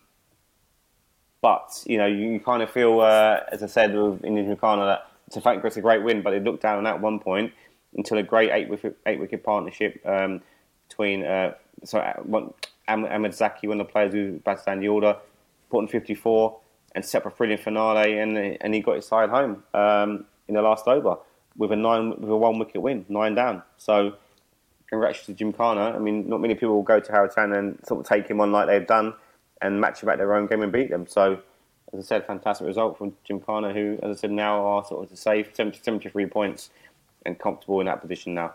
but 1.40 1.82
you 1.86 1.98
know, 1.98 2.06
you, 2.06 2.38
kind 2.38 2.62
of 2.62 2.70
feel, 2.70 3.00
uh, 3.00 3.40
as 3.50 3.62
I 3.62 3.66
said 3.66 3.94
with 3.94 4.24
Indian 4.24 4.46
Gymkhana, 4.46 4.84
that 4.84 5.10
it's 5.26 5.36
a 5.36 5.40
fact 5.40 5.64
it's 5.64 5.76
a 5.76 5.80
great 5.80 6.02
win. 6.02 6.22
But 6.22 6.30
they 6.30 6.40
looked 6.40 6.62
down 6.62 6.86
at 6.86 7.00
one 7.00 7.18
point 7.18 7.52
until 7.96 8.18
a 8.18 8.22
great 8.22 8.50
eight 8.52 8.68
wicket, 8.68 8.96
eight 9.06 9.18
wicket 9.18 9.42
partnership 9.42 10.00
um, 10.06 10.40
between 10.88 11.24
uh, 11.24 11.54
so 11.84 11.98
uh, 11.98 12.48
Ahmed 12.86 13.34
Zaki, 13.34 13.66
one 13.66 13.80
of 13.80 13.86
the 13.88 13.92
players 13.92 14.12
who 14.12 14.38
batted 14.44 14.64
down 14.64 14.80
the 14.80 14.88
order, 14.88 15.16
put 15.70 15.80
in 15.80 15.88
54 15.88 16.58
and 16.94 17.04
set 17.04 17.26
up 17.26 17.32
a 17.32 17.36
brilliant 17.36 17.62
finale, 17.62 18.18
and 18.18 18.38
and 18.38 18.74
he 18.74 18.80
got 18.80 18.94
his 18.94 19.06
side 19.06 19.30
home 19.30 19.64
um, 19.74 20.24
in 20.46 20.54
the 20.54 20.62
last 20.62 20.86
over 20.86 21.16
with 21.56 21.72
a 21.72 21.76
nine 21.76 22.10
with 22.10 22.30
a 22.30 22.36
one 22.36 22.60
wicket 22.60 22.80
win, 22.80 23.04
nine 23.08 23.34
down. 23.34 23.62
So 23.76 24.14
congrats 24.92 25.24
to 25.24 25.32
Gymkhana. 25.32 25.96
I 25.96 25.98
mean, 25.98 26.28
not 26.28 26.42
many 26.42 26.54
people 26.54 26.74
will 26.74 26.82
go 26.82 27.00
to 27.00 27.10
Harrowtown 27.10 27.58
and 27.58 27.78
sort 27.86 28.00
of 28.00 28.06
take 28.06 28.28
him 28.28 28.42
on 28.42 28.52
like 28.52 28.66
they've 28.66 28.86
done 28.86 29.14
and 29.62 29.80
match 29.80 30.02
about 30.02 30.18
their 30.18 30.34
own 30.34 30.46
game 30.46 30.60
and 30.60 30.70
beat 30.70 30.90
them. 30.90 31.06
So, 31.06 31.40
as 31.94 32.00
I 32.00 32.02
said, 32.02 32.26
fantastic 32.26 32.66
result 32.66 32.98
from 32.98 33.14
Gymkhana, 33.26 33.72
who, 33.72 33.98
as 34.02 34.18
I 34.18 34.20
said, 34.20 34.32
now 34.32 34.62
are 34.66 34.84
sort 34.84 35.04
of 35.04 35.08
to 35.08 35.16
safe 35.16 35.56
73 35.56 36.26
points 36.26 36.68
and 37.24 37.38
comfortable 37.38 37.80
in 37.80 37.86
that 37.86 38.02
position 38.02 38.34
now. 38.34 38.52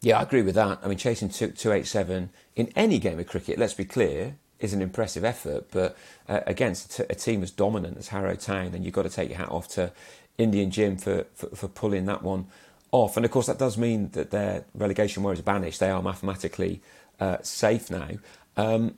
Yeah, 0.00 0.18
I 0.18 0.22
agree 0.22 0.42
with 0.42 0.56
that. 0.56 0.80
I 0.82 0.88
mean, 0.88 0.98
chasing 0.98 1.28
287 1.28 2.30
in 2.56 2.72
any 2.74 2.98
game 2.98 3.20
of 3.20 3.28
cricket, 3.28 3.60
let's 3.60 3.74
be 3.74 3.84
clear, 3.84 4.38
is 4.58 4.72
an 4.72 4.82
impressive 4.82 5.24
effort. 5.24 5.70
But 5.70 5.96
uh, 6.28 6.40
against 6.48 6.98
a 6.98 7.14
team 7.14 7.44
as 7.44 7.52
dominant 7.52 7.96
as 7.96 8.08
Harrow 8.08 8.34
Town, 8.34 8.72
then 8.72 8.82
you've 8.82 8.94
got 8.94 9.02
to 9.02 9.08
take 9.08 9.28
your 9.28 9.38
hat 9.38 9.50
off 9.50 9.68
to 9.68 9.92
Indian 10.36 10.72
Gym 10.72 10.96
for, 10.96 11.26
for, 11.34 11.46
for 11.54 11.68
pulling 11.68 12.06
that 12.06 12.24
one 12.24 12.48
off. 12.90 13.16
And 13.16 13.24
of 13.24 13.30
course, 13.30 13.46
that 13.46 13.58
does 13.58 13.76
mean 13.76 14.10
that 14.10 14.30
their 14.30 14.64
relegation 14.74 15.22
worries 15.22 15.40
banished. 15.40 15.80
They 15.80 15.90
are 15.90 16.02
mathematically 16.02 16.80
uh, 17.20 17.38
safe 17.42 17.90
now. 17.90 18.10
Um, 18.56 18.96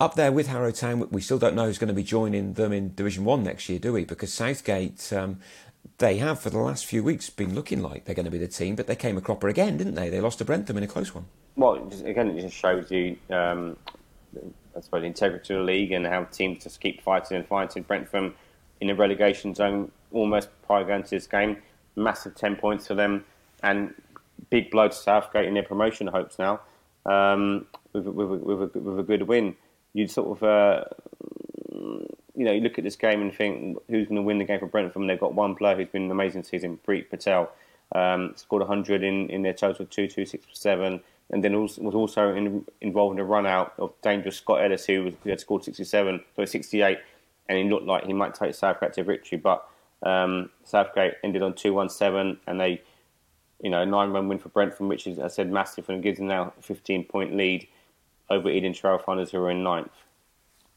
up 0.00 0.14
there 0.14 0.30
with 0.30 0.46
Harrow 0.46 0.70
Town, 0.70 1.08
we 1.10 1.20
still 1.20 1.38
don't 1.38 1.56
know 1.56 1.66
who's 1.66 1.78
going 1.78 1.88
to 1.88 1.94
be 1.94 2.04
joining 2.04 2.52
them 2.52 2.72
in 2.72 2.94
Division 2.94 3.24
1 3.24 3.42
next 3.42 3.68
year, 3.68 3.78
do 3.78 3.92
we? 3.92 4.04
Because 4.04 4.32
Southgate, 4.32 5.12
um, 5.12 5.40
they 5.98 6.18
have 6.18 6.40
for 6.40 6.50
the 6.50 6.58
last 6.58 6.86
few 6.86 7.02
weeks 7.02 7.30
been 7.30 7.54
looking 7.54 7.82
like 7.82 8.04
they're 8.04 8.14
going 8.14 8.24
to 8.24 8.30
be 8.30 8.38
the 8.38 8.46
team, 8.46 8.76
but 8.76 8.86
they 8.86 8.94
came 8.94 9.16
a 9.16 9.20
cropper 9.20 9.48
again, 9.48 9.76
didn't 9.76 9.94
they? 9.94 10.08
They 10.08 10.20
lost 10.20 10.38
to 10.38 10.44
Brentham 10.44 10.76
in 10.76 10.84
a 10.84 10.86
close 10.86 11.14
one. 11.14 11.26
Well, 11.56 11.90
again, 12.04 12.30
it 12.30 12.40
just 12.40 12.56
shows 12.56 12.90
you, 12.92 13.16
um, 13.30 13.76
I 14.76 14.80
suppose, 14.80 15.00
the 15.00 15.06
integrity 15.06 15.54
of 15.54 15.60
the 15.60 15.64
league 15.64 15.90
and 15.90 16.06
how 16.06 16.24
teams 16.24 16.62
just 16.62 16.80
keep 16.80 17.02
fighting 17.02 17.36
and 17.36 17.46
fighting. 17.46 17.82
Brentham 17.82 18.36
in 18.80 18.86
the 18.86 18.94
relegation 18.94 19.54
zone 19.54 19.90
almost 20.12 20.48
prior 20.62 20.84
going 20.84 21.02
to 21.02 21.10
this 21.10 21.26
game 21.26 21.60
massive 21.98 22.34
10 22.34 22.56
points 22.56 22.86
for 22.86 22.94
them 22.94 23.24
and 23.62 23.94
big 24.50 24.70
blow 24.70 24.88
to 24.88 24.94
Southgate 24.94 25.46
in 25.46 25.54
their 25.54 25.62
promotion 25.62 26.06
hopes 26.06 26.38
now 26.38 26.60
um, 27.06 27.66
with, 27.92 28.06
with, 28.06 28.28
with, 28.28 28.74
a, 28.74 28.78
with, 28.78 28.98
a, 28.98 29.02
good 29.02 29.22
win. 29.22 29.56
You'd 29.94 30.10
sort 30.10 30.36
of, 30.36 30.42
uh, 30.42 30.84
you 31.72 32.44
know, 32.44 32.52
you 32.52 32.60
look 32.60 32.78
at 32.78 32.84
this 32.84 32.96
game 32.96 33.22
and 33.22 33.34
think 33.34 33.78
who's 33.88 34.06
going 34.06 34.16
to 34.16 34.22
win 34.22 34.38
the 34.38 34.44
game 34.44 34.60
for 34.60 34.66
Brentford. 34.66 35.00
And 35.00 35.10
they've 35.10 35.18
got 35.18 35.34
one 35.34 35.54
player 35.54 35.76
who's 35.76 35.88
been 35.88 36.04
an 36.04 36.10
amazing 36.10 36.44
season, 36.44 36.78
Preet 36.86 37.10
Patel. 37.10 37.50
Um, 37.94 38.34
scored 38.36 38.60
100 38.60 39.02
in, 39.02 39.30
in 39.30 39.42
their 39.42 39.54
total 39.54 39.82
of 39.82 39.90
2, 39.90 40.08
2, 40.08 40.26
6, 40.26 40.46
7. 40.52 41.00
And 41.30 41.44
then 41.44 41.54
also, 41.54 41.82
was 41.82 41.94
also 41.94 42.34
in, 42.34 42.64
involved 42.80 43.16
in 43.16 43.20
a 43.20 43.24
run 43.24 43.46
out 43.46 43.74
of 43.78 43.92
dangerous 44.02 44.36
Scott 44.36 44.62
Ellis, 44.62 44.86
who, 44.86 45.04
was, 45.04 45.14
who 45.24 45.30
had 45.30 45.40
scored 45.40 45.64
67, 45.64 46.22
so 46.36 46.44
68. 46.44 46.98
And 47.48 47.58
he 47.58 47.64
looked 47.64 47.86
like 47.86 48.04
he 48.04 48.12
might 48.12 48.34
take 48.34 48.54
Southgate 48.54 48.92
to 48.94 49.04
victory. 49.04 49.38
But 49.38 49.66
um, 50.02 50.50
Southgate 50.64 51.14
ended 51.24 51.42
on 51.42 51.54
217 51.54 52.40
and 52.46 52.60
they, 52.60 52.82
you 53.60 53.70
know, 53.70 53.84
nine 53.84 54.10
run 54.10 54.28
win 54.28 54.38
for 54.38 54.48
Brentford, 54.48 54.86
which 54.86 55.06
is, 55.06 55.18
I 55.18 55.28
said, 55.28 55.50
massive 55.50 55.88
and 55.88 56.02
gives 56.02 56.18
them 56.18 56.28
now 56.28 56.52
a 56.58 56.62
15 56.62 57.04
point 57.04 57.36
lead 57.36 57.66
over 58.30 58.50
Ealing 58.50 58.74
Trailfinders, 58.74 59.30
who 59.30 59.38
are 59.38 59.50
in 59.50 59.62
ninth. 59.62 59.90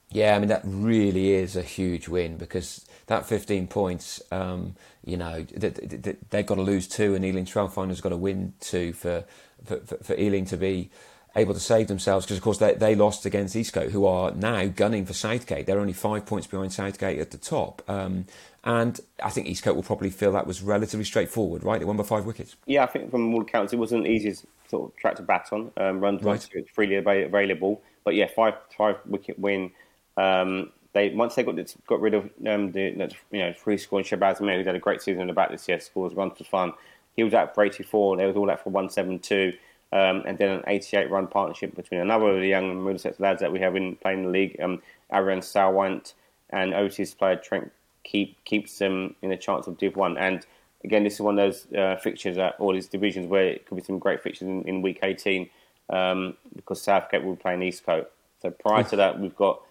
Yeah, 0.10 0.36
I 0.36 0.40
mean, 0.40 0.50
that 0.50 0.62
really 0.66 1.32
is 1.32 1.56
a 1.56 1.62
huge 1.62 2.10
win 2.10 2.38
because 2.38 2.86
that 3.08 3.26
15 3.26 3.68
points, 3.68 4.22
um, 4.32 4.76
you 5.06 5.16
know, 5.16 5.44
they've 5.44 6.46
got 6.46 6.56
to 6.56 6.62
lose 6.62 6.88
two 6.88 7.16
and 7.16 7.24
Ealing 7.24 7.46
Trailfinders 7.46 8.02
got 8.02 8.10
to 8.10 8.18
win 8.18 8.54
two 8.60 8.92
for, 8.92 9.24
for, 9.64 9.78
for 9.78 10.16
Ealing 10.18 10.46
to 10.46 10.58
be 10.58 10.90
able 11.36 11.54
to 11.54 11.60
save 11.60 11.88
themselves 11.88 12.26
because, 12.26 12.38
of 12.38 12.44
course, 12.44 12.58
they, 12.58 12.74
they 12.74 12.94
lost 12.94 13.26
against 13.26 13.56
Eastcote, 13.56 13.92
who 13.92 14.06
are 14.06 14.32
now 14.32 14.66
gunning 14.66 15.06
for 15.06 15.14
Southgate. 15.14 15.66
They're 15.66 15.80
only 15.80 15.94
five 15.94 16.26
points 16.26 16.48
behind 16.48 16.74
Southgate 16.74 17.20
at 17.20 17.32
the 17.32 17.38
top. 17.38 17.82
Um, 17.90 18.26
and 18.64 19.00
I 19.24 19.30
think 19.30 19.48
Eastcote 19.48 19.76
will 19.76 19.84
probably 19.84 20.12
feel 20.12 20.32
that 20.34 20.46
was 20.46 20.62
relatively 20.62 21.04
straightforward, 21.04 21.64
right? 21.64 21.80
They 21.80 21.86
won 21.86 21.98
by 21.98 22.04
five 22.04 22.26
wickets. 22.26 22.56
Yeah, 22.68 22.84
I 22.84 22.88
think 22.88 23.10
from 23.10 23.34
all 23.34 23.42
accounts, 23.42 23.74
it 23.74 23.78
wasn't 23.78 24.04
the 24.04 24.10
easiest 24.10 24.46
sort 24.70 24.92
of 24.92 24.98
track 24.98 25.16
to 25.16 25.24
bat 25.24 25.50
on. 25.52 25.72
Um, 25.78 26.00
runs 26.00 26.24
right. 26.24 26.48
freely 26.74 26.96
available. 26.96 27.82
But 28.04 28.16
yeah, 28.16 28.28
five 28.28 28.56
five 28.78 28.98
wicket 29.06 29.40
win. 29.40 29.72
Um, 30.18 30.72
they 30.94 31.10
once 31.10 31.36
they 31.36 31.44
got 31.44 31.56
got 31.88 32.02
rid 32.02 32.14
of 32.14 32.30
um, 32.48 32.72
the 32.72 33.14
you 33.32 33.40
know 33.40 33.54
free 33.54 33.78
scoring 33.78 34.06
Shabazz 34.06 34.42
Mir, 34.42 34.58
who's 34.58 34.68
had 34.68 34.76
a 34.76 34.80
great 34.80 35.02
season 35.02 35.22
in 35.22 35.28
the 35.28 35.34
bat 35.34 35.50
this 35.50 35.68
year, 35.68 35.80
scores 35.80 36.14
runs 36.14 36.38
for 36.38 36.44
fun. 36.44 36.74
He 37.16 37.24
was 37.24 37.34
out 37.34 37.56
for 37.56 37.64
84. 37.64 38.18
They 38.18 38.26
was 38.26 38.36
all 38.36 38.50
out 38.50 38.64
for 38.64 38.70
172. 38.70 39.54
Um, 39.94 40.24
and 40.26 40.38
then 40.38 40.50
an 40.50 40.64
88 40.68 41.10
run 41.10 41.28
partnership 41.28 41.76
between 41.76 42.00
another 42.00 42.30
of 42.30 42.40
the 42.40 42.48
young 42.48 42.82
Middlesex 42.82 43.20
lads 43.20 43.42
that 43.42 43.52
we 43.52 43.60
have 43.60 43.76
in 43.76 43.98
playing 43.98 44.24
the 44.24 44.30
league, 44.30 44.56
um, 44.62 44.82
Aaron 45.12 45.40
Sawant 45.40 46.14
and 46.50 46.74
Otis 46.74 47.14
player 47.14 47.36
Trent 47.36 47.70
keep 48.04 48.44
keeps 48.46 48.78
them 48.78 49.16
in 49.22 49.32
a 49.32 49.38
chance 49.38 49.68
of 49.68 49.78
Div 49.78 49.96
One. 49.96 50.18
And 50.18 50.46
again, 50.84 51.04
this 51.04 51.16
is 51.16 51.22
one 51.22 51.38
of 51.38 51.46
those 51.46 51.74
uh, 51.74 51.98
fixtures 51.98 52.38
at 52.38 52.56
all 52.60 52.74
these 52.74 52.88
divisions 52.88 53.28
where 53.28 53.46
it 53.46 53.66
could 53.66 53.76
be 53.76 53.84
some 53.84 54.00
great 54.00 54.22
fixtures 54.22 54.48
in, 54.48 54.64
in 54.64 54.82
week 54.82 55.00
18 55.04 55.50
um, 55.90 56.36
because 56.56 56.82
Southgate 56.82 57.24
will 57.24 57.36
be 57.36 57.42
playing 57.42 57.60
Eastcote. 57.60 58.08
So 58.42 58.50
prior 58.50 58.84
to 58.86 58.96
that, 58.96 59.20
we've 59.20 59.36
got 59.36 59.62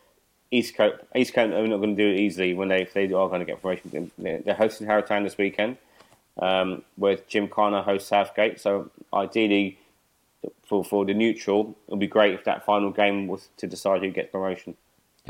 Eastcote. 0.53 1.01
Eastcote 1.15 1.53
are 1.53 1.67
not 1.67 1.79
going 1.79 1.97
to 1.97 2.03
do 2.03 2.09
it 2.09 2.21
easily 2.21 2.55
when 2.55 2.69
they, 2.69 2.89
they 2.93 3.05
are 3.07 3.29
going 3.29 3.41
to 3.41 3.45
get 3.45 3.61
promotion. 3.61 4.11
They're 4.19 4.55
hosting 4.55 4.87
Harrowtown 4.87 5.25
this 5.25 5.39
weekend, 5.39 5.77
um, 6.39 6.83
where 6.97 7.17
Gymkhana 7.17 7.83
hosts 7.83 8.09
Southgate. 8.09 8.61
So 8.61 8.91
ideally, 9.13 9.79
for 10.65 10.85
for 10.85 11.05
the 11.05 11.15
neutral, 11.15 11.77
it 11.89 11.91
would 11.91 12.01
be 12.01 12.07
great 12.07 12.35
if 12.35 12.45
that 12.45 12.65
final 12.65 12.91
game 12.91 13.27
was 13.27 13.49
to 13.59 13.67
decide 13.67 14.03
who 14.03 14.11
gets 14.11 14.31
promotion. 14.31 14.77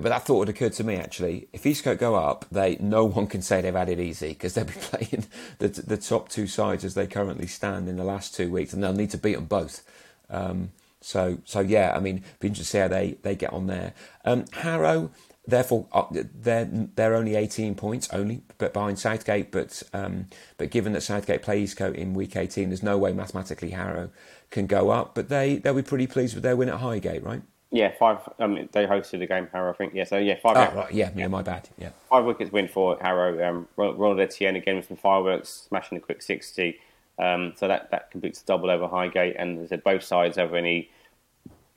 But 0.00 0.10
that 0.10 0.24
thought 0.26 0.46
had 0.46 0.54
occurred 0.54 0.72
to 0.74 0.84
me 0.84 0.96
actually. 0.96 1.48
If 1.52 1.64
Eastcote 1.64 1.98
go 1.98 2.14
up, 2.14 2.44
they 2.50 2.76
no 2.80 3.04
one 3.04 3.26
can 3.26 3.42
say 3.42 3.60
they've 3.60 3.74
had 3.74 3.88
it 3.88 4.00
easy 4.00 4.30
because 4.30 4.54
they'll 4.54 4.64
be 4.64 4.72
playing 4.80 5.26
the 5.58 5.68
the 5.68 5.96
top 5.96 6.28
two 6.28 6.46
sides 6.46 6.84
as 6.84 6.94
they 6.94 7.06
currently 7.06 7.46
stand 7.46 7.88
in 7.88 7.96
the 7.96 8.04
last 8.04 8.34
two 8.34 8.50
weeks, 8.50 8.72
and 8.72 8.82
they'll 8.82 8.92
need 8.92 9.10
to 9.10 9.18
beat 9.18 9.34
them 9.34 9.46
both. 9.46 9.82
Um, 10.28 10.72
so 11.00 11.38
so 11.44 11.60
yeah, 11.60 11.94
I 11.96 12.00
mean, 12.00 12.24
be 12.40 12.48
interesting 12.48 12.64
to 12.64 12.64
see 12.64 12.78
how 12.78 12.88
they, 12.88 13.16
they 13.22 13.34
get 13.34 13.52
on 13.52 13.66
there. 13.66 13.94
Um, 14.24 14.44
Harrow, 14.52 15.10
therefore, 15.46 15.86
uh, 15.92 16.04
they're 16.10 16.68
they're 16.70 17.14
only 17.14 17.36
eighteen 17.36 17.74
points 17.74 18.08
only, 18.12 18.42
but 18.58 18.72
behind 18.72 18.98
Southgate. 18.98 19.50
But 19.50 19.82
um, 19.92 20.26
but 20.58 20.70
given 20.70 20.92
that 20.92 21.02
Southgate 21.02 21.42
play 21.42 21.62
Eastcote 21.64 21.94
in 21.94 22.14
week 22.14 22.36
eighteen, 22.36 22.68
there's 22.68 22.82
no 22.82 22.98
way 22.98 23.12
mathematically 23.12 23.70
Harrow 23.70 24.10
can 24.50 24.66
go 24.66 24.90
up. 24.90 25.14
But 25.14 25.28
they 25.28 25.56
they'll 25.56 25.74
be 25.74 25.82
pretty 25.82 26.06
pleased 26.06 26.34
with 26.34 26.42
their 26.42 26.56
win 26.56 26.68
at 26.68 26.80
Highgate, 26.80 27.24
right? 27.24 27.42
Yeah, 27.72 27.92
five. 27.98 28.18
Um, 28.40 28.68
they 28.72 28.86
hosted 28.86 29.20
the 29.20 29.26
game, 29.26 29.48
Harrow, 29.52 29.70
I 29.70 29.74
think. 29.74 29.94
Yeah, 29.94 30.04
so 30.04 30.18
yeah, 30.18 30.36
five. 30.42 30.56
Oh, 30.56 30.76
right, 30.76 30.92
yeah, 30.92 31.10
yeah, 31.14 31.28
my 31.28 31.42
bad. 31.42 31.68
Yeah, 31.78 31.90
five 32.08 32.24
wickets 32.24 32.50
win 32.50 32.66
for 32.66 32.98
Harrow. 33.00 33.48
Um, 33.48 33.68
Ronald 33.76 34.18
Etienne 34.18 34.56
again 34.56 34.76
with 34.76 34.88
some 34.88 34.96
fireworks, 34.96 35.66
smashing 35.68 35.96
a 35.96 36.00
quick 36.00 36.20
sixty. 36.20 36.80
Um, 37.18 37.52
so 37.54 37.68
that, 37.68 37.90
that 37.90 38.10
completes 38.10 38.40
the 38.40 38.46
double 38.46 38.70
over 38.70 38.88
Highgate, 38.88 39.36
and 39.38 39.58
as 39.58 39.66
I 39.66 39.68
said, 39.68 39.84
both 39.84 40.02
sides 40.02 40.36
have 40.36 40.54
any 40.54 40.90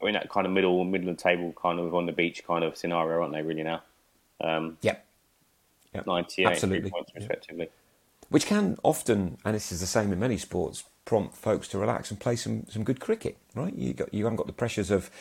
in 0.01 0.13
that 0.13 0.29
kind 0.29 0.47
of 0.47 0.53
middle 0.53 0.83
middle 0.83 1.09
of 1.09 1.17
the 1.17 1.21
table, 1.21 1.53
kind 1.53 1.79
of 1.79 1.93
on 1.93 2.05
the 2.05 2.11
beach 2.11 2.43
kind 2.45 2.63
of 2.63 2.75
scenario, 2.75 3.21
aren't 3.21 3.33
they? 3.33 3.41
Really 3.41 3.63
now. 3.63 3.83
Um, 4.41 4.77
yep. 4.81 5.05
yep. 5.93 6.07
Ninety-eight 6.07 6.47
Absolutely. 6.47 6.89
points 6.89 7.11
respectively. 7.15 7.65
Yep. 7.65 7.71
Which 8.29 8.45
can 8.47 8.77
often, 8.83 9.37
and 9.45 9.53
this 9.53 9.71
is 9.71 9.79
the 9.79 9.85
same 9.85 10.11
in 10.11 10.19
many 10.19 10.37
sports, 10.37 10.85
prompt 11.05 11.35
folks 11.35 11.67
to 11.67 11.77
relax 11.77 12.09
and 12.09 12.19
play 12.19 12.35
some, 12.35 12.65
some 12.67 12.83
good 12.83 12.99
cricket. 12.99 13.37
Right? 13.53 13.75
You 13.75 13.93
got 13.93 14.13
you 14.13 14.23
haven't 14.23 14.37
got 14.37 14.47
the 14.47 14.53
pressures 14.53 14.89
of 14.89 15.11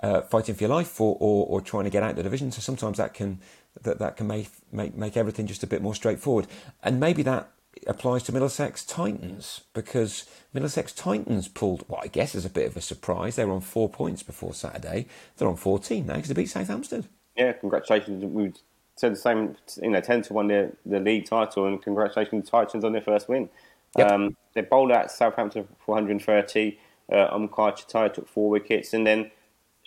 uh, 0.00 0.22
fighting 0.22 0.54
for 0.54 0.64
your 0.64 0.70
life 0.70 1.00
or, 1.00 1.16
or, 1.20 1.46
or, 1.46 1.60
trying 1.60 1.84
to 1.84 1.90
get 1.90 2.02
out 2.02 2.16
the 2.16 2.22
division. 2.22 2.52
So 2.52 2.60
sometimes 2.60 2.98
that 2.98 3.14
can 3.14 3.40
that, 3.82 3.98
that 3.98 4.16
can 4.16 4.26
make, 4.26 4.48
make 4.72 4.94
make 4.94 5.16
everything 5.16 5.46
just 5.46 5.62
a 5.62 5.66
bit 5.66 5.82
more 5.82 5.94
straightforward. 5.94 6.46
And 6.82 7.00
maybe 7.00 7.22
that 7.22 7.50
applies 7.86 8.22
to 8.24 8.32
Middlesex 8.32 8.84
Titans 8.84 9.62
because 9.74 10.28
Middlesex 10.52 10.92
Titans 10.92 11.48
pulled 11.48 11.84
what 11.88 12.04
I 12.04 12.08
guess 12.08 12.34
is 12.34 12.44
a 12.44 12.50
bit 12.50 12.66
of 12.66 12.76
a 12.76 12.80
surprise. 12.80 13.36
They 13.36 13.44
were 13.44 13.52
on 13.52 13.60
four 13.60 13.88
points 13.88 14.22
before 14.22 14.54
Saturday. 14.54 15.06
They're 15.36 15.48
on 15.48 15.56
14 15.56 16.06
now 16.06 16.14
because 16.14 16.28
they 16.28 16.34
beat 16.34 16.50
Southampton. 16.50 17.08
Yeah, 17.36 17.52
congratulations. 17.52 18.24
We 18.24 18.52
said 18.96 19.12
the 19.12 19.16
same, 19.16 19.56
you 19.82 19.90
know, 19.90 20.00
10 20.00 20.22
to 20.22 20.32
1 20.32 20.46
the, 20.48 20.72
the 20.86 21.00
league 21.00 21.26
title, 21.26 21.66
and 21.66 21.82
congratulations 21.82 22.46
to 22.46 22.50
Titans 22.50 22.84
on 22.84 22.92
their 22.92 23.02
first 23.02 23.28
win. 23.28 23.50
Yep. 23.98 24.10
Um, 24.10 24.36
they 24.54 24.62
bowled 24.62 24.92
out 24.92 25.10
Southampton 25.10 25.68
for 25.84 25.94
130. 25.94 26.78
Uh, 27.12 27.36
Umkar 27.36 28.12
took 28.12 28.26
four 28.26 28.50
wickets, 28.50 28.94
and 28.94 29.06
then 29.06 29.30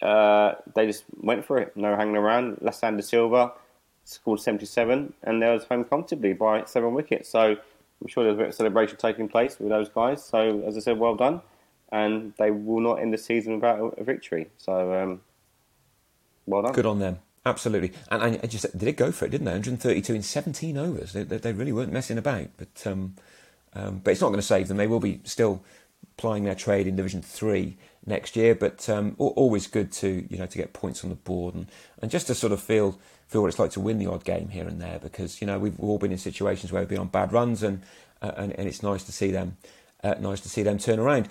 uh, 0.01 0.55
they 0.75 0.85
just 0.85 1.03
went 1.21 1.45
for 1.45 1.57
it. 1.57 1.75
No 1.75 1.95
hanging 1.95 2.15
around. 2.15 2.57
Lasanda 2.57 3.03
Silva 3.03 3.53
scored 4.05 4.39
77, 4.39 5.13
and 5.23 5.41
they 5.41 5.51
was 5.51 5.65
home 5.65 5.83
comfortably 5.83 6.33
by 6.33 6.63
seven 6.65 6.93
wickets. 6.93 7.29
So 7.29 7.57
I'm 8.01 8.07
sure 8.07 8.23
there's 8.23 8.35
a 8.35 8.37
bit 8.37 8.47
of 8.49 8.53
celebration 8.55 8.97
taking 8.97 9.27
place 9.27 9.59
with 9.59 9.69
those 9.69 9.89
guys. 9.89 10.23
So, 10.23 10.63
as 10.65 10.77
I 10.77 10.79
said, 10.79 10.97
well 10.97 11.15
done. 11.15 11.41
And 11.91 12.33
they 12.37 12.51
will 12.51 12.81
not 12.81 13.01
end 13.01 13.13
the 13.13 13.17
season 13.17 13.55
without 13.55 13.95
a 13.97 14.03
victory. 14.03 14.47
So, 14.57 14.93
um, 14.93 15.21
well 16.45 16.61
done. 16.61 16.73
Good 16.73 16.85
on 16.85 16.99
them. 16.99 17.19
Absolutely. 17.45 17.93
And 18.11 18.39
I 18.43 18.47
just 18.47 18.77
they 18.77 18.85
did 18.85 18.97
go 18.97 19.11
for 19.11 19.25
it, 19.25 19.31
didn't 19.31 19.45
they? 19.45 19.51
132 19.51 20.13
in 20.13 20.21
17 20.21 20.77
overs. 20.77 21.13
They, 21.13 21.23
they 21.23 21.53
really 21.53 21.71
weren't 21.71 21.91
messing 21.91 22.17
about. 22.17 22.47
But 22.57 22.85
um, 22.85 23.15
um, 23.73 24.01
but 24.03 24.11
it's 24.11 24.21
not 24.21 24.27
going 24.27 24.39
to 24.39 24.45
save 24.45 24.67
them. 24.67 24.77
They 24.77 24.87
will 24.87 24.99
be 24.99 25.21
still 25.23 25.63
plying 26.17 26.43
their 26.43 26.55
trade 26.55 26.85
in 26.85 26.95
Division 26.95 27.21
Three 27.21 27.77
next 28.09 28.35
year. 28.35 28.53
But 28.55 28.89
um, 28.89 29.15
always 29.17 29.67
good 29.67 29.91
to 29.93 30.27
you 30.29 30.37
know 30.37 30.47
to 30.47 30.57
get 30.57 30.73
points 30.73 31.03
on 31.03 31.09
the 31.09 31.15
board 31.15 31.55
and, 31.55 31.67
and 32.01 32.11
just 32.11 32.27
to 32.27 32.35
sort 32.35 32.51
of 32.51 32.61
feel 32.61 32.99
feel 33.27 33.41
what 33.41 33.47
it's 33.47 33.59
like 33.59 33.71
to 33.71 33.79
win 33.79 33.99
the 33.99 34.07
odd 34.07 34.25
game 34.25 34.49
here 34.49 34.67
and 34.67 34.81
there 34.81 34.99
because 34.99 35.39
you 35.39 35.47
know 35.47 35.59
we've 35.59 35.79
all 35.79 35.99
been 35.99 36.11
in 36.11 36.17
situations 36.17 36.71
where 36.71 36.81
we've 36.81 36.89
been 36.89 36.99
on 36.99 37.07
bad 37.07 37.31
runs 37.31 37.63
and 37.63 37.81
uh, 38.21 38.31
and, 38.35 38.51
and, 38.59 38.67
it's 38.67 38.83
nice 38.83 39.03
to 39.03 39.13
see 39.13 39.31
them 39.31 39.55
uh, 40.03 40.15
nice 40.19 40.41
to 40.41 40.49
see 40.49 40.63
them 40.63 40.77
turn 40.77 40.99
around. 40.99 41.29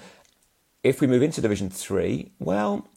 If 0.82 1.00
we 1.00 1.06
move 1.06 1.22
into 1.22 1.42
Division 1.42 1.68
Three, 1.68 2.30
well, 2.38 2.88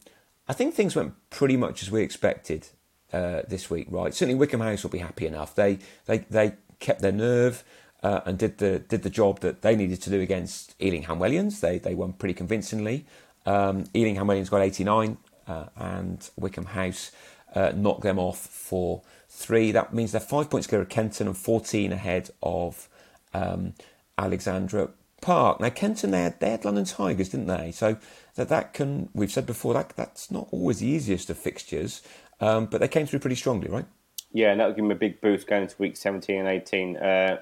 I 0.48 0.54
think 0.54 0.74
things 0.74 0.96
went 0.96 1.14
pretty 1.28 1.56
much 1.56 1.82
as 1.82 1.90
we 1.90 2.00
expected 2.02 2.68
uh, 3.12 3.42
this 3.48 3.68
week. 3.68 3.88
Right, 3.90 4.14
certainly 4.14 4.38
Wycombe 4.38 4.60
House 4.60 4.82
will 4.82 4.90
be 4.90 4.98
happy 4.98 5.26
enough. 5.26 5.54
They 5.54 5.78
they 6.06 6.18
they 6.30 6.54
kept 6.78 7.02
their 7.02 7.12
nerve. 7.12 7.64
Uh, 8.04 8.20
and 8.26 8.36
did 8.36 8.58
the 8.58 8.80
did 8.80 9.04
the 9.04 9.10
job 9.10 9.38
that 9.42 9.62
they 9.62 9.76
needed 9.76 10.02
to 10.02 10.10
do 10.10 10.20
against 10.20 10.74
Ealing 10.82 11.04
Hamwellians. 11.04 11.60
They 11.60 11.78
they 11.78 11.94
won 11.94 12.14
pretty 12.14 12.34
convincingly. 12.34 13.06
Um, 13.46 13.84
Ealing 13.94 14.16
Hamwellians 14.16 14.50
got 14.50 14.62
89, 14.62 15.16
uh, 15.46 15.66
and 15.76 16.30
Wycombe 16.36 16.66
House 16.66 17.10
uh, 17.54 17.72
knock 17.74 18.02
them 18.02 18.18
off 18.18 18.38
for 18.38 19.02
three. 19.28 19.72
That 19.72 19.92
means 19.92 20.12
they're 20.12 20.20
five 20.20 20.50
points 20.50 20.66
clear 20.66 20.80
of 20.80 20.88
Kenton 20.88 21.26
and 21.26 21.36
14 21.36 21.92
ahead 21.92 22.30
of 22.42 22.88
um, 23.34 23.74
Alexandra 24.16 24.90
Park. 25.20 25.60
Now, 25.60 25.70
Kenton, 25.70 26.10
they 26.10 26.22
had, 26.22 26.40
they 26.40 26.50
had 26.50 26.64
London 26.64 26.84
Tigers, 26.84 27.30
didn't 27.30 27.46
they? 27.46 27.72
So 27.72 27.96
that, 28.34 28.48
that 28.48 28.74
can, 28.74 29.08
we've 29.14 29.32
said 29.32 29.46
before, 29.46 29.74
that 29.74 29.92
that's 29.96 30.30
not 30.30 30.48
always 30.50 30.80
the 30.80 30.86
easiest 30.86 31.30
of 31.30 31.38
fixtures, 31.38 32.02
um, 32.40 32.66
but 32.66 32.80
they 32.80 32.88
came 32.88 33.06
through 33.06 33.20
pretty 33.20 33.36
strongly, 33.36 33.68
right? 33.68 33.86
Yeah, 34.32 34.50
and 34.50 34.60
that'll 34.60 34.72
give 34.72 34.84
them 34.84 34.90
a 34.90 34.96
big 34.96 35.20
boost 35.20 35.46
going 35.46 35.62
into 35.62 35.76
week 35.78 35.96
17 35.96 36.38
and 36.38 36.48
18. 36.48 36.96
Uh, 36.96 37.40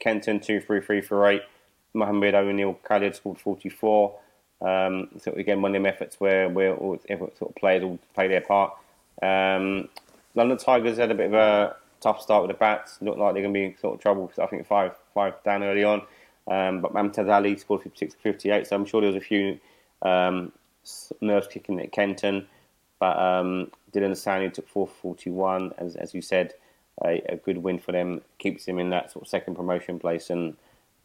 Kenton, 0.00 0.40
2 0.40 0.60
3 0.60 0.80
3 0.80 1.00
for 1.00 1.26
8. 1.26 1.42
Mohammed 1.94 2.34
O'Neill 2.34 2.74
Khalid 2.74 3.14
scored 3.14 3.38
44. 3.38 4.18
Um, 4.60 5.08
so 5.18 5.32
again, 5.32 5.60
one 5.62 5.72
of 5.72 5.74
them 5.74 5.86
efforts 5.86 6.20
where 6.20 6.46
all, 6.74 6.98
sort 7.08 7.40
of 7.40 7.54
players 7.56 7.84
all 7.84 7.98
play 8.14 8.28
their 8.28 8.40
part. 8.40 8.72
Um, 9.22 9.88
London 10.34 10.58
Tigers 10.58 10.98
had 10.98 11.10
a 11.10 11.14
bit 11.14 11.26
of 11.26 11.34
a 11.34 11.76
tough 12.00 12.20
start 12.20 12.42
with 12.42 12.50
the 12.50 12.58
bats. 12.58 12.98
Looked 13.00 13.18
like 13.18 13.34
they're 13.34 13.42
going 13.42 13.54
to 13.54 13.58
be 13.58 13.64
in 13.66 13.78
sort 13.78 13.94
of 13.94 14.00
trouble. 14.00 14.30
I 14.40 14.46
think 14.46 14.66
five 14.66 14.92
five 15.12 15.34
down 15.44 15.62
early 15.62 15.84
on. 15.84 16.02
Um, 16.46 16.80
but 16.80 16.92
Mumtaz 16.92 17.32
Ali 17.32 17.56
scored 17.56 17.82
56 17.82 18.16
58, 18.22 18.66
so 18.66 18.76
I'm 18.76 18.84
sure 18.84 19.00
there 19.00 19.08
was 19.10 19.16
a 19.16 19.24
few 19.24 19.58
um, 20.02 20.52
nerves 21.20 21.46
kicking 21.46 21.80
at 21.80 21.92
Kenton. 21.92 22.46
But 22.98 23.18
um, 23.18 23.70
Dylan 23.92 24.16
Sani 24.16 24.50
took 24.50 24.68
441, 24.68 25.72
as, 25.78 25.96
as 25.96 26.14
you 26.14 26.22
said, 26.22 26.54
a, 27.04 27.22
a, 27.28 27.36
good 27.36 27.58
win 27.58 27.78
for 27.78 27.92
them. 27.92 28.20
Keeps 28.38 28.66
them 28.66 28.78
in 28.78 28.90
that 28.90 29.12
sort 29.12 29.24
of 29.24 29.28
second 29.28 29.56
promotion 29.56 29.98
place 29.98 30.30
and, 30.30 30.56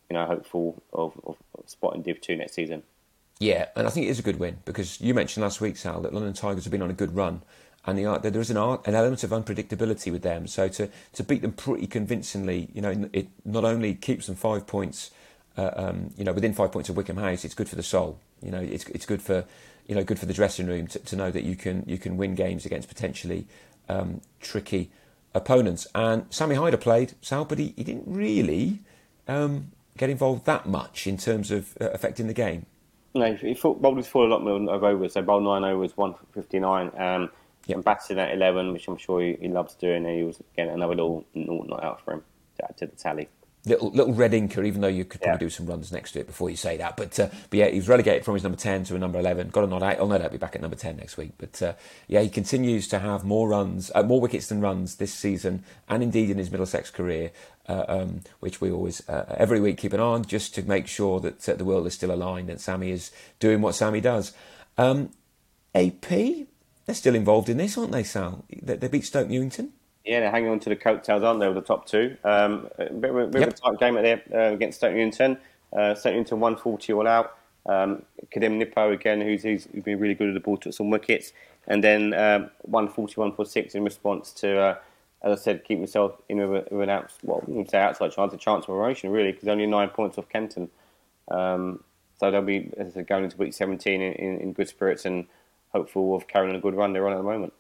you 0.10 0.14
know, 0.14 0.26
hopeful 0.26 0.82
of, 0.94 1.20
of 1.26 1.38
spotting 1.66 2.02
Div 2.02 2.22
2 2.22 2.36
next 2.36 2.54
season. 2.54 2.84
Yeah, 3.40 3.68
and 3.78 3.88
I 3.88 3.90
think 3.90 4.06
it 4.06 4.10
is 4.10 4.20
a 4.20 4.24
good 4.24 4.38
win 4.38 4.58
because 4.66 5.00
you 5.00 5.14
mentioned 5.14 5.44
last 5.44 5.62
week, 5.62 5.78
Sal, 5.78 6.02
that 6.02 6.14
London 6.14 6.34
Tigers 6.34 6.66
have 6.66 6.72
been 6.72 6.82
on 6.82 6.90
a 6.90 6.94
good 6.94 7.16
run, 7.16 7.42
and 7.86 7.98
the, 7.98 8.30
there 8.30 8.42
is 8.42 8.50
an, 8.50 8.58
an 8.58 8.96
element 8.96 9.24
of 9.24 9.30
unpredictability 9.30 10.12
with 10.12 10.24
them. 10.24 10.46
So 10.46 10.68
to, 10.68 10.90
to 11.14 11.24
beat 11.24 11.42
them 11.42 11.54
pretty 11.54 11.88
convincingly, 11.88 12.68
you 12.74 12.82
know, 12.82 13.10
it 13.14 13.30
not 13.46 13.64
only 13.64 13.96
keeps 13.96 14.28
them 14.28 14.36
five 14.36 14.68
points, 14.68 15.12
uh, 15.58 15.72
um, 15.76 16.10
you 16.18 16.26
know, 16.26 16.34
within 16.34 16.54
five 16.54 16.74
points 16.74 16.90
of 16.90 16.98
Wycombe 16.98 17.16
House, 17.16 17.46
it's 17.46 17.54
good 17.54 17.70
for 17.70 17.78
the 17.78 17.84
soul. 17.84 18.20
You 18.42 18.52
know, 18.52 18.60
it's 18.60 18.86
it's 18.88 19.06
good 19.06 19.22
for 19.22 19.46
you 19.88 19.96
know 19.96 20.04
good 20.04 20.20
for 20.20 20.26
the 20.26 20.34
dressing 20.34 20.68
room 20.68 20.88
to, 20.88 21.00
to 21.00 21.16
know 21.16 21.32
that 21.32 21.44
you 21.44 21.56
can 21.56 21.86
you 21.88 21.98
can 21.98 22.18
win 22.18 22.36
games 22.36 22.66
against 22.66 22.90
potentially 22.90 23.48
um, 23.88 24.20
tricky 24.42 24.92
opponents. 25.34 25.88
And 25.96 26.26
Sammy 26.30 26.56
Hyder 26.56 26.78
played 26.78 27.14
Sal, 27.22 27.46
but 27.46 27.58
he, 27.58 27.74
he 27.78 27.86
didn't 27.86 28.04
really 28.06 28.80
um, 29.30 29.72
get 29.98 30.10
involved 30.10 30.46
that 30.46 30.68
much 30.68 31.08
in 31.08 31.16
terms 31.16 31.52
of 31.52 31.78
uh, 31.80 31.90
affecting 31.92 32.28
the 32.28 32.34
game. 32.34 32.66
No, 33.16 33.34
he 33.34 33.54
bowled 33.54 33.98
his 33.98 34.08
full 34.08 34.28
allotment 34.28 34.70
of 34.70 34.84
overs. 34.84 35.14
So 35.14 35.22
bowled 35.22 35.44
nine 35.44 35.64
overs, 35.64 35.98
one 35.98 36.16
fifty 36.34 36.60
nine. 36.60 36.92
Um, 36.98 37.32
yep. 37.66 37.78
and 37.78 37.84
batted 37.84 38.18
at 38.18 38.34
eleven, 38.34 38.72
which 38.74 38.88
I'm 38.88 38.98
sure 38.98 39.22
he, 39.22 39.38
he 39.42 39.48
loves 39.48 39.76
doing. 39.76 40.06
And 40.06 40.16
he 40.16 40.24
was 40.24 40.42
getting 40.56 40.74
another 40.74 40.96
little 40.96 41.26
not 41.34 41.84
out 41.84 42.02
for 42.04 42.14
him 42.14 42.24
to 42.58 42.66
add 42.66 42.78
to 42.78 42.88
the 42.88 42.96
tally 42.96 43.30
little 43.70 43.90
little 43.92 44.14
red 44.14 44.34
inker, 44.34 44.66
even 44.66 44.82
though 44.82 44.88
you 44.88 45.06
could 45.06 45.22
probably 45.22 45.46
yeah. 45.46 45.48
do 45.48 45.50
some 45.50 45.66
runs 45.66 45.92
next 45.92 46.12
to 46.12 46.20
it 46.20 46.28
before 46.28 46.50
you 46.50 46.58
say 46.58 46.76
that. 46.78 46.98
But 46.98 47.18
uh, 47.20 47.30
but 47.50 47.60
yeah, 47.60 47.68
he 47.70 47.78
was 47.78 47.88
relegated 47.88 48.26
from 48.26 48.34
his 48.34 48.44
number 48.44 48.58
ten 48.58 48.84
to 48.86 48.96
a 48.96 49.00
number 49.00 49.20
eleven. 49.20 49.50
Got 49.50 49.64
a 49.64 49.68
nod 49.68 49.84
out. 49.84 49.98
I'll 49.98 50.08
no 50.08 50.18
doubt 50.18 50.32
be 50.32 50.38
back 50.38 50.56
at 50.56 50.62
number 50.62 50.76
ten 50.76 50.98
next 50.98 51.16
week. 51.16 51.32
But 51.38 51.62
uh, 51.62 51.74
yeah, 52.08 52.22
he 52.22 52.30
continues 52.30 52.88
to 52.90 53.00
have 53.00 53.24
more 53.24 53.48
runs, 53.48 53.92
uh, 53.96 54.04
more 54.04 54.20
wickets 54.20 54.48
than 54.48 54.60
runs 54.60 54.96
this 54.96 55.14
season, 55.14 55.64
and 55.88 56.04
indeed 56.04 56.30
in 56.30 56.38
his 56.38 56.52
Middlesex 56.52 56.90
career, 56.90 57.32
uh, 57.68 57.86
um, 57.88 58.22
which 58.40 58.60
we 58.60 58.72
always 58.72 59.08
uh, 59.08 59.36
every 59.38 59.60
week 59.62 59.78
keep 59.78 59.94
an 59.94 60.00
eye 60.00 60.04
on, 60.04 60.26
just 60.26 60.54
to 60.56 60.64
make 60.64 60.88
sure 60.88 61.20
that 61.20 61.48
uh, 61.48 61.56
the 61.56 61.66
world 61.66 61.88
is 61.88 61.94
still 61.94 62.12
aligned 62.12 62.50
and 62.50 62.60
Sammy 62.60 62.92
is 62.92 63.12
doing 63.40 63.62
what 63.62 63.76
Sammy 63.76 64.02
does. 64.02 64.34
Um, 64.78 65.12
AP, 65.76 66.10
they're 66.10 66.96
still 66.96 67.16
involved 67.16 67.50
in 67.50 67.58
this, 67.58 67.78
aren't 67.78 67.92
they, 67.92 68.04
Sal? 68.04 68.44
They, 68.50 68.76
they 68.76 68.88
beat 68.88 69.06
Stoke 69.06 69.30
Newington. 69.30 69.74
Yeah, 70.10 70.22
they're 70.22 70.32
hanging 70.32 70.50
on 70.50 70.60
to 70.62 70.70
the 70.70 70.76
coattails, 70.76 71.22
aren't 71.22 71.40
they, 71.40 71.46
with 71.46 71.58
the 71.58 71.62
top 71.62 71.86
two? 71.86 72.18
Um, 72.24 72.68
a 72.80 72.92
bit, 72.92 73.14
of, 73.14 73.30
bit 73.30 73.42
yep. 73.42 73.50
of 73.50 73.54
a 73.54 73.58
tight 73.58 73.80
game 73.80 73.94
there 73.94 74.24
uh, 74.34 74.54
against 74.54 74.80
Stoke 74.80 74.96
Newington. 74.96 75.38
Uh, 75.72 75.94
Stoke 75.94 76.14
Newington 76.14 76.40
140 76.40 76.94
all 76.94 77.08
out. 77.08 77.38
Um, 77.68 78.02
Kadim 78.34 78.58
Nippo 78.58 78.92
again, 78.92 79.22
who's, 79.22 79.44
who's 79.44 79.68
been 79.68 80.00
really 80.00 80.16
good 80.16 80.30
at 80.30 80.34
the 80.34 80.40
ball, 80.40 80.58
took 80.58 80.74
some 80.74 80.90
wickets. 80.90 81.32
And 81.68 81.84
then 81.84 82.16
um, 82.16 82.50
141 82.64 83.36
for 83.36 83.46
six 83.46 83.76
in 83.76 83.84
response 83.84 84.32
to, 84.32 84.58
uh, 84.58 84.78
as 85.22 85.40
I 85.40 85.44
said, 85.44 85.64
keep 85.64 85.78
myself 85.78 86.20
in 86.28 86.38
with, 86.50 86.72
with 86.72 86.82
an 86.82 86.90
outs, 86.90 87.20
well, 87.22 87.44
say 87.70 87.78
outside 87.78 88.12
chance, 88.12 88.34
a 88.34 88.38
chance 88.38 88.64
of 88.64 88.70
promotion, 88.70 89.12
really, 89.12 89.32
because 89.32 89.48
only 89.48 89.68
nine 89.68 89.90
points 89.90 90.18
off 90.18 90.28
Kenton. 90.28 90.72
Um, 91.28 91.84
so 92.20 92.32
they'll 92.32 92.42
be, 92.42 92.72
as 92.78 92.88
I 92.88 92.92
said, 92.92 93.08
going 93.08 93.26
into 93.26 93.38
week 93.38 93.54
17 93.54 94.02
in, 94.02 94.14
in, 94.14 94.40
in 94.40 94.54
good 94.54 94.70
spirits 94.70 95.06
and 95.06 95.28
hopeful 95.72 96.16
of 96.16 96.28
carrying 96.28 96.56
a 96.56 96.60
good 96.60 96.74
run 96.74 96.94
they're 96.94 97.06
on 97.06 97.14
at 97.14 97.18
the 97.18 97.24
moment. 97.24 97.54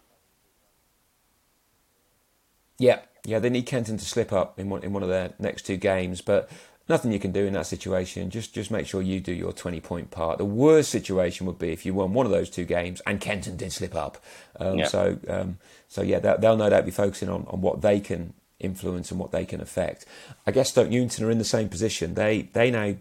Yeah, 2.79 2.99
yeah, 3.25 3.39
they 3.39 3.49
need 3.49 3.65
Kenton 3.65 3.97
to 3.97 4.05
slip 4.05 4.33
up 4.33 4.57
in 4.57 4.69
one 4.69 4.83
in 4.83 4.93
one 4.93 5.03
of 5.03 5.09
their 5.09 5.33
next 5.37 5.63
two 5.63 5.77
games, 5.77 6.21
but 6.21 6.49
nothing 6.87 7.11
you 7.11 7.19
can 7.19 7.31
do 7.31 7.45
in 7.45 7.53
that 7.53 7.67
situation. 7.67 8.29
Just 8.29 8.53
just 8.53 8.71
make 8.71 8.87
sure 8.87 9.01
you 9.01 9.19
do 9.19 9.33
your 9.33 9.53
twenty 9.53 9.79
point 9.79 10.11
part. 10.11 10.37
The 10.37 10.45
worst 10.45 10.89
situation 10.89 11.45
would 11.45 11.59
be 11.59 11.69
if 11.69 11.85
you 11.85 11.93
won 11.93 12.13
one 12.13 12.25
of 12.25 12.31
those 12.31 12.49
two 12.49 12.65
games 12.65 13.01
and 13.05 13.21
Kenton 13.21 13.57
did 13.57 13.71
slip 13.71 13.95
up. 13.95 14.17
Um, 14.59 14.79
yeah. 14.79 14.87
So 14.87 15.19
um, 15.27 15.59
so 15.87 16.01
yeah, 16.01 16.19
they'll 16.19 16.57
no 16.57 16.69
doubt 16.69 16.85
be 16.85 16.91
focusing 16.91 17.29
on, 17.29 17.45
on 17.47 17.61
what 17.61 17.81
they 17.81 17.99
can 17.99 18.33
influence 18.59 19.11
and 19.11 19.19
what 19.19 19.31
they 19.31 19.45
can 19.45 19.61
affect. 19.61 20.05
I 20.47 20.51
guess 20.51 20.69
Stoke 20.69 20.89
Newington 20.89 21.25
are 21.25 21.31
in 21.31 21.37
the 21.37 21.45
same 21.45 21.69
position. 21.69 22.15
They 22.15 22.43
they 22.53 22.71
now 22.71 22.95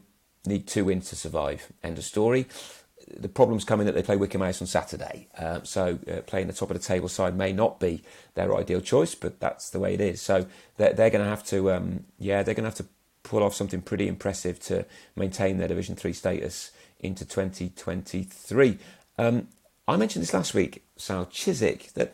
need 0.47 0.67
two 0.67 0.85
wins 0.85 1.09
to 1.11 1.17
survive. 1.17 1.73
End 1.83 1.99
of 1.99 2.05
story. 2.05 2.47
The 3.17 3.29
problem's 3.29 3.65
coming 3.65 3.87
that 3.87 3.95
they 3.95 4.03
play 4.03 4.17
Wycombe 4.17 4.43
House 4.43 4.61
on 4.61 4.67
Saturday, 4.67 5.29
uh, 5.39 5.61
so 5.63 5.99
uh, 6.11 6.21
playing 6.23 6.47
the 6.47 6.53
top 6.53 6.71
of 6.71 6.77
the 6.77 6.83
table 6.83 7.09
side 7.09 7.37
may 7.37 7.53
not 7.53 7.81
be 7.81 8.03
their 8.35 8.55
ideal 8.57 8.81
choice, 8.81 9.15
but 9.15 9.41
that's 9.41 9.71
the 9.71 9.79
way 9.79 9.95
it 9.95 10.01
is. 10.01 10.21
So 10.21 10.47
they're, 10.77 10.93
they're 10.93 11.11
going 11.11 11.25
to 11.25 11.31
have 11.31 11.45
to, 11.47 11.73
um, 11.73 12.05
yeah, 12.19 12.43
they're 12.43 12.55
going 12.55 12.65
to 12.65 12.71
have 12.71 12.87
to 12.87 12.87
pull 13.23 13.43
off 13.43 13.55
something 13.55 13.83
pretty 13.83 14.09
impressive 14.09 14.61
to 14.61 14.85
maintain 15.17 15.59
their 15.59 15.69
Division 15.69 15.97
Three 15.97 16.13
status 16.13 16.71
into 17.01 17.25
2023. 17.25 18.79
Um, 19.19 19.49
I 19.87 19.97
mentioned 19.97 20.23
this 20.23 20.35
last 20.35 20.53
week, 20.53 20.85
Sal 20.97 21.27
Chiswick, 21.27 21.93
that 21.95 22.13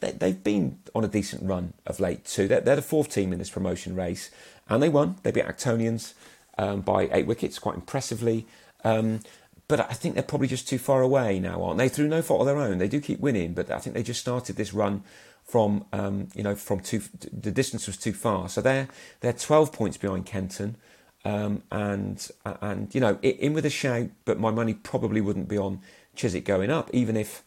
they, 0.00 0.28
have 0.28 0.44
been 0.44 0.78
on 0.94 1.04
a 1.04 1.08
decent 1.08 1.42
run 1.42 1.72
of 1.86 2.00
late 2.00 2.24
too. 2.24 2.46
They're, 2.46 2.60
they're, 2.60 2.76
the 2.76 2.82
fourth 2.82 3.12
team 3.12 3.32
in 3.32 3.38
this 3.38 3.50
promotion 3.50 3.96
race, 3.96 4.30
and 4.68 4.82
they 4.82 4.88
won. 4.88 5.16
They 5.22 5.30
beat 5.30 5.44
Actonians 5.44 6.14
um, 6.58 6.82
by 6.82 7.08
eight 7.12 7.26
wickets, 7.26 7.58
quite 7.58 7.74
impressively. 7.74 8.46
Um, 8.84 9.20
but 9.70 9.88
I 9.88 9.94
think 9.94 10.14
they're 10.14 10.24
probably 10.24 10.48
just 10.48 10.68
too 10.68 10.78
far 10.78 11.00
away 11.00 11.38
now, 11.38 11.62
aren't 11.62 11.78
they? 11.78 11.88
Through 11.88 12.08
no 12.08 12.22
fault 12.22 12.40
of 12.40 12.46
their 12.48 12.58
own, 12.58 12.78
they 12.78 12.88
do 12.88 13.00
keep 13.00 13.20
winning, 13.20 13.54
but 13.54 13.70
I 13.70 13.78
think 13.78 13.94
they 13.94 14.02
just 14.02 14.20
started 14.20 14.56
this 14.56 14.74
run 14.74 15.04
from 15.44 15.84
um, 15.92 16.28
you 16.34 16.42
know 16.42 16.56
from 16.56 16.80
too 16.80 17.02
the 17.32 17.52
distance 17.52 17.86
was 17.86 17.96
too 17.96 18.12
far. 18.12 18.48
So 18.48 18.60
they're 18.60 18.88
they're 19.20 19.32
12 19.32 19.72
points 19.72 19.96
behind 19.96 20.26
Kenton, 20.26 20.76
um, 21.24 21.62
and 21.70 22.28
and 22.44 22.92
you 22.92 23.00
know 23.00 23.20
in 23.22 23.52
with 23.52 23.64
a 23.64 23.70
shout, 23.70 24.08
but 24.24 24.40
my 24.40 24.50
money 24.50 24.74
probably 24.74 25.20
wouldn't 25.20 25.48
be 25.48 25.56
on 25.56 25.80
Chiswick 26.16 26.44
going 26.44 26.70
up, 26.70 26.90
even 26.92 27.16
if. 27.16 27.42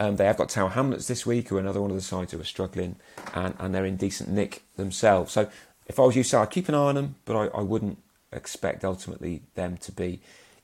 Um, 0.00 0.14
they 0.14 0.26
have 0.26 0.36
got 0.36 0.48
Tower 0.48 0.68
Hamlets 0.68 1.08
this 1.08 1.26
week, 1.26 1.48
who 1.48 1.56
are 1.56 1.60
another 1.60 1.82
one 1.82 1.90
of 1.90 1.96
the 1.96 2.02
sides 2.02 2.30
who 2.30 2.40
are 2.40 2.44
struggling, 2.44 2.94
and, 3.34 3.52
and 3.58 3.74
they're 3.74 3.84
in 3.84 3.96
decent 3.96 4.28
nick 4.28 4.62
themselves. 4.76 5.32
So 5.32 5.50
if 5.88 5.98
I 5.98 6.02
was 6.02 6.14
you, 6.14 6.22
so 6.22 6.40
I'd 6.40 6.50
keep 6.50 6.68
an 6.68 6.76
eye 6.76 6.78
on 6.78 6.94
them, 6.94 7.16
but 7.24 7.34
I, 7.34 7.58
I 7.58 7.62
wouldn't 7.62 7.98
expect 8.32 8.84
ultimately 8.84 9.42
them 9.56 9.76
to 9.78 9.90
be 9.90 10.20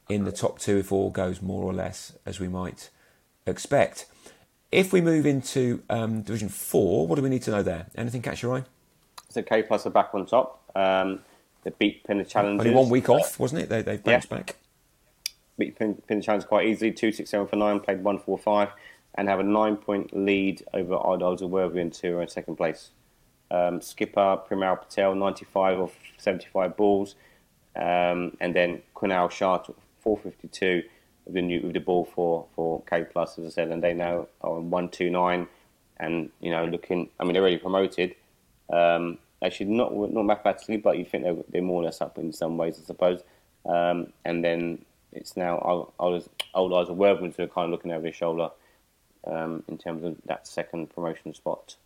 in 0.08 0.24
the 0.24 0.32
top 0.32 0.58
two 0.58 0.78
if 0.78 0.92
all 0.92 1.10
goes 1.10 1.40
more 1.40 1.62
or 1.62 1.72
less 1.72 2.12
as 2.26 2.40
we 2.40 2.48
might 2.48 2.90
expect. 3.46 4.06
If 4.70 4.92
we 4.92 5.00
move 5.00 5.24
into 5.24 5.82
um, 5.88 6.22
Division 6.22 6.48
4, 6.48 7.06
what 7.06 7.16
do 7.16 7.22
we 7.22 7.28
need 7.28 7.42
to 7.42 7.50
know 7.50 7.62
there? 7.62 7.86
Anything 7.94 8.22
catch 8.22 8.42
your 8.42 8.56
eye? 8.56 8.64
So 9.28 9.42
K 9.42 9.62
Plus 9.62 9.86
are 9.86 9.90
back 9.90 10.10
on 10.14 10.26
top. 10.26 10.62
Um, 10.74 11.20
they 11.62 11.72
beat 11.78 12.04
Pinner 12.04 12.24
Challengers. 12.24 12.66
Only 12.66 12.78
one 12.78 12.90
week 12.90 13.08
off, 13.08 13.38
wasn't 13.38 13.62
it? 13.62 13.68
They, 13.68 13.82
they 13.82 13.96
bounced 13.96 14.28
yeah. 14.30 14.36
back. 14.38 14.56
Beat 15.58 15.78
Pinner 15.78 16.20
Challenge 16.20 16.46
quite 16.46 16.66
easily, 16.66 16.92
2 16.92 17.12
6 17.12 17.28
7 17.28 17.46
for 17.46 17.56
9, 17.56 17.80
played 17.80 18.02
1 18.02 18.18
4 18.18 18.38
5, 18.38 18.68
and 19.14 19.28
have 19.28 19.40
a 19.40 19.44
nine 19.44 19.76
point 19.76 20.16
lead 20.16 20.64
over 20.72 20.94
Old 20.94 21.20
Isleworthians 21.20 22.00
who 22.00 22.16
are 22.16 22.22
in 22.22 22.28
second 22.28 22.56
place. 22.56 22.90
Um, 23.50 23.80
skipper 23.80 24.38
Primal 24.46 24.76
Patel, 24.76 25.14
95 25.14 25.78
of 25.78 25.92
75 26.18 26.76
balls, 26.76 27.14
um, 27.76 28.36
and 28.40 28.54
then 28.54 28.82
Kunal 28.94 29.30
Shah 29.30 29.58
452 30.04 30.88
with 31.24 31.34
the 31.34 31.42
new 31.42 31.60
with 31.62 31.72
the 31.72 31.80
ball 31.80 32.04
for 32.04 32.46
for 32.54 32.82
K 32.82 33.04
plus 33.10 33.38
as 33.38 33.46
I 33.46 33.50
said, 33.50 33.68
and 33.68 33.82
they 33.82 33.94
now 33.94 34.28
are 34.40 34.56
on 34.56 34.70
129, 34.70 35.48
and 35.98 36.30
you 36.40 36.50
know 36.50 36.64
looking. 36.66 37.08
I 37.18 37.24
mean, 37.24 37.32
they're 37.32 37.42
already 37.42 37.58
promoted. 37.58 38.14
Um, 38.72 39.18
actually, 39.42 39.70
not 39.70 39.92
not 39.94 40.22
mathematically, 40.24 40.76
but 40.76 40.98
you 40.98 41.04
think 41.04 41.24
they're, 41.24 41.36
they're 41.48 41.62
more 41.62 41.82
or 41.82 41.84
less 41.84 42.00
up 42.00 42.18
in 42.18 42.32
some 42.32 42.56
ways, 42.56 42.78
I 42.80 42.86
suppose. 42.86 43.20
Um, 43.66 44.12
and 44.24 44.44
then 44.44 44.84
it's 45.12 45.36
now 45.36 45.58
old, 45.58 45.92
Old 46.54 46.72
Isleworthians 46.72 47.36
who 47.36 47.44
are 47.44 47.48
kind 47.48 47.66
of 47.66 47.70
looking 47.70 47.92
over 47.92 48.06
his 48.06 48.16
shoulder 48.16 48.50
um, 49.26 49.62
in 49.68 49.78
terms 49.78 50.04
of 50.04 50.16
that 50.26 50.46
second 50.46 50.94
promotion 50.94 51.32
spot. 51.34 51.76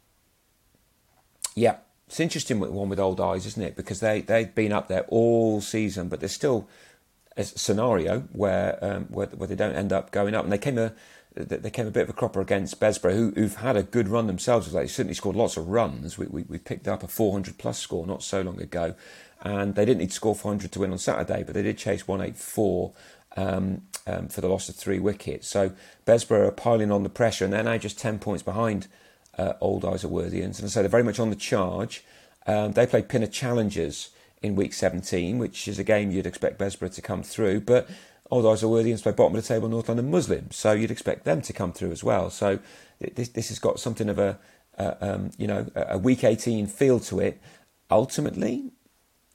Yeah, 1.55 1.77
it's 2.07 2.21
interesting 2.21 2.59
one 2.59 2.89
with 2.89 2.99
old 2.99 3.21
eyes, 3.21 3.47
isn't 3.47 3.63
it? 3.63 3.77
Because 3.77 4.01
they 4.01 4.23
they've 4.23 4.55
been 4.55 4.73
up 4.73 4.89
there 4.89 5.05
all 5.09 5.61
season, 5.61 6.09
but 6.09 6.21
they're 6.21 6.29
still 6.29 6.69
a 7.39 7.45
scenario 7.45 8.21
where 8.33 8.79
um, 8.83 9.05
where, 9.05 9.29
where 9.29 9.47
they 9.47 9.55
don't 9.55 9.75
end 9.75 9.93
up 9.93 10.11
going 10.11 10.35
up, 10.35 10.45
and 10.45 10.53
they 10.53 10.59
came 10.59 10.77
a 10.77 10.93
they 11.35 11.71
came 11.71 11.87
a 11.87 11.91
bit 11.93 12.03
of 12.03 12.11
a 12.11 12.15
cropper 12.15 12.41
against 12.41 12.81
Bessborough, 12.81 13.15
who, 13.15 13.31
who've 13.37 13.55
had 13.57 13.77
a 13.77 13.85
good 13.85 14.09
run 14.09 14.27
themselves. 14.27 14.73
They 14.73 14.89
certainly 14.89 15.15
scored 15.15 15.37
lots 15.37 15.57
of 15.57 15.69
runs. 15.69 16.19
We, 16.19 16.27
we, 16.27 16.43
we 16.43 16.59
picked 16.59 16.89
up 16.89 17.05
a 17.05 17.07
400 17.07 17.59
plus 17.59 17.79
score 17.79 18.07
not 18.07 18.25
so 18.25 18.43
long 18.43 18.61
ago, 18.61 18.95
and 19.43 19.77
they 19.77 19.85
didn't 19.85 20.01
need 20.01 20.11
to 20.11 20.17
score 20.17 20.35
400 20.35 20.73
to 20.73 20.81
win 20.81 20.91
on 20.91 20.99
Saturday, 20.99 21.45
but 21.45 21.55
they 21.55 21.63
did 21.63 21.79
chase 21.79 22.09
184 22.09 22.93
um, 23.37 23.83
um, 24.07 24.29
for 24.29 24.41
the 24.41 24.49
loss 24.49 24.69
of 24.69 24.75
three 24.75 24.99
wickets. 24.99 25.47
So 25.47 25.73
Bessborough 26.07 26.49
are 26.49 26.53
piling 26.53 26.91
on 26.91 27.05
the 27.05 27.09
pressure, 27.09 27.45
and 27.45 27.53
they're 27.53 27.63
now 27.63 27.79
just 27.79 27.99
10 28.01 28.19
points 28.19 28.43
behind 28.43 28.89
uh, 29.37 29.53
Old 29.61 29.85
Isleworthians. 29.85 30.59
And 30.59 30.71
say 30.71 30.81
they're 30.81 30.89
very 30.89 31.05
much 31.05 31.21
on 31.21 31.31
the 31.31 31.37
charge. 31.37 32.05
Um, 32.47 32.73
they 32.73 32.87
played 32.87 33.09
Pinner 33.09 33.27
Challengers 33.29 34.11
in 34.43 34.57
week 34.57 34.73
17, 34.73 35.39
which 35.39 35.69
is 35.69 35.79
a 35.79 35.85
game 35.85 36.11
you'd 36.11 36.27
expect 36.27 36.59
Bessborough 36.59 36.95
to 36.95 37.03
come 37.03 37.23
through. 37.23 37.61
But 37.61 37.89
Old 38.31 38.45
Isleworthians 38.45 39.03
play 39.03 39.13
bottom 39.13 39.37
of 39.37 39.43
the 39.43 39.49
table 39.49 39.69
North 39.69 39.89
London 39.89 40.11
Muslim, 40.11 40.51
so 40.51 40.73
you'd 40.73 40.91
expect 40.91 41.25
them 41.25 41.41
to 41.43 41.53
come 41.53 41.73
through 41.73 41.93
as 41.93 42.05
well. 42.05 42.31
So 42.31 42.59
this 43.01 43.29
this 43.29 43.49
has 43.49 43.59
got 43.59 43.81
something 43.81 44.09
of 44.09 44.19
a, 44.19 44.39
um, 44.79 45.31
you 45.39 45.47
know 45.47 45.67
a 45.75 45.99
week 45.99 46.25
18 46.25 46.67
feel 46.67 47.01
to 47.01 47.21
it. 47.21 47.41
Ultimately, 47.91 48.71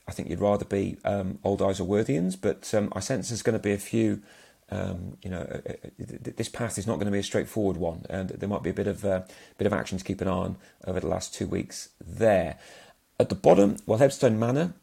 I 0.08 0.12
think 0.12 0.30
you'd 0.30 0.39
rather 0.39 0.66
be 0.66 0.97
um, 1.04 1.39
Old 1.43 1.60
Isleworthians, 1.60 2.38
but 2.39 2.72
um, 2.74 2.93
I 2.93 2.99
sense 2.99 3.30
there's 3.30 3.41
going 3.41 3.58
to 3.58 3.64
be 3.64 3.74
a 3.74 3.78
few 3.78 4.22
um, 4.70 5.18
you 5.22 5.30
know, 5.30 5.41
uh, 5.41 5.72
uh, 5.74 6.18
this 6.36 6.49
path 6.49 6.78
is 6.78 6.88
not 6.88 6.95
going 6.95 7.06
to 7.06 7.12
be 7.12 7.20
a 7.20 7.24
straightforward 7.24 7.78
one, 7.78 8.06
and 8.10 8.30
there 8.30 8.49
might 8.49 8.64
be 8.64 8.70
a 8.70 8.74
bit 8.74 8.88
of 8.88 9.06
uh, 9.06 9.22
bit 9.58 9.68
of 9.68 9.74
action 9.74 9.97
to 9.97 10.04
keep 10.04 10.22
an 10.22 10.28
eye 10.28 10.32
on 10.32 10.58
over 10.88 10.99
the 10.99 11.08
last 11.08 11.34
two 11.34 11.47
weeks 11.47 11.89
there. 12.04 12.58
At 13.20 13.30
the 13.30 13.36
bottom, 13.36 13.78
well, 13.86 13.99
Headstone 13.99 14.39
Manor 14.39 14.74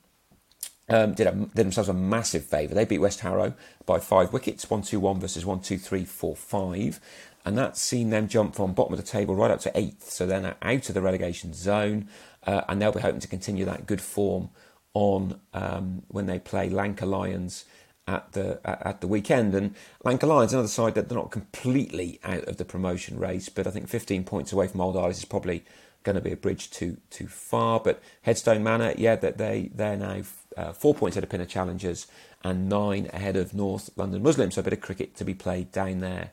um, 0.91 1.15
did, 1.15 1.27
a, 1.27 1.33
did 1.33 1.55
themselves 1.55 1.89
a 1.89 1.95
massive 1.95 2.45
favour. 2.45 2.75
They 2.75 2.85
beat 2.85 2.99
West 2.99 3.21
Harrow 3.21 3.55
by 3.87 3.99
five 3.99 4.33
wickets, 4.33 4.69
one 4.69 4.83
two 4.83 5.01
one 5.01 5.21
versus 5.21 5.47
one 5.47 5.61
two 5.61 5.79
three 5.79 6.05
four 6.05 6.37
five, 6.37 7.01
and 7.45 7.57
that's 7.57 7.81
seen 7.81 8.11
them 8.11 8.29
jump 8.29 8.55
from 8.55 8.75
bottom 8.75 8.93
of 8.93 9.01
the 9.01 9.07
table 9.07 9.35
right 9.35 9.51
up 9.51 9.61
to 9.61 9.79
eighth. 9.79 10.11
So 10.11 10.27
they're 10.27 10.41
now 10.41 10.57
out 10.63 10.89
of 10.89 10.95
the 10.95 11.01
relegation 11.01 11.55
zone, 11.55 12.09
uh, 12.47 12.63
and 12.69 12.83
they'll 12.83 12.93
be 12.93 13.01
hoping 13.01 13.21
to 13.21 13.29
continue 13.29 13.65
that 13.65 13.87
good 13.87 14.01
form 14.01 14.51
on 14.93 15.41
um, 15.55 16.03
when 16.09 16.27
they 16.27 16.39
play 16.39 16.69
Lanka 16.69 17.07
Lions 17.07 17.65
at 18.09 18.33
the 18.33 18.61
at 18.65 19.01
the 19.01 19.07
weekend. 19.07 19.55
And 19.55 19.75
Lanka 20.05 20.27
Lions, 20.27 20.53
another 20.53 20.69
side 20.69 20.95
that 20.97 21.09
they're 21.09 21.19
not 21.19 21.31
completely 21.31 22.19
out 22.25 22.45
of 22.45 22.57
the 22.57 22.65
promotion 22.65 23.19
race, 23.19 23.49
but 23.49 23.67
I 23.67 23.71
think 23.71 23.89
15 23.89 24.25
points 24.25 24.53
away 24.53 24.67
from 24.67 24.81
Old 24.81 24.97
Isles 24.97 25.19
is 25.19 25.25
probably 25.25 25.65
going 26.03 26.17
to 26.17 26.23
be 26.23 26.33
a 26.33 26.37
bridge 26.37 26.71
too 26.71 26.97
too 27.11 27.29
far. 27.29 27.79
But 27.81 28.03
Headstone 28.23 28.63
Manor, 28.63 28.95
yeah, 28.97 29.17
that 29.17 29.39
they 29.39 29.71
they're 29.73 29.97
now 29.97 30.23
uh, 30.57 30.73
four 30.73 30.95
points 30.95 31.17
ahead 31.17 31.25
of 31.25 31.31
Pinner 31.31 31.47
Challengers 31.47 32.07
and 32.43 32.69
nine 32.69 33.09
ahead 33.13 33.37
of 33.37 33.55
North 33.55 33.91
London 33.97 34.23
Muslims. 34.23 34.55
So 34.55 34.61
a 34.61 34.65
bit 34.65 34.73
of 34.73 34.81
cricket 34.81 35.17
to 35.17 35.25
be 35.25 35.35
played 35.35 35.73
down 35.73 36.01
there 36.01 36.31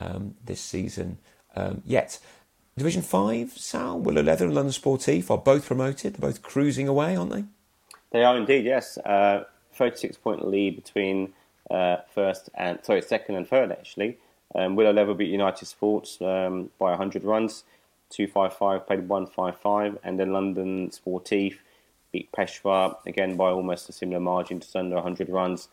um, 0.00 0.34
this 0.44 0.60
season 0.60 1.18
um, 1.54 1.82
yet. 1.84 2.18
Division 2.76 3.02
5, 3.02 3.52
Sal, 3.52 3.98
Willow 3.98 4.22
Leather 4.22 4.46
and 4.46 4.54
London 4.54 4.72
Sportif 4.72 5.30
are 5.30 5.38
both 5.38 5.66
promoted. 5.66 6.14
They're 6.14 6.30
both 6.30 6.42
cruising 6.42 6.88
away, 6.88 7.16
aren't 7.16 7.32
they? 7.32 7.44
They 8.12 8.24
are 8.24 8.36
indeed, 8.36 8.64
yes. 8.64 8.96
Uh, 8.98 9.44
36 9.74 10.16
point 10.18 10.46
lead 10.46 10.76
between 10.76 11.32
uh, 11.70 11.98
first 12.14 12.50
and 12.54 12.78
sorry 12.82 13.02
second 13.02 13.36
and 13.36 13.48
third 13.48 13.72
actually. 13.72 14.18
Um, 14.54 14.76
Willow 14.76 14.92
Leather 14.92 15.14
beat 15.14 15.30
United 15.30 15.66
Sports 15.66 16.20
um, 16.20 16.70
by 16.78 16.90
100 16.90 17.24
runs, 17.24 17.64
255 18.10 18.86
played 18.86 19.08
155, 19.08 19.98
and 20.04 20.20
then 20.20 20.32
London 20.32 20.90
Sportif 20.90 21.58
beat 22.12 22.30
Peshawar 22.32 22.98
again 23.06 23.36
by 23.36 23.50
almost 23.50 23.88
a 23.88 23.92
similar 23.92 24.20
margin, 24.20 24.60
just 24.60 24.76
under 24.76 24.96
100 24.96 25.28
runs, 25.28 25.68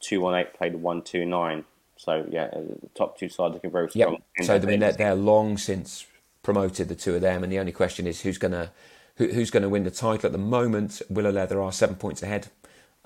218 0.00 0.56
played 0.56 0.74
129. 0.76 1.64
So 1.96 2.26
yeah, 2.30 2.44
uh, 2.44 2.60
the 2.60 2.88
top 2.94 3.18
two 3.18 3.28
sides 3.28 3.54
looking 3.54 3.70
very 3.70 3.90
strong. 3.90 4.18
Yep. 4.38 4.46
So 4.46 4.54
I 4.54 4.58
mean 4.60 4.80
they're, 4.80 4.92
they're 4.92 5.14
long 5.14 5.58
since 5.58 6.06
promoted 6.42 6.88
the 6.88 6.94
two 6.94 7.14
of 7.14 7.20
them, 7.20 7.44
and 7.44 7.52
the 7.52 7.58
only 7.58 7.72
question 7.72 8.06
is 8.06 8.22
who's 8.22 8.38
gonna 8.38 8.72
who, 9.16 9.28
who's 9.28 9.50
going 9.50 9.62
to 9.62 9.68
win 9.68 9.84
the 9.84 9.90
title 9.90 10.26
at 10.26 10.32
the 10.32 10.38
moment. 10.38 11.02
Willow 11.10 11.30
Leather 11.30 11.60
are 11.60 11.70
seven 11.70 11.96
points 11.96 12.22
ahead 12.22 12.48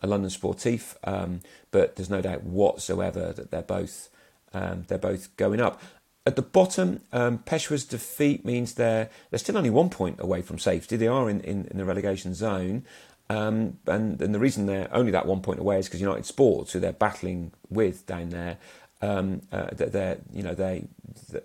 a 0.01 0.07
London 0.07 0.31
Sportif, 0.31 0.95
um, 1.05 1.41
but 1.71 1.97
there's 1.97 2.11
no 2.11 2.21
doubt 2.21 2.43
whatsoever 2.43 3.33
that 3.33 3.51
they're 3.51 3.63
both 3.63 4.11
um, 4.53 4.85
they're 4.89 4.99
both 4.99 5.37
going 5.37 5.61
up. 5.61 5.83
At 6.27 6.35
the 6.35 6.43
bottom, 6.43 7.01
um, 7.13 7.43
defeat 7.89 8.45
means 8.45 8.75
they're 8.75 9.09
they're 9.31 9.39
still 9.39 9.57
only 9.57 9.71
one 9.71 9.91
point 9.91 10.21
away 10.21 10.43
from 10.43 10.59
safety. 10.59 10.97
They 10.97 11.07
are 11.07 11.31
in, 11.31 11.41
in, 11.41 11.67
in 11.71 11.79
the 11.79 11.85
relegation 11.85 12.35
zone, 12.35 12.85
um, 13.31 13.79
and 13.87 14.21
and 14.21 14.35
the 14.35 14.41
reason 14.41 14.67
they're 14.67 14.89
only 14.93 15.13
that 15.13 15.27
one 15.27 15.41
point 15.41 15.61
away 15.61 15.79
is 15.79 15.87
because 15.87 16.01
United 16.01 16.27
Sports, 16.27 16.73
who 16.73 16.81
they're 16.81 16.93
battling 16.93 17.53
with 17.71 18.07
down 18.07 18.31
there, 18.31 18.59
Um, 19.03 19.43
uh, 19.53 19.69
they 19.77 20.17
you 20.33 20.43
know 20.43 20.55
they 20.55 20.89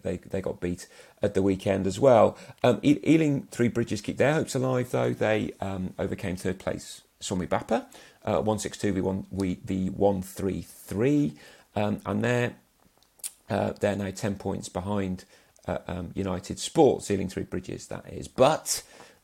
they 0.03 0.17
they 0.17 0.41
got 0.41 0.61
beat 0.61 0.87
at 1.21 1.33
the 1.33 1.41
weekend 1.41 1.85
as 1.85 1.99
well. 1.99 2.37
Um, 2.63 2.79
Ealing 2.81 3.47
Three 3.51 3.67
Bridges 3.69 4.01
keep 4.01 4.17
their 4.17 4.33
hopes 4.33 4.55
alive 4.55 4.89
though. 4.89 5.13
They 5.13 5.51
um, 5.59 5.93
overcame 5.99 6.37
third 6.37 6.59
place 6.59 7.03
Somi 7.19 7.47
Bapa, 7.47 7.85
uh, 8.23 8.41
one 8.41 8.57
six 8.57 8.77
two 8.77 8.93
v 8.93 9.01
one 9.01 9.25
v 9.31 9.89
one 9.89 10.21
three 10.21 10.61
three, 10.61 11.33
um, 11.75 11.99
and 12.05 12.23
they're 12.23 12.53
uh, 13.51 13.73
they're 13.79 13.95
now 13.95 14.09
ten 14.09 14.35
points 14.35 14.69
behind 14.69 15.25
uh, 15.67 15.77
um, 15.87 16.11
United 16.15 16.57
Sports, 16.57 17.11
Ealing 17.11 17.29
Three 17.29 17.43
Bridges. 17.43 17.87
That 17.87 18.11
is, 18.11 18.27
but. 18.27 18.83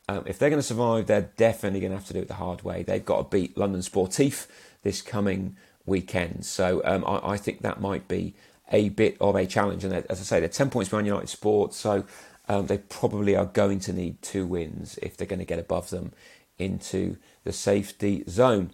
Um, 0.10 0.24
if 0.26 0.40
they're 0.40 0.50
going 0.50 0.62
to 0.62 0.66
survive, 0.66 1.08
they're 1.08 1.34
definitely 1.36 1.82
going 1.82 1.92
to 1.92 1.98
have 1.98 2.08
to 2.08 2.14
do 2.14 2.20
it 2.20 2.30
the 2.30 2.36
hard 2.36 2.62
way. 2.62 2.82
They've 2.82 3.04
got 3.04 3.18
to 3.18 3.38
beat 3.38 3.58
London 3.58 3.82
Sportif 3.82 4.48
this 4.82 5.02
coming 5.02 5.58
weekend. 5.86 6.46
So 6.46 6.82
um, 6.86 7.04
I, 7.06 7.32
I, 7.34 7.38
think 7.38 7.62
that 7.62 7.82
might 7.82 8.08
be 8.08 8.34
a 8.72 8.90
bit 8.90 9.18
of 9.20 9.36
a 9.36 9.46
challenge. 9.46 9.84
And 9.84 9.94
as 9.94 10.22
I 10.22 10.24
say, 10.24 10.40
they're 10.40 10.50
10 10.50 10.70
points 10.70 10.90
behind 10.90 11.08
United 11.08 11.30
Sports, 11.30 11.78
so 11.78 12.06
um, 12.48 12.68
they 12.68 12.78
probably 12.78 13.36
are 13.36 13.46
going 13.46 13.80
to 13.82 13.94
need 13.94 14.22
two 14.22 14.46
wins 14.46 15.00
if 15.02 15.18
they're 15.18 15.28
going 15.28 15.40
to 15.40 15.46
get 15.46 15.60
above 15.60 15.90
them 15.90 16.12
into 16.58 17.18
the 17.44 17.54
safety 17.54 18.24
zone. 18.30 18.72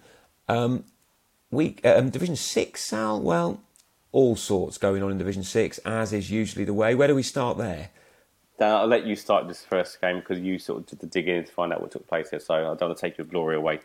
Um, 0.47 0.85
week 1.51 1.81
um, 1.85 2.09
Division 2.09 2.35
6, 2.35 2.83
Sal, 2.83 3.21
well, 3.21 3.61
all 4.13 4.37
sorts 4.37 4.77
going 4.77 5.03
on 5.03 5.11
in 5.11 5.17
Division 5.17 5.43
6, 5.43 5.79
as 5.79 6.13
is 6.13 6.31
usually 6.31 6.63
the 6.63 6.73
way. 6.73 6.95
Where 6.95 7.09
do 7.09 7.15
we 7.15 7.23
start 7.23 7.57
there? 7.57 7.89
Dan, 8.59 8.71
I'll 8.71 8.87
let 8.87 9.05
you 9.05 9.15
start 9.15 9.47
this 9.47 9.65
first 9.65 9.99
game 9.99 10.19
because 10.19 10.39
you 10.39 10.59
sort 10.59 10.79
of 10.79 10.85
did 10.85 10.99
the 10.99 11.07
digging 11.07 11.43
to 11.43 11.51
find 11.51 11.73
out 11.73 11.81
what 11.81 11.91
took 11.91 12.07
place 12.07 12.29
here. 12.29 12.39
So 12.39 12.53
I 12.53 12.59
don't 12.59 12.81
want 12.81 12.97
to 12.97 13.01
take 13.01 13.17
your 13.17 13.25
glory 13.25 13.55
away. 13.55 13.79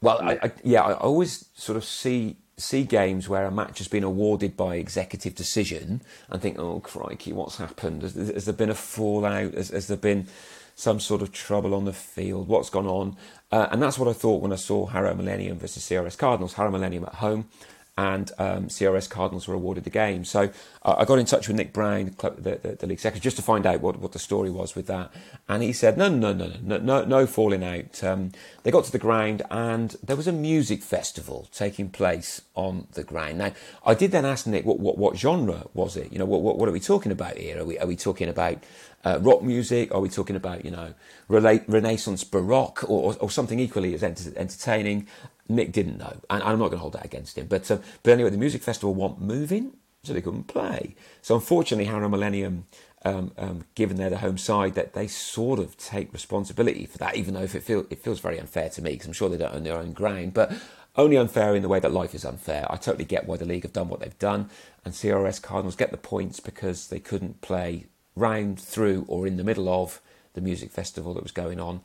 Well, 0.00 0.20
I, 0.22 0.38
I, 0.42 0.52
yeah, 0.62 0.82
I 0.82 0.94
always 0.94 1.46
sort 1.54 1.76
of 1.76 1.84
see 1.84 2.36
see 2.56 2.84
games 2.84 3.28
where 3.28 3.46
a 3.46 3.50
match 3.50 3.78
has 3.78 3.88
been 3.88 4.04
awarded 4.04 4.56
by 4.56 4.76
executive 4.76 5.34
decision 5.34 6.00
and 6.30 6.40
think, 6.40 6.56
oh 6.56 6.78
crikey, 6.78 7.32
what's 7.32 7.56
happened? 7.56 8.02
Has, 8.02 8.14
has 8.14 8.44
there 8.44 8.54
been 8.54 8.70
a 8.70 8.76
fallout? 8.76 9.54
Has, 9.54 9.70
has, 9.70 9.88
there 9.88 9.96
been 9.96 10.28
some 10.76 11.00
sort 11.00 11.20
of 11.20 11.32
trouble 11.32 11.74
on 11.74 11.84
the 11.84 11.92
field? 11.92 12.46
What's 12.46 12.70
gone 12.70 12.86
on? 12.86 13.16
Uh, 13.50 13.66
and 13.72 13.82
that's 13.82 13.98
what 13.98 14.08
I 14.08 14.12
thought 14.12 14.40
when 14.40 14.52
I 14.52 14.56
saw 14.56 14.86
Harrow 14.86 15.14
Millennium 15.14 15.58
versus 15.58 15.82
CRS 15.82 16.16
Cardinals. 16.16 16.52
Harrow 16.52 16.70
Millennium 16.70 17.04
at 17.04 17.14
home 17.14 17.48
and 17.96 18.32
um, 18.38 18.66
CRS 18.66 19.08
Cardinals 19.08 19.46
were 19.46 19.54
awarded 19.54 19.84
the 19.84 19.90
game. 19.90 20.24
So 20.24 20.50
uh, 20.82 20.96
I 20.98 21.04
got 21.04 21.18
in 21.18 21.26
touch 21.26 21.46
with 21.46 21.56
Nick 21.56 21.72
Brown, 21.72 22.14
the, 22.18 22.58
the, 22.60 22.76
the, 22.80 22.86
league 22.88 22.98
secretary, 22.98 23.20
just 23.20 23.36
to 23.36 23.42
find 23.42 23.66
out 23.66 23.80
what, 23.80 23.98
what 24.00 24.12
the 24.12 24.18
story 24.18 24.50
was 24.50 24.74
with 24.74 24.88
that. 24.88 25.12
And 25.48 25.62
he 25.62 25.72
said, 25.72 25.96
no, 25.96 26.08
no, 26.08 26.32
no, 26.32 26.52
no, 26.60 26.78
no, 26.78 27.04
no 27.04 27.26
falling 27.26 27.62
out. 27.62 28.02
Um, 28.02 28.32
they 28.64 28.72
got 28.72 28.84
to 28.84 28.92
the 28.92 28.98
ground 28.98 29.42
and 29.50 29.96
there 30.02 30.16
was 30.16 30.26
a 30.26 30.32
music 30.32 30.82
festival 30.82 31.48
taking 31.52 31.88
place 31.88 32.42
on 32.56 32.88
the 32.94 33.04
ground. 33.04 33.38
Now, 33.38 33.52
I 33.86 33.94
did 33.94 34.10
then 34.10 34.24
ask 34.24 34.46
Nick, 34.46 34.64
what, 34.64 34.80
what, 34.80 34.98
what 34.98 35.16
genre 35.16 35.68
was 35.72 35.96
it? 35.96 36.12
You 36.12 36.18
know, 36.18 36.24
what, 36.24 36.42
what, 36.42 36.58
what 36.58 36.68
are 36.68 36.72
we 36.72 36.80
talking 36.80 37.12
about 37.12 37.38
here? 37.38 37.60
Are 37.60 37.64
we, 37.64 37.78
are 37.78 37.86
we 37.86 37.96
talking 37.96 38.28
about 38.28 38.58
uh, 39.04 39.18
rock 39.20 39.42
music? 39.42 39.94
Are 39.94 40.00
we 40.00 40.08
talking 40.08 40.36
about, 40.36 40.64
you 40.64 40.70
know, 40.70 40.94
Renaissance 41.28 42.24
Baroque 42.24 42.84
or, 42.84 43.12
or, 43.12 43.16
or 43.20 43.30
something 43.30 43.60
equally 43.60 43.94
as 43.94 44.02
enter- 44.02 44.32
entertaining? 44.36 45.06
Nick 45.48 45.72
didn't 45.72 45.98
know, 45.98 46.16
and 46.30 46.42
I'm 46.42 46.58
not 46.58 46.68
going 46.68 46.78
to 46.78 46.78
hold 46.78 46.94
that 46.94 47.04
against 47.04 47.36
him. 47.36 47.46
But 47.46 47.70
uh, 47.70 47.78
but 48.02 48.12
anyway, 48.12 48.30
the 48.30 48.38
music 48.38 48.62
festival 48.62 48.94
weren't 48.94 49.20
moving, 49.20 49.76
so 50.02 50.12
they 50.12 50.22
couldn't 50.22 50.44
play. 50.44 50.94
So 51.20 51.34
unfortunately, 51.34 51.84
Harrow 51.84 52.08
Millennium, 52.08 52.66
um, 53.04 53.32
um, 53.36 53.64
given 53.74 53.98
they're 53.98 54.08
the 54.10 54.18
home 54.18 54.38
side, 54.38 54.74
that 54.74 54.94
they 54.94 55.06
sort 55.06 55.58
of 55.58 55.76
take 55.76 56.12
responsibility 56.14 56.86
for 56.86 56.96
that. 56.98 57.16
Even 57.16 57.34
though 57.34 57.42
if 57.42 57.54
it 57.54 57.62
feels 57.62 57.86
it 57.90 58.02
feels 58.02 58.20
very 58.20 58.38
unfair 58.38 58.70
to 58.70 58.82
me, 58.82 58.92
because 58.92 59.06
I'm 59.06 59.12
sure 59.12 59.28
they 59.28 59.36
don't 59.36 59.54
own 59.54 59.64
their 59.64 59.78
own 59.78 59.92
ground, 59.92 60.32
but 60.32 60.50
only 60.96 61.16
unfair 61.16 61.54
in 61.54 61.62
the 61.62 61.68
way 61.68 61.80
that 61.80 61.92
life 61.92 62.14
is 62.14 62.24
unfair. 62.24 62.66
I 62.70 62.76
totally 62.76 63.04
get 63.04 63.26
why 63.26 63.36
the 63.36 63.44
league 63.44 63.64
have 63.64 63.72
done 63.72 63.88
what 63.88 64.00
they've 64.00 64.18
done, 64.18 64.48
and 64.84 64.94
CRS 64.94 65.42
Cardinals 65.42 65.76
get 65.76 65.90
the 65.90 65.96
points 65.98 66.40
because 66.40 66.88
they 66.88 67.00
couldn't 67.00 67.42
play 67.42 67.86
round 68.16 68.60
through 68.60 69.04
or 69.08 69.26
in 69.26 69.36
the 69.36 69.44
middle 69.44 69.68
of 69.68 70.00
the 70.34 70.40
music 70.40 70.70
festival 70.70 71.14
that 71.14 71.22
was 71.22 71.32
going 71.32 71.60
on 71.60 71.80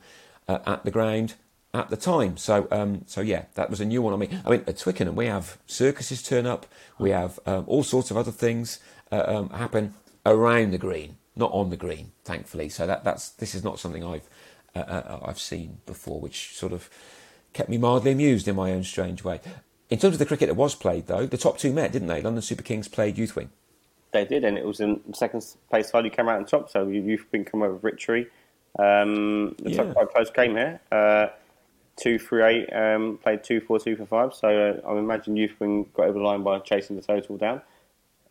uh, 0.48 0.58
at 0.66 0.84
the 0.84 0.90
ground 0.90 1.34
at 1.72 1.88
the 1.88 1.96
time. 1.96 2.36
So, 2.36 2.66
um, 2.70 3.02
so 3.06 3.20
yeah, 3.20 3.44
that 3.54 3.70
was 3.70 3.80
a 3.80 3.84
new 3.84 4.02
one 4.02 4.12
I 4.12 4.16
mean, 4.16 4.40
I 4.44 4.50
mean, 4.50 4.64
at 4.66 4.78
Twickenham, 4.78 5.16
we 5.16 5.26
have 5.26 5.58
circuses 5.66 6.22
turn 6.22 6.46
up, 6.46 6.66
we 6.98 7.10
have 7.10 7.38
um, 7.46 7.64
all 7.66 7.82
sorts 7.82 8.10
of 8.10 8.16
other 8.16 8.32
things 8.32 8.80
uh, 9.12 9.24
um, 9.26 9.50
happen 9.50 9.94
around 10.26 10.72
the 10.72 10.78
green, 10.78 11.16
not 11.36 11.52
on 11.52 11.70
the 11.70 11.76
green, 11.76 12.12
thankfully. 12.24 12.68
So 12.68 12.86
that 12.86 13.04
that's 13.04 13.30
this 13.30 13.54
is 13.54 13.64
not 13.64 13.78
something 13.78 14.04
I've 14.04 14.28
uh, 14.74 14.80
uh, 14.80 15.20
I've 15.24 15.38
seen 15.38 15.78
before, 15.86 16.20
which 16.20 16.54
sort 16.54 16.72
of 16.72 16.90
kept 17.52 17.68
me 17.68 17.78
mildly 17.78 18.12
amused 18.12 18.48
in 18.48 18.56
my 18.56 18.72
own 18.72 18.84
strange 18.84 19.24
way. 19.24 19.40
In 19.88 19.98
terms 19.98 20.14
of 20.14 20.18
the 20.20 20.26
cricket 20.26 20.48
that 20.48 20.54
was 20.54 20.76
played, 20.76 21.08
though, 21.08 21.26
the 21.26 21.36
top 21.36 21.58
two 21.58 21.72
met, 21.72 21.90
didn't 21.90 22.06
they? 22.06 22.22
London 22.22 22.42
Super 22.42 22.62
Kings 22.62 22.86
played 22.86 23.18
Youth 23.18 23.34
Wing. 23.34 23.50
They 24.12 24.24
did, 24.24 24.44
and 24.44 24.58
it 24.58 24.64
was 24.64 24.80
in 24.80 25.00
second 25.14 25.44
place 25.68 25.90
side 25.90 26.04
who 26.04 26.10
came 26.10 26.28
out 26.28 26.36
on 26.36 26.44
top. 26.44 26.70
So 26.70 26.88
you, 26.88 27.16
have 27.16 27.30
been 27.30 27.44
come 27.44 27.62
over 27.62 27.74
with 27.74 27.82
victory. 27.82 28.26
Um, 28.78 29.54
the 29.58 29.70
yeah. 29.70 29.84
top 29.84 29.94
five 29.94 30.10
close 30.12 30.30
game 30.30 30.56
here. 30.56 30.80
Uh, 30.90 31.28
two 31.96 32.18
through 32.18 32.46
eight, 32.46 32.72
um, 32.72 33.18
played 33.22 33.44
two, 33.44 33.60
four, 33.60 33.78
two 33.78 33.96
for 33.96 34.06
five. 34.06 34.34
So 34.34 34.48
uh, 34.48 34.88
I 34.88 34.98
imagine 34.98 35.36
Youth 35.36 35.54
Wing 35.60 35.86
got 35.94 36.06
over 36.06 36.18
the 36.18 36.24
line 36.24 36.42
by 36.42 36.58
chasing 36.60 36.96
the 36.96 37.02
total 37.02 37.36
down. 37.36 37.62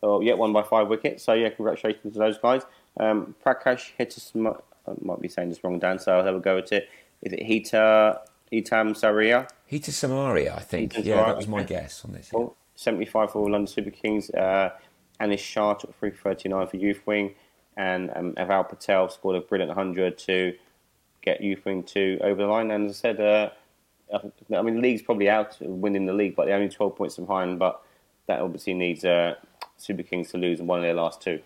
Oh, 0.02 0.20
yet 0.20 0.38
one 0.38 0.52
by 0.52 0.62
five 0.62 0.88
wickets. 0.88 1.24
So 1.24 1.34
yeah, 1.34 1.50
congratulations 1.50 2.14
to 2.14 2.18
those 2.18 2.38
guys. 2.38 2.62
Um, 2.98 3.34
Prakash 3.44 3.92
hit 3.96 4.18
I 4.34 4.92
might 5.02 5.20
be 5.20 5.28
saying 5.28 5.50
this 5.50 5.62
wrong, 5.62 5.78
Dan. 5.78 5.98
So 5.98 6.16
I'll 6.16 6.24
have 6.24 6.34
a 6.34 6.40
go 6.40 6.58
at 6.58 6.72
it. 6.72 6.88
Is 7.22 7.32
it 7.32 7.40
Hita 7.40 8.18
Hitam 8.52 8.96
Saria? 8.96 9.46
Hita 9.70 9.90
Samaria, 9.90 10.54
I 10.54 10.60
think. 10.60 10.94
Hita 10.94 11.04
yeah, 11.04 11.26
that 11.26 11.36
was 11.36 11.48
my 11.48 11.62
guess 11.62 12.04
on 12.04 12.12
this. 12.12 12.30
Yeah. 12.34 12.46
75 12.76 13.32
for 13.32 13.42
London 13.42 13.66
Super 13.66 13.90
Kings. 13.90 14.30
Uh, 14.30 14.70
Anish 15.20 15.40
Shah 15.40 15.74
took 15.74 15.98
339 15.98 16.66
for 16.66 16.76
Youth 16.76 17.06
Wing. 17.06 17.34
And 17.76 18.10
um, 18.14 18.32
Aval 18.34 18.68
Patel 18.68 19.08
scored 19.08 19.36
a 19.36 19.40
brilliant 19.40 19.68
100 19.68 20.18
to 20.18 20.54
get 21.22 21.40
Youth 21.40 21.64
Wing 21.64 21.82
2 21.82 22.20
over 22.22 22.42
the 22.42 22.48
line. 22.48 22.70
And 22.70 22.88
as 22.88 22.96
I 22.96 23.00
said, 23.00 23.20
uh, 23.20 23.50
I 24.12 24.62
mean, 24.62 24.76
the 24.76 24.80
league's 24.80 25.02
probably 25.02 25.28
out 25.28 25.56
winning 25.60 26.06
the 26.06 26.12
league, 26.12 26.34
but 26.34 26.46
they're 26.46 26.56
only 26.56 26.68
12 26.68 26.96
points 26.96 27.16
behind. 27.16 27.58
But 27.58 27.80
that 28.26 28.40
obviously 28.40 28.74
needs 28.74 29.04
uh, 29.04 29.34
Super 29.76 30.02
Kings 30.02 30.30
to 30.30 30.38
lose 30.38 30.60
in 30.60 30.66
one 30.66 30.78
of 30.78 30.82
their 30.82 30.94
last 30.94 31.20
two, 31.20 31.40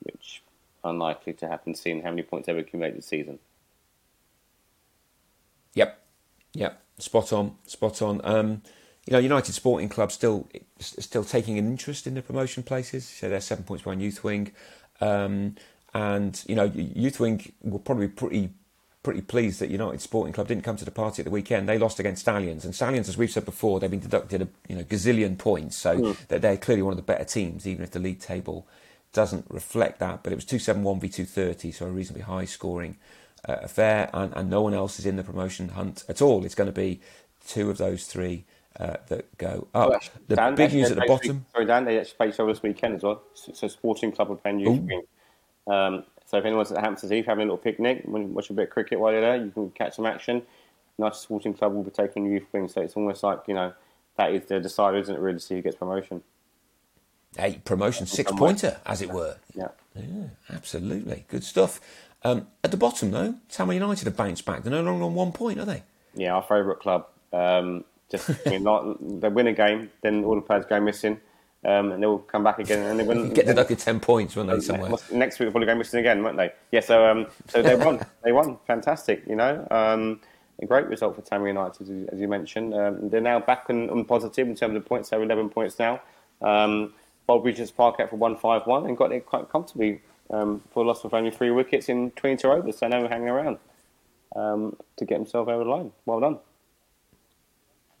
which 0.00 0.42
unlikely 0.84 1.32
to 1.34 1.48
happen 1.48 1.74
seeing 1.74 2.02
how 2.02 2.10
many 2.10 2.22
points 2.22 2.46
they've 2.46 2.56
accumulated 2.56 2.98
this 2.98 3.06
season. 3.06 3.38
Yep, 5.74 6.00
yep, 6.54 6.82
spot 6.98 7.32
on, 7.32 7.56
spot 7.66 8.02
on. 8.02 8.20
Um, 8.24 8.62
you 9.08 9.12
know, 9.12 9.20
United 9.20 9.54
Sporting 9.54 9.88
Club 9.88 10.12
still 10.12 10.46
still 10.80 11.24
taking 11.24 11.58
an 11.58 11.66
interest 11.66 12.06
in 12.06 12.12
the 12.12 12.20
promotion 12.20 12.62
places. 12.62 13.06
So 13.06 13.30
they're 13.30 13.40
seven 13.40 13.64
points 13.64 13.82
behind 13.82 14.02
Youth 14.02 14.22
Wing, 14.22 14.52
um, 15.00 15.56
and 15.94 16.44
you 16.46 16.54
know, 16.54 16.70
Youth 16.74 17.18
Wing 17.18 17.50
will 17.62 17.78
probably 17.78 18.08
be 18.08 18.12
pretty 18.12 18.50
pretty 19.02 19.22
pleased 19.22 19.60
that 19.60 19.70
United 19.70 20.02
Sporting 20.02 20.34
Club 20.34 20.46
didn't 20.46 20.62
come 20.62 20.76
to 20.76 20.84
the 20.84 20.90
party 20.90 21.22
at 21.22 21.24
the 21.24 21.30
weekend. 21.30 21.66
They 21.66 21.78
lost 21.78 21.98
against 21.98 22.20
Stallions, 22.20 22.66
and 22.66 22.74
Stallions, 22.74 23.08
as 23.08 23.16
we've 23.16 23.30
said 23.30 23.46
before, 23.46 23.80
they've 23.80 23.90
been 23.90 23.98
deducted 23.98 24.42
a 24.42 24.48
you 24.68 24.76
know 24.76 24.84
gazillion 24.84 25.38
points, 25.38 25.78
so 25.78 25.98
mm. 25.98 26.26
they're, 26.28 26.38
they're 26.38 26.58
clearly 26.58 26.82
one 26.82 26.92
of 26.92 26.98
the 26.98 27.02
better 27.02 27.24
teams, 27.24 27.66
even 27.66 27.84
if 27.84 27.92
the 27.92 28.00
league 28.00 28.20
table 28.20 28.66
doesn't 29.14 29.46
reflect 29.48 30.00
that. 30.00 30.22
But 30.22 30.34
it 30.34 30.36
was 30.36 30.44
two 30.44 30.58
seven 30.58 30.82
one 30.82 31.00
v 31.00 31.08
two 31.08 31.24
thirty, 31.24 31.72
so 31.72 31.86
a 31.86 31.90
reasonably 31.90 32.24
high 32.24 32.44
scoring 32.44 32.98
uh, 33.48 33.56
affair, 33.62 34.10
and, 34.12 34.34
and 34.36 34.50
no 34.50 34.60
one 34.60 34.74
else 34.74 34.98
is 34.98 35.06
in 35.06 35.16
the 35.16 35.24
promotion 35.24 35.70
hunt 35.70 36.04
at 36.10 36.20
all. 36.20 36.44
It's 36.44 36.54
going 36.54 36.68
to 36.68 36.78
be 36.78 37.00
two 37.46 37.70
of 37.70 37.78
those 37.78 38.04
three. 38.04 38.44
Uh, 38.78 38.96
that 39.08 39.36
go 39.38 39.66
up. 39.74 39.90
Well, 39.90 40.00
the 40.28 40.36
Dan, 40.36 40.54
big 40.54 40.72
news 40.72 40.92
at 40.92 40.98
the 40.98 41.04
bottom. 41.04 41.44
sorry, 41.52 41.66
Dan, 41.66 41.84
they 41.84 41.98
actually 41.98 42.14
play 42.16 42.28
each 42.28 42.38
other 42.38 42.52
this 42.52 42.62
weekend 42.62 42.94
as 42.94 43.02
well. 43.02 43.22
So, 43.34 43.52
so 43.52 43.66
Sporting 43.66 44.12
Club 44.12 44.30
are 44.30 44.36
playing 44.36 44.60
Youth 44.60 44.88
um, 45.66 46.04
so 46.26 46.36
if 46.36 46.44
anyone's 46.44 46.72
at 46.72 46.82
Hampstead 46.82 47.10
Heath 47.10 47.26
having 47.26 47.42
a 47.42 47.46
little 47.46 47.58
picnic, 47.58 48.02
watch 48.04 48.50
a 48.50 48.52
bit 48.52 48.64
of 48.64 48.70
cricket 48.70 49.00
while 49.00 49.12
you're 49.12 49.20
there, 49.20 49.36
you 49.36 49.50
can 49.50 49.70
catch 49.70 49.96
some 49.96 50.06
action. 50.06 50.42
Nice 50.98 51.18
Sporting 51.18 51.54
Club 51.54 51.74
will 51.74 51.84
be 51.84 51.90
taking 51.90 52.26
youth 52.26 52.46
wing, 52.52 52.68
so 52.68 52.80
it's 52.82 52.94
almost 52.94 53.22
like 53.22 53.40
you 53.46 53.54
know 53.54 53.72
that 54.16 54.32
is 54.32 54.46
the 54.46 54.60
decider, 54.60 54.98
isn't 54.98 55.14
it? 55.14 55.20
Really, 55.20 55.38
to 55.38 55.44
see 55.44 55.54
who 55.54 55.62
gets 55.62 55.76
promotion. 55.76 56.22
A 57.38 57.54
promotion 57.64 58.06
six 58.06 58.32
pointer, 58.32 58.80
as 58.84 59.00
it 59.00 59.10
were. 59.10 59.36
Yeah, 59.54 59.68
yeah, 59.94 60.24
absolutely, 60.50 61.24
good 61.28 61.44
stuff. 61.44 61.80
Um, 62.24 62.48
at 62.64 62.72
the 62.72 62.76
bottom 62.76 63.12
though, 63.12 63.36
Tamil 63.48 63.74
United 63.74 64.04
have 64.04 64.16
bounced 64.16 64.44
back. 64.44 64.64
They're 64.64 64.72
no 64.72 64.82
longer 64.82 65.04
on 65.04 65.14
one 65.14 65.32
point, 65.32 65.60
are 65.60 65.64
they? 65.64 65.84
Yeah, 66.14 66.34
our 66.34 66.42
favourite 66.42 66.80
club. 66.80 67.06
Um, 67.32 67.84
just 68.10 68.30
I 68.46 68.50
mean, 68.50 68.62
not, 68.62 69.20
they 69.20 69.28
win 69.28 69.46
a 69.46 69.52
game, 69.52 69.90
then 70.02 70.24
all 70.24 70.34
the 70.34 70.40
players 70.40 70.64
go 70.66 70.80
missing 70.80 71.20
um, 71.64 71.92
and 71.92 72.02
they'll 72.02 72.18
come 72.18 72.44
back 72.44 72.58
again 72.58 72.86
and 72.86 73.00
they 73.00 73.04
win. 73.04 73.32
Get 73.34 73.46
deducted 73.46 73.78
ten 73.78 73.98
points, 73.98 74.36
won't 74.36 74.48
they? 74.48 74.60
Somewhere 74.60 74.90
next 75.12 75.38
week, 75.38 75.46
they'll 75.46 75.50
probably 75.50 75.66
go 75.66 75.74
missing 75.74 76.00
again, 76.00 76.22
won't 76.22 76.36
they? 76.36 76.52
Yeah. 76.70 76.80
So, 76.80 77.06
um, 77.06 77.26
so 77.48 77.62
they 77.62 77.74
won. 77.74 78.04
they 78.24 78.32
won. 78.32 78.58
Fantastic. 78.66 79.24
You 79.26 79.36
know, 79.36 79.66
um, 79.70 80.20
a 80.60 80.66
great 80.66 80.86
result 80.86 81.16
for 81.16 81.22
Tamil 81.22 81.48
United, 81.48 82.08
as 82.12 82.20
you, 82.20 82.28
mentioned. 82.28 82.74
Um, 82.74 83.08
they're 83.08 83.20
now 83.20 83.40
back 83.40 83.66
on, 83.70 83.90
on, 83.90 84.04
positive 84.04 84.46
in 84.46 84.54
terms 84.54 84.76
of 84.76 84.84
points. 84.84 85.10
They're 85.10 85.22
eleven 85.22 85.48
points 85.48 85.78
now. 85.78 86.00
Um, 86.42 86.94
Bob 87.26 87.44
Regis 87.44 87.72
Park 87.72 87.98
out 88.00 88.10
for 88.10 88.16
one 88.16 88.36
five 88.36 88.66
one 88.66 88.86
and 88.86 88.96
got 88.96 89.12
it 89.12 89.26
quite 89.26 89.50
comfortably 89.50 90.00
um, 90.30 90.62
for 90.70 90.84
a 90.84 90.86
loss 90.86 91.04
of 91.04 91.12
only 91.12 91.32
three 91.32 91.50
wickets 91.50 91.88
in 91.88 92.12
twenty 92.12 92.36
two 92.36 92.52
overs. 92.52 92.78
So 92.78 92.86
now 92.86 93.02
we're 93.02 93.08
hanging 93.08 93.28
around 93.28 93.58
um, 94.36 94.76
to 94.96 95.04
get 95.04 95.16
himself 95.16 95.48
over 95.48 95.64
the 95.64 95.70
line. 95.70 95.90
Well 96.06 96.20
done. 96.20 96.38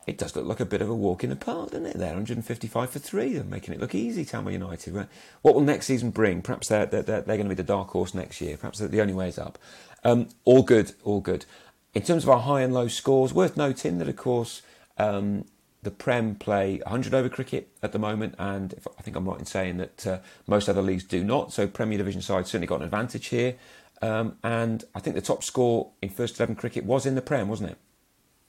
It 0.08 0.16
does 0.16 0.34
look 0.34 0.46
like 0.46 0.60
a 0.60 0.64
bit 0.64 0.80
of 0.80 0.88
a 0.88 0.94
walk 0.94 1.22
in 1.22 1.28
the 1.28 1.36
park, 1.36 1.72
doesn't 1.72 1.84
it? 1.84 1.98
There, 1.98 2.08
155 2.08 2.88
for 2.88 2.98
three, 2.98 3.34
they're 3.34 3.44
making 3.44 3.74
it 3.74 3.80
look 3.80 3.94
easy. 3.94 4.24
Tamil 4.24 4.54
United. 4.54 5.06
What 5.42 5.54
will 5.54 5.60
next 5.60 5.84
season 5.84 6.10
bring? 6.10 6.40
Perhaps 6.40 6.68
they're, 6.68 6.86
they're, 6.86 7.02
they're 7.02 7.22
going 7.22 7.42
to 7.42 7.48
be 7.50 7.54
the 7.54 7.62
dark 7.62 7.90
horse 7.90 8.14
next 8.14 8.40
year. 8.40 8.56
Perhaps 8.56 8.78
the 8.78 9.00
only 9.02 9.12
way 9.12 9.28
is 9.28 9.38
up. 9.38 9.58
Um, 10.04 10.28
all 10.46 10.62
good, 10.62 10.94
all 11.04 11.20
good. 11.20 11.44
In 11.92 12.00
terms 12.00 12.22
of 12.22 12.30
our 12.30 12.40
high 12.40 12.62
and 12.62 12.72
low 12.72 12.88
scores, 12.88 13.34
worth 13.34 13.58
noting 13.58 13.98
that 13.98 14.08
of 14.08 14.16
course 14.16 14.62
um, 14.96 15.44
the 15.82 15.90
Prem 15.90 16.36
play 16.36 16.78
100 16.86 17.12
over 17.12 17.28
cricket 17.28 17.68
at 17.82 17.92
the 17.92 17.98
moment, 17.98 18.34
and 18.38 18.74
I 18.98 19.02
think 19.02 19.14
I'm 19.14 19.28
right 19.28 19.38
in 19.38 19.44
saying 19.44 19.76
that 19.76 20.06
uh, 20.06 20.18
most 20.46 20.70
other 20.70 20.80
leagues 20.80 21.04
do 21.04 21.22
not. 21.22 21.52
So 21.52 21.66
Premier 21.66 21.98
Division 21.98 22.22
sides 22.22 22.48
certainly 22.48 22.66
got 22.66 22.76
an 22.76 22.84
advantage 22.84 23.26
here. 23.26 23.56
Um, 24.00 24.38
and 24.42 24.84
I 24.94 25.00
think 25.00 25.16
the 25.16 25.22
top 25.22 25.44
score 25.44 25.90
in 26.00 26.08
first 26.08 26.38
11 26.38 26.56
cricket 26.56 26.86
was 26.86 27.04
in 27.04 27.14
the 27.14 27.20
Prem, 27.20 27.48
wasn't 27.48 27.72
it? 27.72 27.78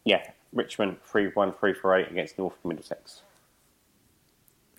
Yeah, 0.06 0.22
Richmond 0.54 0.98
3 1.04 1.28
1 1.28 1.54
3 1.54 1.74
for 1.74 1.96
8 1.96 2.12
against 2.12 2.38
North 2.38 2.56
Middlesex. 2.64 3.22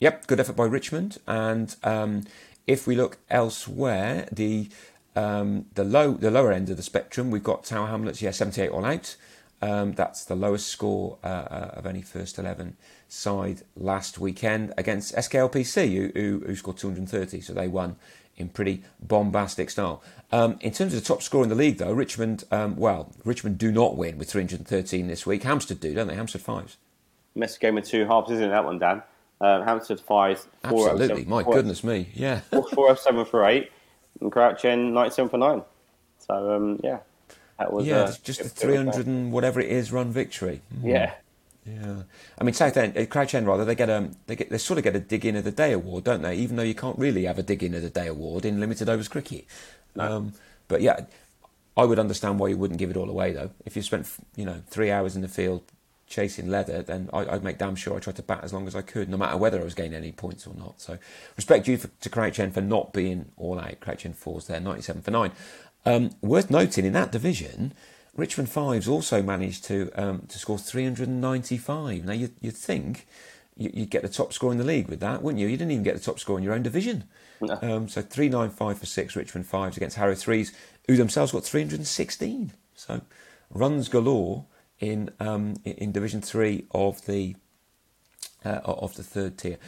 Yep, 0.01 0.27
good 0.27 0.41
effort 0.41 0.57
by 0.57 0.65
Richmond. 0.65 1.19
And 1.27 1.77
um, 1.85 2.25
if 2.67 2.87
we 2.87 2.97
look 2.97 3.19
elsewhere, 3.29 4.29
the 4.33 4.69
um, 5.17 5.67
the 5.75 5.85
low 5.85 6.13
the 6.15 6.31
lower 6.31 6.53
end 6.53 6.71
of 6.71 6.77
the 6.77 6.83
spectrum, 6.83 7.31
we've 7.31 7.43
got 7.43 7.65
Tower 7.65 7.89
Hamlets, 7.89 8.23
yeah, 8.23 8.31
78 8.31 8.71
all 8.71 8.85
out. 8.85 9.17
Um, 9.63 9.93
that's 9.93 10.25
the 10.25 10.35
lowest 10.35 10.69
score 10.69 11.19
uh, 11.23 11.27
uh, 11.27 11.71
of 11.75 11.85
any 11.85 12.01
first 12.01 12.39
11 12.39 12.79
side 13.09 13.61
last 13.77 14.19
weekend 14.19 14.73
against 14.79 15.15
SKLPC, 15.15 15.95
who, 15.95 16.13
who, 16.19 16.45
who, 16.47 16.57
scored 16.57 16.79
230. 16.79 17.43
So 17.43 17.53
they 17.53 17.69
won 17.69 17.97
in 18.41 18.49
pretty 18.49 18.83
bombastic 19.01 19.71
style. 19.71 20.03
Um, 20.33 20.59
in 20.61 20.73
terms 20.73 20.95
of 20.95 21.01
the 21.01 21.07
top 21.07 21.23
score 21.23 21.43
in 21.43 21.49
the 21.49 21.55
league, 21.55 21.79
though, 21.79 21.93
Richmond, 21.93 22.45
um, 22.51 22.77
well, 22.77 23.13
Richmond 23.25 23.59
do 23.59 23.73
not 23.73 23.97
win 23.97 24.17
with 24.19 24.31
313 24.31 25.07
this 25.07 25.27
week. 25.27 25.43
Hampstead 25.43 25.81
do, 25.81 25.95
don't 25.95 26.07
they? 26.07 26.15
Hampstead 26.15 26.43
fives. 26.43 26.77
Messed 27.35 27.61
game 27.61 27.79
of 27.79 27.85
two 27.85 28.07
halves, 28.07 28.31
isn't 28.31 28.45
it, 28.45 28.49
that 28.49 28.65
one, 28.65 28.79
Dan? 28.79 29.03
Uh, 29.41 29.63
Hampstead 29.65 30.01
fives. 30.01 30.47
Absolutely. 30.65 31.25
My 31.25 31.43
four, 31.43 31.55
goodness 31.55 31.83
me. 31.83 32.09
Yeah. 32.15 32.41
four, 32.51 32.69
four 32.69 32.91
of 32.91 32.99
seven 32.99 33.25
for 33.25 33.45
eight. 33.47 33.71
And 34.21 34.31
Crouch 34.31 34.65
End 34.65 34.93
97 34.95 35.31
for 35.31 35.39
nine. 35.39 35.63
So, 36.19 36.55
um, 36.55 36.81
yeah. 36.83 36.99
That 37.59 37.73
was, 37.73 37.87
yeah, 37.87 38.03
uh, 38.03 38.15
just 38.23 38.41
a 38.41 38.49
300 38.49 39.07
and 39.07 39.33
whatever 39.33 39.61
it 39.61 39.71
is 39.71 39.93
run 39.93 40.11
victory. 40.11 40.63
Mm. 40.75 40.91
Yeah. 40.91 41.15
Yeah, 41.67 42.03
I 42.39 42.45
mean 42.45 42.55
Southend, 42.55 43.11
Crouch 43.11 43.35
End 43.35 43.47
rather, 43.47 43.65
they 43.65 43.75
get 43.75 43.91
a 43.91 44.11
they 44.27 44.35
get 44.35 44.51
they 44.51 44.59
sort 44.59 44.79
of 44.79 44.85
get 44.85 44.97
a 44.97 45.01
dig 45.01 45.27
in 45.27 45.37
of 45.37 45.45
the 45.45 45.51
day 45.51 45.73
award, 45.73 46.05
don't 46.05 46.23
they? 46.23 46.37
Even 46.37 46.57
though 46.57 46.63
you 46.63 46.75
can't 46.75 46.99
really 46.99 47.25
have 47.25 47.39
a 47.39 47.43
dig 47.43 47.63
in 47.63 47.75
of 47.75 47.83
the 47.83 47.91
day 47.91 48.07
award 48.07 48.45
in 48.45 48.61
limited 48.61 48.89
overs 48.89 49.09
cricket. 49.09 49.45
No. 49.95 50.05
Um, 50.05 50.33
but 50.69 50.81
yeah, 50.81 51.01
I 51.77 51.85
would 51.85 51.99
understand 51.99 52.39
why 52.39 52.49
you 52.49 52.57
wouldn't 52.57 52.79
give 52.79 52.91
it 52.91 52.97
all 52.97 53.11
away 53.11 53.33
though. 53.33 53.51
If 53.67 53.77
you 53.77 53.83
spent 53.83 54.09
you 54.37 54.47
know 54.47 54.63
three 54.69 54.91
hours 54.91 55.17
in 55.17 55.23
the 55.23 55.29
field 55.29 55.63
chasing 56.07 56.49
leather, 56.49 56.83
then 56.83 57.09
I, 57.13 57.25
would 57.25 57.45
make 57.45 57.59
damn 57.59 57.77
sure 57.77 57.97
I 57.97 58.01
tried 58.01 58.17
to 58.17 58.23
bat 58.23 58.41
as 58.43 58.53
long 58.53 58.67
as 58.67 58.75
I 58.75 58.83
could, 58.83 59.09
no 59.09 59.17
matter 59.17 59.37
whether 59.37 59.61
I 59.61 59.65
was 59.65 59.75
gaining 59.75 59.95
any 59.95 60.13
points 60.13 60.47
or 60.47 60.55
not. 60.55 60.81
So 60.81 60.99
respect 61.37 61.69
you 61.69 61.77
for, 61.77 61.89
to 61.89 62.09
Crouch 62.09 62.39
End 62.41 62.53
for 62.55 62.61
not 62.61 62.93
being 62.93 63.27
all 63.37 63.59
out. 63.61 63.81
Crouch 63.81 64.05
End 64.05 64.17
fours 64.17 64.47
there, 64.47 64.61
ninety 64.61 64.83
seven 64.83 65.03
for 65.03 65.11
nine. 65.11 65.33
Um, 65.87 66.11
worth 66.21 66.51
noting 66.51 66.85
in 66.85 66.93
that 66.95 67.13
division. 67.13 67.75
Richmond 68.17 68.51
Fives 68.51 68.89
also 68.89 69.23
managed 69.23 69.65
to 69.65 69.91
um, 69.95 70.27
to 70.29 70.39
score 70.39 70.59
395. 70.59 72.05
Now 72.05 72.13
you, 72.13 72.31
would 72.43 72.57
think 72.57 73.07
you'd 73.57 73.91
get 73.91 74.03
the 74.03 74.09
top 74.09 74.33
score 74.33 74.53
in 74.53 74.59
the 74.59 74.65
league 74.65 74.89
with 74.89 75.01
that, 75.01 75.23
wouldn't 75.23 75.41
you? 75.41 75.47
You 75.47 75.57
didn't 75.57 75.73
even 75.73 75.85
get 75.85 75.95
the 75.95 76.03
top 76.03 76.19
score 76.19 76.39
in 76.39 76.45
your 76.45 76.55
own 76.55 76.63
division. 76.63 77.05
No. 77.41 77.59
Um, 77.63 77.89
so 77.89 78.03
395 78.03 78.79
for 78.79 78.87
six 78.87 79.17
Richmond 79.17 79.47
Fives 79.47 79.77
against 79.77 79.97
Harrow 79.97 80.15
Threes, 80.15 80.53
who 80.87 80.97
themselves 80.97 81.33
got 81.33 81.45
316. 81.45 82.53
So 82.75 83.03
runs 83.51 83.89
galore 83.89 84.47
in 84.79 85.11
um, 85.21 85.57
in 85.65 85.93
Division 85.93 86.21
Three 86.21 86.67
of 86.73 87.05
the 87.07 87.37
uh, 88.45 88.61
of 88.65 88.97
the 88.97 89.03
third 89.03 89.39
tier. 89.39 89.59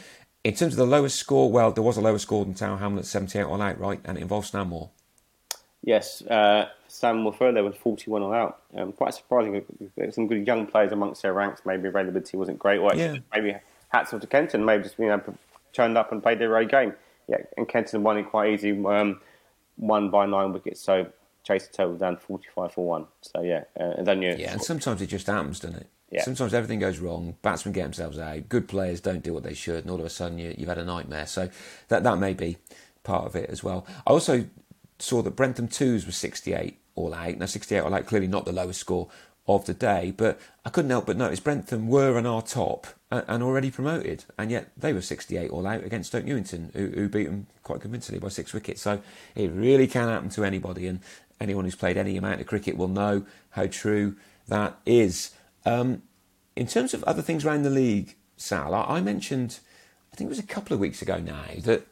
In 0.43 0.55
terms 0.55 0.73
of 0.73 0.77
the 0.77 0.85
lowest 0.85 1.17
score, 1.17 1.49
well, 1.49 1.71
there 1.71 1.83
was 1.83 1.95
a 1.95 2.01
lower 2.01 2.17
score 2.17 2.43
than 2.43 2.53
Tower 2.53 2.77
Hamlet, 2.77 3.05
78 3.05 3.43
all 3.43 3.61
out, 3.61 3.79
right? 3.79 4.01
And 4.03 4.17
it 4.17 4.21
involves 4.21 4.49
Stanmore. 4.49 4.89
Yes, 5.81 6.21
uh, 6.23 6.67
Sam 6.93 7.23
there 7.39 7.63
was 7.63 7.75
41 7.75 8.21
all 8.21 8.33
out. 8.33 8.61
Um, 8.77 8.91
quite 8.91 9.15
surprising. 9.15 9.65
Some 10.11 10.27
good 10.27 10.45
young 10.45 10.67
players 10.67 10.91
amongst 10.91 11.23
their 11.23 11.33
ranks. 11.33 11.61
Maybe 11.65 11.87
availability 11.87 12.37
wasn't 12.37 12.59
great. 12.59 12.77
Or 12.77 12.93
yeah. 12.93 13.17
maybe 13.33 13.55
hats 13.89 14.13
off 14.13 14.21
to 14.21 14.27
Kenton. 14.27 14.63
Maybe 14.63 14.83
just 14.83 14.99
you 14.99 15.07
know 15.07 15.21
turned 15.73 15.97
up 15.97 16.11
and 16.11 16.21
played 16.21 16.37
their 16.37 16.55
own 16.55 16.67
game. 16.67 16.93
Yeah, 17.27 17.37
and 17.57 17.67
Kenton 17.67 18.03
won 18.03 18.17
it 18.17 18.29
quite 18.29 18.53
easy. 18.53 18.71
Um, 18.85 19.19
won 19.77 20.11
by 20.11 20.27
nine 20.27 20.53
wickets. 20.53 20.81
So 20.81 21.07
chased 21.43 21.71
the 21.71 21.77
total 21.77 21.95
down 21.95 22.17
45 22.17 22.73
for 22.73 22.85
one. 22.85 23.07
So 23.21 23.41
yeah, 23.41 23.63
uh, 23.79 23.95
and 23.97 24.05
then 24.05 24.21
you. 24.21 24.35
Yeah, 24.37 24.51
and 24.51 24.61
sometimes 24.61 25.01
it 25.01 25.07
just 25.07 25.25
happens, 25.25 25.59
doesn't 25.61 25.77
it? 25.77 25.87
Yeah. 26.11 26.21
Sometimes 26.21 26.53
everything 26.53 26.77
goes 26.77 26.99
wrong. 26.99 27.37
Batsmen 27.41 27.73
get 27.73 27.83
themselves 27.83 28.19
out. 28.19 28.47
Good 28.49 28.67
players 28.67 29.01
don't 29.01 29.23
do 29.23 29.33
what 29.33 29.41
they 29.41 29.55
should, 29.55 29.83
and 29.83 29.89
all 29.89 29.99
of 29.99 30.05
a 30.05 30.11
sudden 30.11 30.37
you, 30.37 30.53
you've 30.55 30.69
had 30.69 30.77
a 30.77 30.85
nightmare. 30.85 31.25
So 31.25 31.49
that 31.87 32.03
that 32.03 32.19
may 32.19 32.35
be 32.35 32.57
part 33.03 33.25
of 33.25 33.35
it 33.35 33.49
as 33.49 33.63
well. 33.63 33.87
I 34.05 34.11
also 34.11 34.45
saw 34.99 35.23
that 35.23 35.31
Brentham 35.31 35.67
twos 35.67 36.05
was 36.05 36.15
68 36.17 36.79
all 36.95 37.13
out. 37.13 37.37
Now 37.37 37.45
68 37.45 37.79
all 37.79 37.93
out, 37.93 38.05
clearly 38.05 38.27
not 38.27 38.45
the 38.45 38.51
lowest 38.51 38.79
score 38.79 39.09
of 39.47 39.65
the 39.65 39.73
day, 39.73 40.13
but 40.15 40.39
I 40.63 40.69
couldn't 40.69 40.91
help 40.91 41.05
but 41.05 41.17
notice 41.17 41.39
Brentham 41.39 41.87
were 41.87 42.17
on 42.17 42.25
our 42.25 42.41
top 42.41 42.87
and 43.11 43.43
already 43.43 43.69
promoted, 43.69 44.25
and 44.37 44.49
yet 44.49 44.71
they 44.77 44.93
were 44.93 45.01
68 45.01 45.51
all 45.51 45.67
out 45.67 45.83
against 45.83 46.09
Stoke 46.09 46.25
Newington, 46.25 46.71
who, 46.73 46.87
who 46.87 47.09
beat 47.09 47.25
them 47.25 47.47
quite 47.61 47.81
convincingly 47.81 48.19
by 48.19 48.29
six 48.29 48.53
wickets. 48.53 48.81
So 48.81 49.01
it 49.35 49.51
really 49.51 49.85
can 49.85 50.07
happen 50.07 50.29
to 50.29 50.43
anybody, 50.43 50.87
and 50.87 50.99
anyone 51.39 51.65
who's 51.65 51.75
played 51.75 51.97
any 51.97 52.17
amount 52.17 52.41
of 52.41 52.47
cricket 52.47 52.77
will 52.77 52.87
know 52.87 53.25
how 53.51 53.67
true 53.67 54.15
that 54.47 54.77
is. 54.85 55.31
Um, 55.65 56.03
in 56.55 56.67
terms 56.67 56.93
of 56.93 57.03
other 57.03 57.21
things 57.21 57.45
around 57.45 57.63
the 57.63 57.69
league, 57.69 58.15
Sal, 58.37 58.73
I, 58.73 58.97
I 58.97 59.01
mentioned, 59.01 59.59
I 60.11 60.15
think 60.15 60.27
it 60.27 60.29
was 60.29 60.39
a 60.39 60.43
couple 60.43 60.73
of 60.73 60.79
weeks 60.79 61.01
ago 61.01 61.17
now, 61.17 61.45
that 61.59 61.85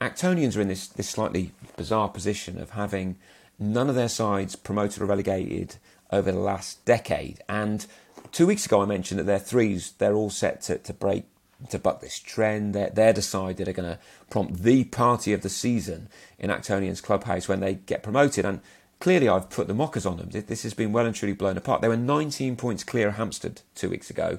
Actonians 0.00 0.56
are 0.56 0.60
in 0.60 0.68
this, 0.68 0.86
this 0.88 1.08
slightly 1.08 1.52
bizarre 1.76 2.08
position 2.08 2.60
of 2.60 2.70
having 2.70 3.16
none 3.58 3.88
of 3.88 3.94
their 3.94 4.08
sides 4.08 4.56
promoted 4.56 5.02
or 5.02 5.06
relegated 5.06 5.76
over 6.10 6.30
the 6.32 6.38
last 6.38 6.84
decade. 6.84 7.40
And 7.48 7.86
two 8.32 8.46
weeks 8.46 8.66
ago, 8.66 8.82
I 8.82 8.86
mentioned 8.86 9.18
that 9.20 9.24
their 9.24 9.38
threes, 9.38 9.92
they're 9.98 10.14
all 10.14 10.30
set 10.30 10.62
to, 10.62 10.78
to 10.78 10.92
break, 10.92 11.24
to 11.70 11.78
buck 11.78 12.00
this 12.00 12.18
trend. 12.18 12.74
They're, 12.74 12.90
they're 12.90 13.12
decided 13.12 13.68
are 13.68 13.72
going 13.72 13.90
to 13.90 13.98
prompt 14.30 14.62
the 14.62 14.84
party 14.84 15.32
of 15.32 15.42
the 15.42 15.48
season 15.48 16.08
in 16.38 16.50
Actonians 16.50 17.02
Clubhouse 17.02 17.48
when 17.48 17.60
they 17.60 17.74
get 17.74 18.02
promoted. 18.02 18.44
And 18.44 18.60
clearly, 19.00 19.28
I've 19.28 19.50
put 19.50 19.66
the 19.66 19.74
mockers 19.74 20.06
on 20.06 20.18
them. 20.18 20.30
This 20.30 20.62
has 20.62 20.74
been 20.74 20.92
well 20.92 21.06
and 21.06 21.14
truly 21.14 21.34
blown 21.34 21.56
apart. 21.56 21.82
They 21.82 21.88
were 21.88 21.96
19 21.96 22.56
points 22.56 22.84
clear 22.84 23.08
of 23.08 23.14
Hampstead 23.14 23.62
two 23.74 23.90
weeks 23.90 24.10
ago. 24.10 24.38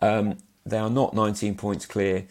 Um, 0.00 0.38
they 0.64 0.78
are 0.78 0.90
not 0.90 1.14
19 1.14 1.54
points 1.54 1.86
clear 1.86 2.26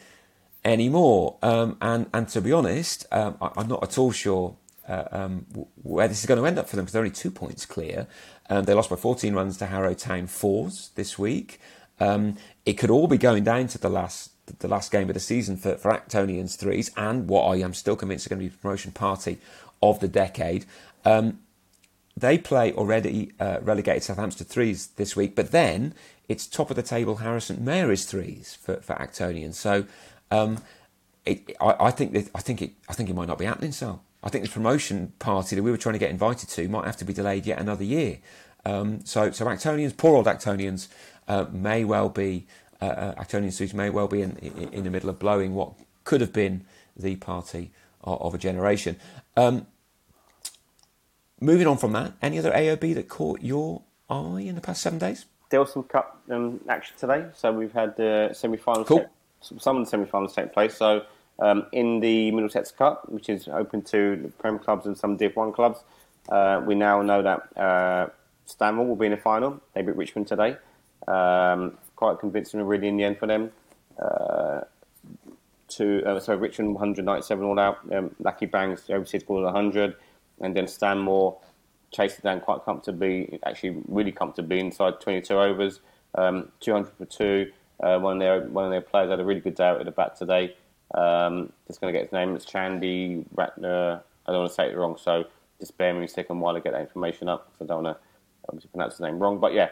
anymore. 0.63 1.37
Um, 1.41 1.77
and 1.81 2.07
and 2.13 2.27
to 2.29 2.41
be 2.41 2.51
honest, 2.51 3.05
um, 3.11 3.37
I, 3.41 3.61
am 3.61 3.67
not 3.67 3.83
at 3.83 3.97
all 3.97 4.11
sure 4.11 4.57
uh, 4.87 5.05
um, 5.11 5.45
where 5.81 6.07
this 6.07 6.19
is 6.19 6.25
going 6.25 6.39
to 6.39 6.45
end 6.45 6.59
up 6.59 6.69
for 6.69 6.75
them 6.75 6.85
because 6.85 6.93
they're 6.93 7.01
only 7.01 7.11
two 7.11 7.31
points 7.31 7.65
clear. 7.65 8.07
Um, 8.49 8.65
they 8.65 8.73
lost 8.73 8.89
by 8.89 8.95
14 8.95 9.33
runs 9.33 9.57
to 9.57 9.65
Harrow 9.65 9.93
Town 9.93 10.27
fours 10.27 10.91
this 10.95 11.17
week. 11.17 11.59
Um, 11.99 12.37
it 12.65 12.73
could 12.73 12.89
all 12.89 13.07
be 13.07 13.17
going 13.17 13.43
down 13.43 13.67
to 13.67 13.77
the 13.77 13.89
last 13.89 14.31
the 14.59 14.67
last 14.67 14.91
game 14.91 15.09
of 15.09 15.15
the 15.15 15.19
season 15.19 15.57
for, 15.57 15.75
for 15.75 15.91
Actonians 15.91 16.55
threes 16.55 16.91
and 16.95 17.27
what 17.27 17.45
I 17.45 17.55
am 17.57 17.73
still 17.73 17.95
convinced 17.95 18.27
are 18.27 18.29
going 18.29 18.41
to 18.41 18.49
be 18.49 18.55
promotion 18.55 18.91
party 18.91 19.39
of 19.81 19.99
the 19.99 20.07
decade. 20.07 20.65
Um, 21.03 21.39
they 22.15 22.37
play 22.37 22.71
already 22.73 23.31
uh, 23.39 23.57
relegated 23.61 24.03
Southampton 24.03 24.45
threes 24.45 24.87
this 24.97 25.15
week, 25.15 25.35
but 25.35 25.51
then 25.51 25.93
it's 26.29 26.47
top 26.47 26.69
of 26.69 26.75
the 26.75 26.83
table 26.83 27.17
Harrow 27.17 27.39
St 27.39 27.59
Mary's 27.59 28.05
threes 28.05 28.57
for, 28.61 28.77
for 28.77 28.95
Actonians. 28.95 29.55
So 29.55 29.85
um, 30.31 30.59
it, 31.25 31.55
I, 31.59 31.75
I, 31.79 31.91
think 31.91 32.13
that 32.13 32.29
I 32.33 32.39
think 32.39 32.61
it 32.61 32.71
I 32.87 32.93
think 32.93 33.09
it 33.09 33.15
might 33.15 33.27
not 33.27 33.37
be 33.37 33.45
happening. 33.45 33.71
So 33.71 33.99
I 34.25 34.29
think 34.29 34.43
the 34.43 34.51
promotion 34.51 35.13
party 35.19 35.55
that 35.55 35.61
we 35.63 35.71
were 35.71 35.77
trying 35.77 35.93
to 35.93 35.99
get 35.99 36.09
invited 36.09 36.49
to 36.49 36.67
might 36.67 36.85
have 36.85 36.97
to 36.97 37.05
be 37.05 37.13
delayed 37.13 37.45
yet 37.45 37.59
another 37.59 37.83
year. 37.83 38.17
Um, 38.65 39.05
so 39.05 39.31
so 39.31 39.45
Actonians, 39.45 39.95
poor 39.95 40.15
old 40.15 40.25
Actonians, 40.25 40.87
uh, 41.27 41.45
may 41.51 41.85
well 41.85 42.09
be 42.09 42.47
uh, 42.81 42.85
uh, 42.85 43.23
Actonian 43.23 43.53
suits 43.53 43.73
may 43.73 43.89
well 43.89 44.07
be 44.07 44.21
in, 44.21 44.37
in, 44.37 44.69
in 44.73 44.83
the 44.83 44.89
middle 44.89 45.09
of 45.09 45.19
blowing 45.19 45.53
what 45.53 45.73
could 46.03 46.21
have 46.21 46.33
been 46.33 46.65
the 46.97 47.15
party 47.15 47.71
of, 48.03 48.21
of 48.21 48.33
a 48.33 48.37
generation. 48.37 48.97
Um, 49.37 49.67
moving 51.39 51.67
on 51.67 51.77
from 51.77 51.93
that, 51.93 52.13
any 52.21 52.39
other 52.39 52.51
AOB 52.51 52.95
that 52.95 53.07
caught 53.07 53.41
your 53.41 53.83
eye 54.09 54.41
in 54.41 54.55
the 54.55 54.61
past 54.61 54.81
seven 54.81 54.99
days? 54.99 55.25
Delsum 55.51 55.87
Cup 55.87 56.19
um, 56.29 56.59
action 56.67 56.95
today. 56.97 57.25
So 57.33 57.51
we've 57.53 57.71
had 57.71 57.95
the 57.95 58.31
semi-final 58.33 58.83
cool 58.85 59.05
some 59.45 59.77
of 59.77 59.85
the 59.85 59.89
semi-finals 59.89 60.33
take 60.33 60.53
place. 60.53 60.75
So 60.75 61.03
um, 61.39 61.65
in 61.71 61.99
the 61.99 62.31
Middlesex 62.31 62.71
Cup, 62.71 63.09
which 63.09 63.29
is 63.29 63.47
open 63.47 63.81
to 63.83 64.31
Prem 64.39 64.59
clubs 64.59 64.85
and 64.85 64.97
some 64.97 65.17
Div 65.17 65.35
One 65.35 65.51
clubs, 65.51 65.83
uh, 66.29 66.61
we 66.65 66.75
now 66.75 67.01
know 67.01 67.21
that 67.21 67.57
uh, 67.57 68.09
Stanmore 68.45 68.85
will 68.87 68.95
be 68.95 69.07
in 69.07 69.11
the 69.11 69.17
final. 69.17 69.59
They 69.73 69.81
beat 69.81 69.95
Richmond 69.95 70.27
today. 70.27 70.57
Um, 71.07 71.77
quite 71.95 72.19
convincing, 72.19 72.61
really, 72.61 72.87
in 72.87 72.97
the 72.97 73.03
end 73.03 73.17
for 73.17 73.27
them. 73.27 73.51
Uh, 74.01 74.61
to 75.67 76.03
uh, 76.05 76.19
so 76.19 76.35
Richmond 76.35 76.73
197 76.73 77.43
all 77.43 77.59
out. 77.59 77.79
Um, 77.91 78.15
Lucky 78.19 78.45
Bangs 78.45 78.89
overseas 78.89 79.21
scored 79.21 79.43
100, 79.43 79.95
and 80.41 80.55
then 80.55 80.67
Stanmore 80.67 81.37
chased 81.91 82.19
it 82.19 82.23
down 82.23 82.41
quite 82.41 82.63
comfortably, 82.65 83.39
actually 83.45 83.81
really 83.87 84.11
comfortably 84.11 84.59
inside 84.59 84.99
22 84.99 85.33
overs. 85.33 85.79
um, 86.15 86.51
200 86.61 86.91
for 86.97 87.05
two. 87.05 87.51
Uh, 87.81 87.99
one 87.99 88.13
of 88.13 88.19
their 88.19 88.41
one 88.47 88.65
of 88.65 88.71
their 88.71 88.81
players 88.81 89.09
had 89.09 89.19
a 89.19 89.25
really 89.25 89.41
good 89.41 89.55
day 89.55 89.65
out 89.65 89.79
at 89.79 89.85
the 89.85 89.91
bat 89.91 90.15
today. 90.17 90.55
Um, 90.95 91.51
just 91.67 91.81
going 91.81 91.93
to 91.93 91.97
get 91.97 92.07
his 92.07 92.13
name. 92.13 92.35
It's 92.35 92.45
Chandy 92.45 93.25
Ratner. 93.35 94.01
I 94.25 94.31
don't 94.31 94.41
want 94.41 94.51
to 94.51 94.55
say 94.55 94.69
it 94.69 94.77
wrong, 94.77 94.97
so 94.97 95.25
just 95.59 95.77
bear 95.77 95.93
me 95.93 96.05
a 96.05 96.07
second 96.07 96.39
while 96.39 96.55
I 96.55 96.59
get 96.59 96.73
that 96.73 96.81
information 96.81 97.29
up. 97.29 97.51
I 97.61 97.65
don't 97.65 97.83
want 97.83 97.97
to 97.97 98.03
obviously 98.47 98.69
pronounce 98.69 98.93
his 98.93 99.01
name 99.01 99.19
wrong. 99.19 99.39
But 99.39 99.53
yeah, 99.53 99.69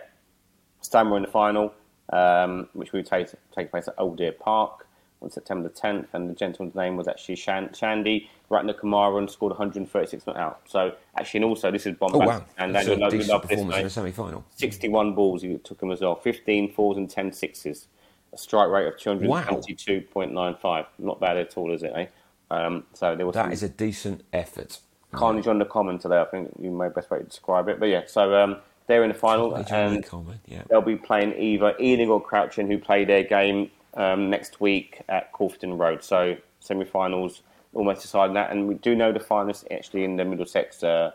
Stanmore 0.82 1.17
in 1.17 1.24
the 1.24 1.30
final, 1.30 1.74
um, 2.11 2.67
which 2.74 2.91
will 2.91 3.03
take 3.03 3.30
take 3.55 3.71
place 3.71 3.88
at 3.88 3.95
Old 3.97 4.17
Deer 4.17 4.32
Park 4.34 4.88
on 5.21 5.32
September 5.32 5.69
the 5.69 5.74
10th, 5.74 6.07
and 6.13 6.30
the 6.30 6.34
gentleman's 6.34 6.76
name 6.76 6.97
was 6.97 7.07
actually 7.07 7.36
Shandy 7.36 8.30
Ratner 8.51 8.78
Kamara 8.78 9.17
and 9.17 9.32
scored 9.32 9.51
136 9.51 10.28
not 10.28 10.36
out. 10.36 10.61
So 10.67 10.93
actually, 11.17 11.39
and 11.39 11.45
also 11.45 11.71
this 11.71 11.86
is 11.86 11.95
bombastic. 11.95 12.28
Oh 12.28 12.39
wow! 12.39 12.45
And 12.57 12.76
That's 12.76 12.88
a 12.88 12.95
love, 12.95 13.11
decent 13.11 13.30
love 13.30 13.41
performance 13.43 13.78
in 13.78 13.84
the 13.84 13.89
semi-final. 13.89 14.43
61 14.55 15.15
balls 15.15 15.41
he 15.41 15.57
took 15.59 15.82
him 15.82 15.91
as 15.91 16.01
well, 16.01 16.15
15 16.15 16.74
fours 16.74 16.97
and 16.97 17.09
10 17.09 17.32
sixes, 17.32 17.88
a 18.34 18.38
strike 18.38 18.69
rate 18.69 18.88
of 18.88 18.95
222.95. 18.97 20.63
Wow. 20.63 20.88
Not 20.97 21.19
bad 21.19 21.38
at 21.38 21.55
all, 21.57 21.71
is 21.73 21.84
it? 21.84 21.93
Eh? 21.95 22.07
Um, 22.51 22.86
so 22.93 23.15
there 23.15 23.25
was 23.25 23.36
that 23.36 23.53
is 23.53 23.63
a 23.63 23.69
decent 23.69 24.23
effort. 24.34 24.79
Carnage 25.11 25.47
on 25.47 25.59
the 25.59 25.65
common 25.65 25.99
today. 25.99 26.19
I 26.19 26.25
think 26.25 26.51
you 26.59 26.71
may 26.71 26.89
best 26.89 27.11
way 27.11 27.19
to 27.19 27.23
describe 27.23 27.67
it. 27.69 27.79
But 27.79 27.88
yeah, 27.88 28.03
so 28.07 28.36
um, 28.36 28.57
they're 28.88 29.03
in 29.03 29.09
the 29.09 29.17
final, 29.17 29.51
Carnage 29.51 29.71
and 29.71 30.03
the 30.03 30.39
yeah. 30.47 30.63
they'll 30.69 30.81
be 30.81 30.95
playing 30.95 31.39
either 31.39 31.75
Ealing 31.79 32.09
or 32.09 32.19
Crouch 32.19 32.57
End, 32.57 32.71
who 32.71 32.79
play 32.79 33.05
their 33.05 33.23
game 33.23 33.69
um, 33.93 34.29
next 34.29 34.59
week 34.59 35.01
at 35.09 35.31
Corfton 35.31 35.77
Road. 35.77 36.03
So 36.03 36.36
semi-finals 36.59 37.41
almost 37.73 38.01
deciding 38.01 38.34
that, 38.36 38.51
and 38.51 38.67
we 38.67 38.75
do 38.75 38.95
know 38.95 39.11
the 39.11 39.19
finalists 39.19 39.65
actually 39.71 40.03
in 40.03 40.15
the 40.15 40.25
Middlesex 40.25 40.84
uh, 40.84 41.11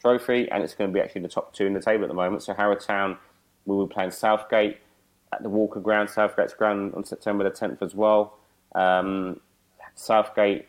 Trophy, 0.00 0.50
and 0.50 0.62
it's 0.62 0.74
going 0.74 0.90
to 0.90 0.94
be 0.94 1.00
actually 1.00 1.22
the 1.22 1.28
top 1.28 1.52
two 1.52 1.66
in 1.66 1.74
the 1.74 1.80
table 1.80 2.04
at 2.04 2.08
the 2.08 2.14
moment. 2.14 2.42
So 2.42 2.54
Harrow 2.54 2.74
Town 2.74 3.18
will 3.66 3.86
be 3.86 3.92
playing 3.92 4.10
Southgate 4.10 4.78
at 5.32 5.42
the 5.42 5.48
Walker 5.48 5.80
Ground, 5.80 6.10
Southgate's 6.10 6.54
ground 6.54 6.94
on 6.94 7.04
September 7.04 7.44
the 7.44 7.50
10th 7.50 7.82
as 7.82 7.94
well. 7.94 8.38
Um, 8.74 9.40
Southgate 9.94 10.66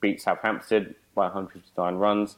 beat 0.00 0.20
Southampton 0.20 0.94
by 1.14 1.24
159 1.24 1.94
runs, 1.96 2.36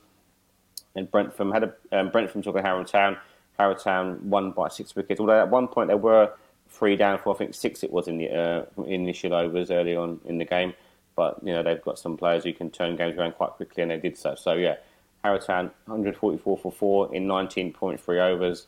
and 0.95 1.11
Brentford 1.11 1.53
had 1.53 1.65
a 1.65 1.99
um, 1.99 2.11
Brentford 2.11 2.45
took 2.45 2.57
a 2.57 2.63
Harrow 2.63 2.85
Town. 2.85 3.17
Harrow 3.59 3.75
Town 3.75 4.19
won 4.29 4.53
by 4.53 4.69
six 4.69 4.97
wickets. 4.97 5.21
Although 5.21 5.41
at 5.41 5.51
one 5.51 5.69
point 5.69 5.89
they 5.89 5.95
were 5.95 6.33
three 6.71 6.97
down 6.97 7.19
for 7.19 7.35
I 7.35 7.39
think 7.39 7.55
six 7.55 7.83
it 7.83 7.93
was 7.93 8.09
in 8.09 8.19
the 8.19 8.31
uh, 8.31 8.83
initial 8.85 9.35
overs 9.35 9.71
early 9.71 9.95
on 9.95 10.21
in 10.25 10.39
the 10.39 10.45
game. 10.45 10.73
But 11.17 11.39
you 11.45 11.53
know 11.53 11.63
they've 11.63 11.83
got 11.83 11.99
some 11.99 12.17
players 12.17 12.45
who 12.45 12.53
can 12.53 12.71
turn 12.71 12.97
games 12.97 13.17
around 13.17 13.33
quite 13.33 13.51
quickly, 13.51 13.83
and 13.83 13.91
they 13.91 13.99
did 13.99 14.17
so. 14.17 14.35
So 14.35 14.55
yeah, 14.55 14.77
Harrow 15.23 15.39
Town 15.39 15.71
144 15.87 16.59
for 16.59 16.73
four 16.73 17.15
in 17.15 17.27
19.3 17.27 18.19
overs 18.19 18.67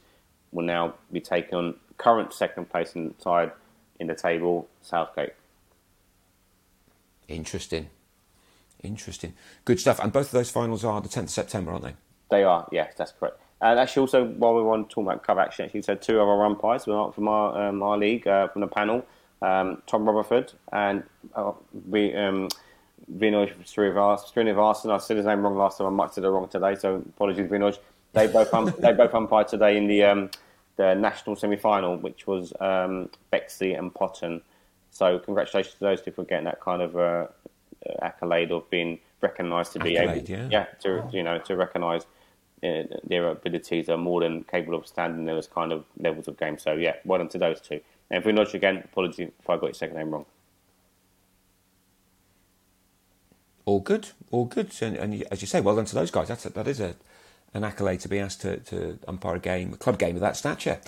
will 0.53 0.65
now 0.65 0.95
be 1.11 1.21
taking 1.21 1.55
on 1.55 1.75
current 2.03 2.33
second 2.33 2.71
place 2.71 2.95
side 3.19 3.53
in 3.99 4.07
the 4.07 4.15
table, 4.15 4.69
Southgate. 4.81 5.35
Interesting, 7.29 7.89
interesting, 8.83 9.35
good 9.65 9.81
stuff. 9.81 9.99
And 10.01 10.13
both 10.13 10.27
of 10.27 10.33
those 10.33 10.51
finals 10.51 10.85
are 10.85 11.01
the 11.01 11.09
10th 11.09 11.25
of 11.25 11.31
September, 11.31 11.73
aren't 11.73 11.85
they? 11.85 11.95
They 12.31 12.45
are. 12.45 12.67
Yes, 12.73 12.95
that's 12.97 13.13
correct. 13.13 13.39
And 13.61 13.79
actually, 13.79 14.01
also 14.01 14.25
while 14.25 14.55
we 14.55 14.63
want 14.63 14.85
on 14.85 14.89
talk 14.89 15.05
about 15.05 15.23
cover 15.23 15.41
action, 15.41 15.67
actually, 15.67 15.83
so 15.83 15.95
two 15.95 16.19
of 16.19 16.29
our 16.29 16.45
umpires 16.45 16.85
from 16.85 17.29
our 17.29 17.69
um, 17.69 17.83
our 17.83 17.97
league 17.97 18.27
uh, 18.27 18.49
from 18.49 18.61
the 18.61 18.67
panel, 18.67 19.05
um, 19.41 19.83
Tom 19.87 20.09
Rutherford 20.09 20.53
and 20.73 21.05
uh, 21.35 21.53
we. 21.89 22.15
Um, 22.15 22.49
Vinoj 23.11 23.53
Srinivasan. 23.65 24.91
I 24.91 24.99
said 24.99 25.17
his 25.17 25.27
name 25.27 25.43
wrong 25.43 25.57
last 25.57 25.79
time. 25.79 25.87
I 25.87 25.91
might 25.91 26.15
say 26.15 26.23
it 26.23 26.27
wrong 26.27 26.49
today, 26.49 26.75
so 26.75 26.97
apologies, 26.97 27.51
Vinoj. 27.51 27.79
They 28.13 28.27
both 28.27 28.53
um, 28.55 28.73
they 28.79 28.93
both 28.93 29.15
umpired 29.15 29.49
today 29.49 29.77
in 29.77 29.87
the 29.87 30.05
um, 30.05 30.31
the 30.83 30.95
national 30.95 31.37
semi 31.37 31.57
final, 31.57 31.97
which 31.97 32.27
was 32.27 32.53
um, 32.61 33.09
Bexley 33.31 33.75
and 33.75 33.95
Potton. 33.95 34.43
So 34.91 35.19
congratulations 35.21 35.75
to 35.75 35.81
those 35.81 36.03
two 36.03 36.11
for 36.11 36.25
getting 36.25 36.47
that 36.47 36.61
kind 36.61 36.83
of 36.83 36.97
uh, 36.97 37.27
accolade 38.03 38.51
of 38.51 38.69
being 38.69 38.99
recognised 39.21 39.73
to 39.75 39.79
be 39.79 39.97
accolade, 39.97 40.29
able, 40.29 40.43
yeah. 40.43 40.49
yeah, 40.51 40.65
to 40.81 41.09
you 41.13 41.23
know 41.23 41.39
to 41.39 41.57
recognise 41.57 42.03
uh, 42.65 42.83
their 43.05 43.29
abilities 43.29 43.89
are 43.89 43.97
more 43.97 44.21
than 44.21 44.45
capable 44.45 44.77
of 44.77 44.87
standing 44.87 45.25
those 45.25 45.47
kind 45.47 45.73
of 45.73 45.85
levels 45.99 46.27
of 46.27 46.37
game. 46.37 46.59
So 46.59 46.73
yeah, 46.73 46.97
well 47.05 47.19
done 47.19 47.29
to 47.29 47.39
those 47.39 47.61
two. 47.61 47.81
And 48.11 48.19
if 48.19 48.27
we 48.27 48.33
Vinoj 48.33 48.53
again, 48.55 48.83
apologies 48.85 49.31
if 49.39 49.49
I 49.49 49.55
got 49.55 49.67
your 49.67 49.75
second 49.75 49.97
name 49.97 50.11
wrong. 50.11 50.27
all 53.65 53.81
good, 53.81 54.09
all 54.31 54.45
good. 54.45 54.73
And, 54.81 54.97
and, 54.97 55.25
as 55.31 55.41
you 55.41 55.47
say, 55.47 55.61
well 55.61 55.77
done 55.77 55.85
to 55.87 55.95
those 55.95 56.11
guys. 56.11 56.29
That's 56.29 56.47
a, 56.47 56.51
that 56.51 56.67
is 56.67 56.81
a, 56.81 56.97
an 57.55 57.65
accolade 57.65 58.01
to 58.01 58.09
be 58.09 58.19
asked 58.19 58.41
to, 58.43 58.59
to 58.59 58.99
umpire 59.07 59.37
a 59.37 59.41
game, 59.41 59.73
a 59.73 59.77
club 59.77 59.99
game 59.99 60.17
of 60.17 60.21
that 60.21 60.37
stature. 60.37 60.81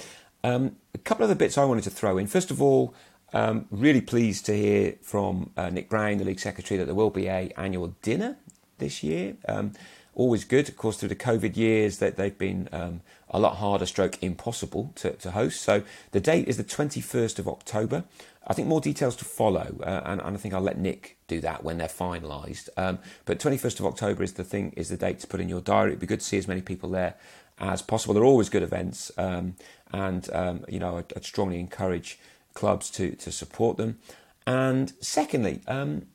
Um, 0.43 0.77
a 0.95 0.99
couple 0.99 1.25
of 1.25 1.31
the 1.31 1.37
bits 1.37 1.57
I 1.57 1.65
wanted 1.65 1.85
to 1.85 1.91
throw 1.91 2.19
in. 2.19 2.27
First 2.27 2.51
of 2.51 2.61
all, 2.61 2.95
um, 3.33 3.67
really 3.71 4.01
pleased 4.01 4.47
to 4.47 4.57
hear 4.57 4.95
from 5.03 5.51
uh, 5.57 5.71
Nick 5.71 5.89
Brown, 5.89 6.19
the 6.19 6.25
league 6.25 6.41
secretary, 6.41 6.79
that 6.79 6.85
there 6.85 6.95
will 6.95 7.11
be 7.11 7.27
a 7.27 7.53
annual 7.57 7.95
dinner 8.03 8.37
this 8.79 9.03
year. 9.03 9.37
Um, 9.49 9.73
always 10.15 10.45
good, 10.45 10.69
of 10.69 10.77
course, 10.77 10.97
through 10.97 11.09
the 11.09 11.17
COVID 11.17 11.57
years 11.57 11.99
that 11.99 12.17
they've 12.17 12.37
been 12.37 12.69
um, 12.73 13.01
a 13.31 13.39
lot 13.39 13.57
harder, 13.57 13.87
stroke 13.87 14.23
impossible 14.23 14.93
to, 14.97 15.11
to 15.11 15.33
host. 15.33 15.63
So 15.63 15.83
the 16.13 16.21
date 16.21 16.47
is 16.47 16.57
the 16.57 16.65
21st 16.65 17.39
of 17.39 17.49
October. 17.49 18.05
I 18.47 18.53
think 18.53 18.69
more 18.69 18.81
details 18.81 19.17
to 19.17 19.25
follow, 19.25 19.79
uh, 19.83 20.03
and, 20.05 20.21
and, 20.21 20.37
I 20.37 20.39
think 20.39 20.53
I'll 20.53 20.61
let 20.61 20.79
Nick 20.79 21.17
do 21.29 21.41
that 21.41 21.65
when 21.65 21.79
they're 21.79 21.89
finalised. 21.89 22.69
Um, 22.77 22.99
but 23.25 23.39
21st 23.39 23.81
of 23.81 23.87
October 23.87 24.23
is 24.23 24.35
the 24.35 24.45
thing, 24.45 24.73
is 24.77 24.89
the 24.89 24.97
date 24.97 25.21
to 25.21 25.27
put 25.27 25.41
in 25.41 25.49
your 25.49 25.61
diary. 25.61 25.91
It'd 25.91 26.01
be 26.01 26.07
good 26.07 26.21
to 26.21 26.27
see 26.27 26.37
as 26.37 26.47
many 26.47 26.61
people 26.61 26.91
there 26.91 27.15
as 27.59 27.83
possible. 27.83 28.15
They're 28.15 28.25
always 28.25 28.49
good 28.49 28.63
events, 28.63 29.11
um, 29.17 29.57
and 29.93 30.29
um, 30.33 30.65
you 30.69 30.79
know 30.79 30.99
I'd, 30.99 31.13
I'd, 31.17 31.25
strongly 31.25 31.59
encourage 31.59 32.19
clubs 32.53 32.91
to 32.91 33.13
to 33.17 33.33
support 33.33 33.77
them. 33.77 33.99
And 34.47 34.93
secondly, 35.01 35.61
um, 35.67 36.07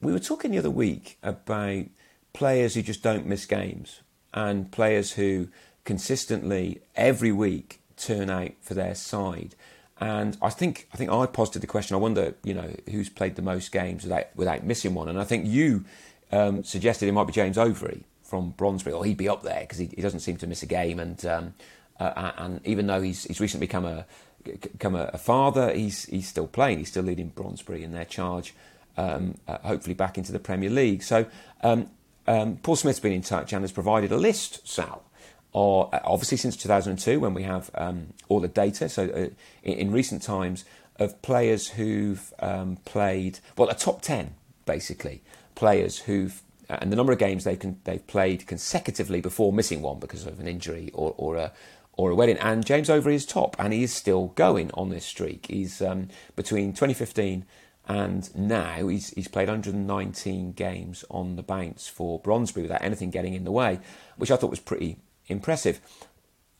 we 0.00 0.12
were 0.12 0.18
talking 0.18 0.50
the 0.50 0.58
other 0.58 0.70
week 0.70 1.18
about 1.22 1.84
players 2.32 2.74
who 2.74 2.82
just 2.82 3.02
don't 3.02 3.26
miss 3.26 3.46
games 3.46 4.00
and 4.34 4.70
players 4.70 5.12
who 5.12 5.48
consistently 5.84 6.80
every 6.96 7.32
week 7.32 7.80
turn 7.96 8.30
out 8.30 8.52
for 8.60 8.74
their 8.74 8.94
side. 8.94 9.54
And 10.02 10.36
I 10.42 10.50
think 10.50 10.88
I 10.92 10.96
think 10.96 11.12
I 11.12 11.26
posited 11.26 11.62
the 11.62 11.68
question. 11.68 11.94
I 11.94 12.00
wonder, 12.00 12.34
you 12.42 12.54
know, 12.54 12.74
who's 12.90 13.08
played 13.08 13.36
the 13.36 13.42
most 13.42 13.70
games 13.70 14.02
without 14.02 14.34
without 14.34 14.64
missing 14.64 14.94
one. 14.94 15.08
And 15.08 15.20
I 15.20 15.22
think 15.22 15.46
you 15.46 15.84
um, 16.32 16.64
suggested 16.64 17.08
it 17.08 17.12
might 17.12 17.28
be 17.28 17.32
James 17.32 17.56
Overy 17.56 18.02
from 18.24 18.50
Brondesbury, 18.56 18.94
or 18.94 19.04
he'd 19.04 19.16
be 19.16 19.28
up 19.28 19.44
there 19.44 19.60
because 19.60 19.78
he, 19.78 19.90
he, 19.94 20.02
doesn't 20.02 20.18
seem 20.18 20.38
to 20.38 20.48
miss 20.48 20.60
a 20.64 20.66
game. 20.66 20.98
And 20.98 21.24
um, 21.24 21.54
uh, 22.00 22.32
and 22.36 22.60
even 22.66 22.88
though 22.88 23.00
he's 23.00 23.22
he's 23.24 23.40
recently 23.40 23.64
become 23.64 23.84
a 23.84 24.04
become 24.42 24.96
a, 24.96 25.16
father, 25.18 25.72
he's 25.72 26.06
he's 26.06 26.26
still 26.26 26.48
playing. 26.48 26.78
He's 26.78 26.88
still 26.88 27.04
leading 27.04 27.28
Brondesbury 27.28 27.84
in 27.84 27.92
their 27.92 28.04
charge, 28.04 28.56
um, 28.96 29.36
uh, 29.46 29.58
hopefully 29.58 29.94
back 29.94 30.18
into 30.18 30.32
the 30.32 30.40
Premier 30.40 30.70
League. 30.70 31.04
So 31.04 31.26
um, 31.62 31.88
um, 32.26 32.56
Paul 32.56 32.74
Smith's 32.74 32.98
been 32.98 33.12
in 33.12 33.22
touch 33.22 33.52
and 33.52 33.62
has 33.62 33.70
provided 33.70 34.10
a 34.10 34.16
list, 34.16 34.66
Sal, 34.66 35.04
or 35.52 35.88
obviously 36.04 36.36
since 36.36 36.56
2002 36.56 37.20
when 37.20 37.34
we 37.34 37.42
have 37.42 37.70
um, 37.74 38.08
all 38.28 38.40
the 38.40 38.48
data. 38.48 38.88
So 38.88 39.04
uh, 39.04 39.18
in, 39.62 39.78
in, 39.78 39.92
recent 39.92 40.22
times 40.22 40.64
of 40.98 41.20
players 41.22 41.68
who've 41.68 42.32
um, 42.38 42.78
played, 42.84 43.38
well, 43.56 43.68
a 43.68 43.74
top 43.74 44.02
10 44.02 44.34
basically 44.64 45.22
players 45.54 45.98
who've 46.00 46.40
uh, 46.70 46.78
and 46.80 46.90
the 46.90 46.96
number 46.96 47.12
of 47.12 47.18
games 47.18 47.44
they've 47.44 47.60
they've 47.84 48.06
played 48.06 48.46
consecutively 48.46 49.20
before 49.20 49.52
missing 49.52 49.82
one 49.82 49.98
because 49.98 50.26
of 50.26 50.40
an 50.40 50.48
injury 50.48 50.90
or, 50.94 51.14
or 51.18 51.36
a 51.36 51.52
or 51.94 52.10
a 52.10 52.14
wedding. 52.14 52.38
And 52.38 52.64
James 52.64 52.88
Overy 52.88 53.14
is 53.14 53.26
top, 53.26 53.54
and 53.58 53.72
he 53.72 53.82
is 53.82 53.92
still 53.92 54.28
going 54.28 54.70
on 54.72 54.88
this 54.88 55.04
streak. 55.04 55.46
He's 55.48 55.82
um, 55.82 56.08
between 56.36 56.72
2015 56.72 57.44
and 57.88 58.34
now 58.36 58.86
he's 58.86 59.10
he's 59.10 59.28
played 59.28 59.48
119 59.48 60.52
games 60.52 61.04
on 61.10 61.36
the 61.36 61.42
bounce 61.42 61.88
for 61.88 62.20
Brondesbury 62.20 62.62
without 62.62 62.82
anything 62.82 63.10
getting 63.10 63.34
in 63.34 63.44
the 63.44 63.50
way, 63.50 63.80
which 64.16 64.30
I 64.30 64.36
thought 64.36 64.50
was 64.50 64.60
pretty 64.60 64.98
impressive. 65.32 65.80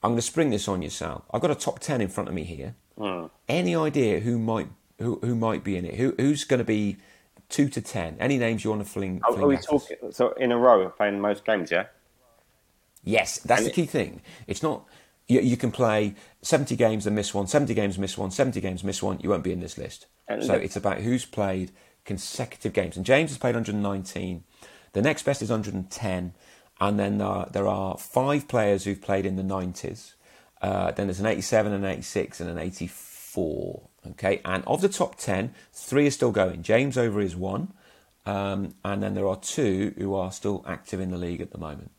I'm 0.02 0.10
going 0.10 0.16
to 0.16 0.22
spring 0.22 0.50
this 0.50 0.66
on 0.66 0.82
you, 0.82 0.90
Sal. 0.90 1.24
I've 1.32 1.40
got 1.40 1.50
a 1.50 1.54
top 1.54 1.78
ten 1.78 2.00
in 2.00 2.08
front 2.08 2.28
of 2.28 2.34
me 2.34 2.44
here. 2.44 2.74
Mm. 2.98 3.30
Any 3.48 3.76
idea 3.76 4.20
who 4.20 4.38
might 4.38 4.68
who, 4.98 5.18
who 5.22 5.34
might 5.34 5.62
be 5.62 5.76
in 5.76 5.84
it? 5.84 5.94
Who 5.94 6.14
who's 6.18 6.44
going 6.44 6.58
to 6.58 6.64
be 6.64 6.96
two 7.48 7.68
to 7.68 7.80
ten? 7.80 8.16
Any 8.18 8.38
names 8.38 8.64
you 8.64 8.70
want 8.70 8.84
to 8.84 8.90
fling? 8.90 9.20
Are, 9.24 9.32
fling 9.32 9.44
are 9.44 9.48
we 9.48 9.56
talking 9.58 9.96
so 10.10 10.32
in 10.32 10.50
a 10.50 10.58
row 10.58 10.88
playing 10.90 11.20
most 11.20 11.44
games? 11.44 11.70
Yeah. 11.70 11.86
Yes, 13.04 13.38
that's 13.38 13.62
and 13.62 13.70
the 13.70 13.74
key 13.74 13.86
thing. 13.86 14.22
It's 14.46 14.62
not 14.62 14.84
you, 15.28 15.40
you, 15.40 15.56
can 15.56 15.72
play 15.72 16.14
70 16.42 16.76
games 16.76 17.06
and 17.06 17.16
miss 17.16 17.34
one, 17.34 17.46
70 17.46 17.74
games 17.74 17.98
miss 17.98 18.16
one, 18.16 18.30
70 18.30 18.60
games 18.60 18.84
miss 18.84 19.02
one. 19.02 19.18
You 19.20 19.30
won't 19.30 19.42
be 19.42 19.52
in 19.52 19.60
this 19.60 19.78
list. 19.78 20.06
So 20.40 20.54
it's 20.54 20.76
about 20.76 20.98
who's 20.98 21.26
played 21.26 21.72
consecutive 22.04 22.72
games. 22.72 22.96
And 22.96 23.04
James 23.04 23.30
has 23.30 23.38
played 23.38 23.54
119. 23.54 24.44
The 24.92 25.02
next 25.02 25.24
best 25.24 25.42
is 25.42 25.50
110. 25.50 26.34
And 26.82 26.98
then 26.98 27.20
uh, 27.20 27.44
there 27.52 27.68
are 27.68 27.96
five 27.96 28.48
players 28.48 28.82
who've 28.82 29.00
played 29.00 29.24
in 29.24 29.36
the 29.36 29.44
90s. 29.44 30.14
Uh, 30.60 30.90
then 30.90 31.06
there's 31.06 31.20
an 31.20 31.26
87, 31.26 31.72
an 31.72 31.84
86, 31.84 32.40
and 32.40 32.50
an 32.50 32.58
84. 32.58 33.82
Okay, 34.10 34.40
and 34.44 34.64
of 34.66 34.80
the 34.80 34.88
top 34.88 35.14
10, 35.14 35.54
three 35.72 36.08
are 36.08 36.10
still 36.10 36.32
going. 36.32 36.64
James 36.64 36.98
Over 36.98 37.20
is 37.20 37.36
one. 37.36 37.72
Um, 38.26 38.74
and 38.84 39.00
then 39.00 39.14
there 39.14 39.28
are 39.28 39.36
two 39.36 39.94
who 39.96 40.12
are 40.16 40.32
still 40.32 40.64
active 40.66 40.98
in 40.98 41.12
the 41.12 41.16
league 41.16 41.40
at 41.40 41.52
the 41.52 41.58
moment. 41.58 41.92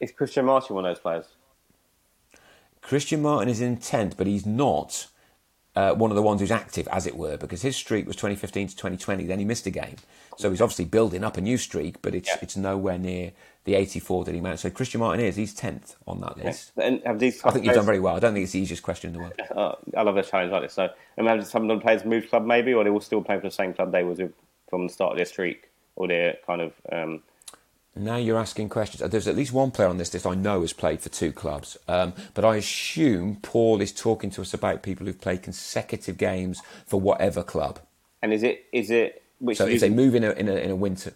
Is 0.00 0.12
Christian 0.12 0.46
Martin 0.46 0.76
one 0.76 0.86
of 0.86 0.94
those 0.94 1.00
players? 1.02 1.26
Christian 2.80 3.20
Martin 3.20 3.50
is 3.50 3.60
in 3.60 3.76
10th, 3.76 4.16
but 4.16 4.26
he's 4.26 4.46
not 4.46 5.08
uh, 5.74 5.92
one 5.92 6.10
of 6.10 6.14
the 6.16 6.22
ones 6.22 6.40
who's 6.40 6.50
active, 6.50 6.88
as 6.88 7.06
it 7.06 7.16
were, 7.16 7.36
because 7.36 7.60
his 7.60 7.76
streak 7.76 8.06
was 8.06 8.16
2015 8.16 8.68
to 8.68 8.76
2020. 8.76 9.26
Then 9.26 9.38
he 9.38 9.44
missed 9.44 9.66
a 9.66 9.70
game, 9.70 9.96
so 10.38 10.50
he's 10.50 10.62
obviously 10.62 10.86
building 10.86 11.22
up 11.22 11.36
a 11.36 11.40
new 11.42 11.58
streak, 11.58 12.00
but 12.00 12.14
it's 12.14 12.28
Yeah. 12.28 12.38
it's 12.40 12.56
nowhere 12.56 12.98
near 12.98 13.32
the 13.66 13.74
84 13.74 14.24
that 14.24 14.34
he 14.34 14.40
managed. 14.40 14.62
So 14.62 14.70
Christian 14.70 15.00
Martin 15.00 15.24
is 15.24 15.34
he's 15.34 15.54
10th 15.54 15.96
on 16.06 16.20
that 16.20 16.38
list. 16.38 16.70
And 16.76 17.02
have 17.04 17.18
these 17.18 17.44
I 17.44 17.50
think 17.50 17.64
you've 17.64 17.74
done 17.74 17.84
very 17.84 17.98
well. 17.98 18.14
I 18.14 18.20
don't 18.20 18.32
think 18.32 18.44
it's 18.44 18.52
the 18.52 18.60
easiest 18.60 18.84
question 18.84 19.08
in 19.08 19.14
the 19.14 19.18
world. 19.18 19.34
Uh, 19.54 19.74
I 19.96 20.02
love 20.02 20.16
a 20.16 20.22
challenge 20.22 20.52
like 20.52 20.62
this. 20.62 20.74
So, 20.74 20.88
and 21.16 21.26
have 21.26 21.44
some 21.46 21.68
of 21.68 21.76
the 21.76 21.82
players 21.82 22.04
moved 22.04 22.30
club 22.30 22.46
maybe, 22.46 22.72
or 22.72 22.84
they 22.84 22.90
will 22.90 23.00
still 23.00 23.22
play 23.22 23.36
for 23.36 23.46
the 23.46 23.50
same 23.50 23.74
club 23.74 23.90
they 23.90 24.04
was 24.04 24.18
with 24.18 24.32
from 24.70 24.86
the 24.86 24.92
start 24.92 25.12
of 25.12 25.16
their 25.16 25.26
streak, 25.26 25.68
or 25.96 26.06
they're 26.06 26.36
kind 26.46 26.60
of 26.60 26.72
um, 26.92 27.22
Now 27.96 28.16
you're 28.16 28.38
asking 28.38 28.68
questions. 28.68 29.02
Uh, 29.02 29.08
There's 29.08 29.26
at 29.26 29.34
least 29.34 29.52
one 29.52 29.72
player 29.72 29.88
on 29.88 29.98
this 29.98 30.14
list 30.14 30.26
I 30.26 30.34
know 30.34 30.60
has 30.60 30.72
played 30.72 31.00
for 31.00 31.08
two 31.08 31.32
clubs, 31.32 31.76
um, 31.88 32.14
but 32.34 32.44
I 32.44 32.56
assume 32.56 33.38
Paul 33.42 33.80
is 33.80 33.92
talking 33.92 34.30
to 34.30 34.42
us 34.42 34.54
about 34.54 34.84
people 34.84 35.06
who've 35.06 35.20
played 35.20 35.42
consecutive 35.42 36.18
games 36.18 36.62
for 36.86 37.00
whatever 37.00 37.42
club. 37.42 37.80
And 38.22 38.32
is 38.32 38.44
it 38.44 38.66
is 38.72 38.90
it 38.90 39.24
which 39.40 39.58
So 39.58 39.66
if 39.66 39.80
they 39.80 39.90
move 39.90 40.14
in 40.14 40.22
a, 40.22 40.30
in 40.30 40.48
a, 40.48 40.54
in 40.54 40.70
a 40.70 40.76
winter, 40.76 41.12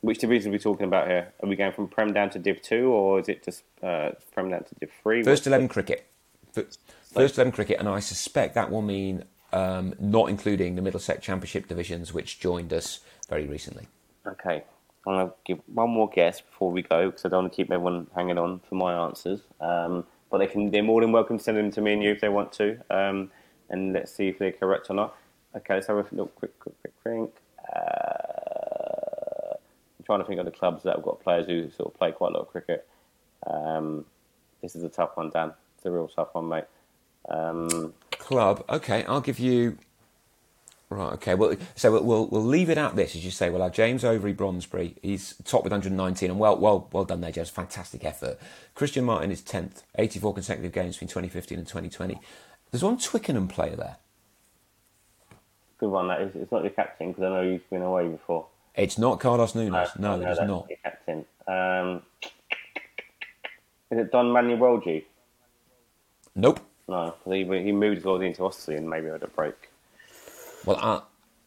which 0.00 0.18
division 0.18 0.50
are 0.50 0.52
we 0.52 0.58
talking 0.58 0.86
about 0.86 1.08
here? 1.08 1.32
Are 1.42 1.48
we 1.48 1.56
going 1.56 1.72
from 1.72 1.88
Prem 1.88 2.12
down 2.12 2.30
to 2.30 2.38
Div 2.38 2.62
two, 2.62 2.88
or 2.88 3.20
is 3.20 3.28
it 3.28 3.44
just 3.44 3.64
uh, 3.82 4.10
Prem 4.32 4.50
down 4.50 4.64
to 4.64 4.74
Div 4.76 4.90
three? 5.02 5.22
first 5.22 5.46
eleven 5.46 5.68
cricket, 5.68 6.06
F- 6.56 6.64
first 7.12 7.36
eleven 7.36 7.52
cricket, 7.52 7.78
and 7.78 7.88
I 7.88 8.00
suspect 8.00 8.54
that 8.54 8.70
will 8.70 8.82
mean 8.82 9.24
um, 9.52 9.94
not 9.98 10.28
including 10.28 10.76
the 10.76 10.82
Middlesex 10.82 11.24
Championship 11.24 11.68
divisions, 11.68 12.12
which 12.12 12.40
joined 12.40 12.72
us 12.72 13.00
very 13.28 13.46
recently. 13.46 13.88
Okay, 14.26 14.64
I'm 15.06 15.14
gonna 15.14 15.32
give 15.44 15.60
one 15.66 15.90
more 15.90 16.08
guess 16.08 16.40
before 16.40 16.70
we 16.70 16.82
go 16.82 17.06
because 17.06 17.24
I 17.24 17.28
don't 17.28 17.44
want 17.44 17.52
to 17.52 17.56
keep 17.56 17.70
everyone 17.70 18.08
hanging 18.14 18.38
on 18.38 18.60
for 18.68 18.74
my 18.74 18.94
answers. 18.94 19.40
Um, 19.60 20.06
but 20.30 20.38
they 20.38 20.46
can 20.46 20.70
they're 20.70 20.82
more 20.82 21.00
than 21.00 21.12
welcome 21.12 21.38
to 21.38 21.44
send 21.44 21.56
them 21.56 21.70
to 21.72 21.80
me 21.80 21.94
and 21.94 22.02
you 22.02 22.10
if 22.12 22.20
they 22.20 22.28
want 22.28 22.52
to, 22.52 22.78
um, 22.90 23.30
and 23.70 23.92
let's 23.94 24.12
see 24.12 24.28
if 24.28 24.38
they're 24.38 24.52
correct 24.52 24.90
or 24.90 24.94
not. 24.94 25.16
Okay, 25.56 25.74
let's 25.74 25.86
have 25.86 25.96
a 25.96 26.06
little 26.10 26.26
quick 26.26 26.58
quick 26.60 26.74
quick 26.80 26.92
think. 27.02 27.30
Uh, 27.74 28.27
trying 30.08 30.20
to 30.20 30.24
think 30.24 30.40
of 30.40 30.46
the 30.46 30.50
clubs 30.50 30.84
that 30.84 30.96
have 30.96 31.04
got 31.04 31.20
players 31.20 31.46
who 31.46 31.70
sort 31.70 31.92
of 31.92 31.98
play 31.98 32.12
quite 32.12 32.30
a 32.30 32.32
lot 32.32 32.40
of 32.40 32.48
cricket. 32.48 32.88
Um, 33.46 34.06
this 34.62 34.74
is 34.74 34.82
a 34.82 34.88
tough 34.88 35.18
one, 35.18 35.28
Dan. 35.28 35.52
It's 35.76 35.84
a 35.84 35.90
real 35.90 36.08
tough 36.08 36.34
one, 36.34 36.48
mate. 36.48 36.64
Um, 37.28 37.92
Club, 38.12 38.64
okay, 38.70 39.04
I'll 39.04 39.20
give 39.20 39.38
you. 39.38 39.76
Right, 40.88 41.12
okay. 41.12 41.34
Well, 41.34 41.54
so 41.76 41.92
we'll, 41.92 42.04
we'll 42.04 42.26
we'll 42.28 42.42
leave 42.42 42.70
it 42.70 42.78
at 42.78 42.96
this, 42.96 43.14
as 43.14 43.22
you 43.22 43.30
say. 43.30 43.50
We'll 43.50 43.62
have 43.62 43.74
James 43.74 44.02
Overy 44.02 44.34
Brondesbury. 44.34 44.96
He's 45.02 45.34
top 45.44 45.62
with 45.62 45.72
119, 45.72 46.30
and 46.30 46.38
well, 46.38 46.56
well, 46.56 46.88
well 46.90 47.04
done 47.04 47.20
there, 47.20 47.30
James. 47.30 47.50
Fantastic 47.50 48.02
effort. 48.02 48.38
Christian 48.74 49.04
Martin 49.04 49.30
is 49.30 49.42
10th, 49.42 49.82
84 49.98 50.32
consecutive 50.32 50.72
games 50.72 50.96
between 50.96 51.08
2015 51.08 51.58
and 51.58 51.66
2020. 51.66 52.18
There's 52.70 52.82
one 52.82 52.96
Twickenham 52.96 53.46
player 53.46 53.76
there. 53.76 53.96
good 55.78 55.90
one. 55.90 56.08
That 56.08 56.22
is. 56.22 56.34
It's 56.34 56.50
not 56.50 56.62
your 56.62 56.70
captain 56.70 57.08
because 57.08 57.24
I 57.24 57.28
know 57.28 57.42
you've 57.42 57.68
been 57.68 57.82
away 57.82 58.08
before. 58.08 58.46
It's 58.78 58.96
not 58.96 59.20
Carlos 59.20 59.54
Nunes. 59.54 59.74
I 59.74 59.88
No, 59.98 60.16
know 60.16 60.30
it's 60.30 60.40
not. 60.40 60.68
Captain. 60.84 61.24
Um, 61.46 62.02
is 63.90 63.98
it 63.98 64.12
Don 64.12 64.30
Manuel 64.30 64.80
G? 64.80 65.04
Nope. 66.34 66.60
No, 66.86 67.14
he, 67.26 67.44
he 67.44 67.72
moved 67.72 68.06
all 68.06 68.20
into 68.20 68.44
Austria 68.44 68.78
and 68.78 68.88
maybe 68.88 69.08
had 69.08 69.22
a 69.22 69.26
break. 69.26 69.54
Well, 70.64 70.76
I, 70.76 71.02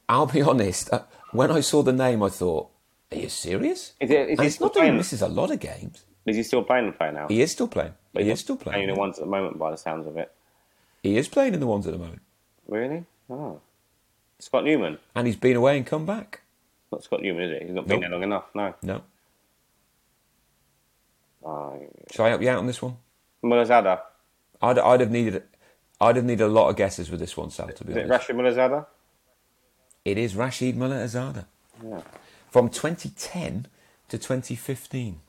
I'll 0.10 0.26
be 0.28 0.42
honest. 0.42 0.92
Uh, 0.94 1.04
when 1.32 1.50
I 1.52 1.62
saw 1.62 1.82
the 1.82 1.94
name, 1.94 2.22
I 2.22 2.30
thought, 2.30 2.70
"Are 3.12 3.18
you 3.18 3.30
serious?" 3.30 3.94
Is, 4.00 4.12
it, 4.12 4.30
is 4.30 4.30
and 4.32 4.42
he 4.42 4.48
it's 4.48 4.60
not 4.60 4.74
that 4.74 4.80
he 4.82 4.84
playing? 4.84 4.98
misses 4.98 5.22
a 5.22 5.28
lot 5.28 5.50
of 5.52 5.60
games. 5.60 6.04
Is 6.26 6.36
he 6.36 6.44
still 6.44 6.64
playing 6.64 6.86
the 6.88 6.92
play 6.92 7.12
now? 7.12 7.28
He 7.28 7.42
is 7.42 7.52
still 7.52 7.68
playing. 7.68 7.94
But 8.14 8.24
He 8.24 8.30
he's 8.30 8.40
is 8.40 8.44
still 8.44 8.58
Playing 8.58 8.84
playing. 8.84 8.94
the 8.94 9.00
ones 9.00 9.18
at 9.18 9.26
the 9.26 9.32
moment, 9.32 9.58
by 9.58 9.72
the 9.72 9.78
sounds 9.78 10.06
of 10.06 10.18
it. 10.18 10.32
He 11.02 11.18
is 11.18 11.28
playing 11.28 11.54
in 11.56 11.60
the 11.60 11.66
ones 11.68 11.88
at 11.88 11.94
the 11.94 11.98
moment, 12.00 12.22
Really? 12.68 13.06
Oh, 13.30 13.60
Scott 14.38 14.64
Newman. 14.66 15.00
and 15.16 15.26
he's 15.26 15.36
been 15.38 15.56
away 15.56 15.78
and 15.78 15.86
come 15.86 16.06
back. 16.06 16.41
Not 16.92 17.04
Scott 17.04 17.22
Newman, 17.22 17.44
is 17.44 17.52
it? 17.52 17.62
He's 17.64 17.72
not 17.72 17.88
been 17.88 18.00
Nope. 18.00 18.02
there 18.02 18.10
long 18.12 18.24
enough. 18.24 18.44
No. 18.54 18.74
No. 18.84 19.02
Oh, 21.44 21.80
Shall 22.12 22.26
I 22.26 22.30
help 22.30 22.42
you 22.42 22.50
out 22.50 22.60
on 22.60 22.68
this 22.68 22.82
one? 22.82 22.98
Mulazada. 23.44 24.02
I'd, 24.62 24.78
I'd 24.78 25.00
have 25.00 25.10
needed, 25.10 25.42
I'd 26.00 26.16
have 26.18 26.26
needed 26.26 26.44
a 26.44 26.48
lot 26.48 26.70
of 26.70 26.76
guesses 26.76 27.10
with 27.10 27.20
this 27.20 27.36
one, 27.36 27.50
Sal. 27.50 27.70
To 27.70 27.84
be 27.84 27.92
Is 27.92 27.98
it 27.98 28.12
honest, 28.12 28.30
Rashid 28.30 28.36
Mulazada? 28.36 28.86
it 30.06 30.18
is 30.18 30.36
Rashid 30.36 30.76
Mulazada 30.78 31.46
Yeah. 31.84 32.02
from 32.50 32.70
2010 32.70 33.68
to 34.10 34.18
2015. 34.18 35.22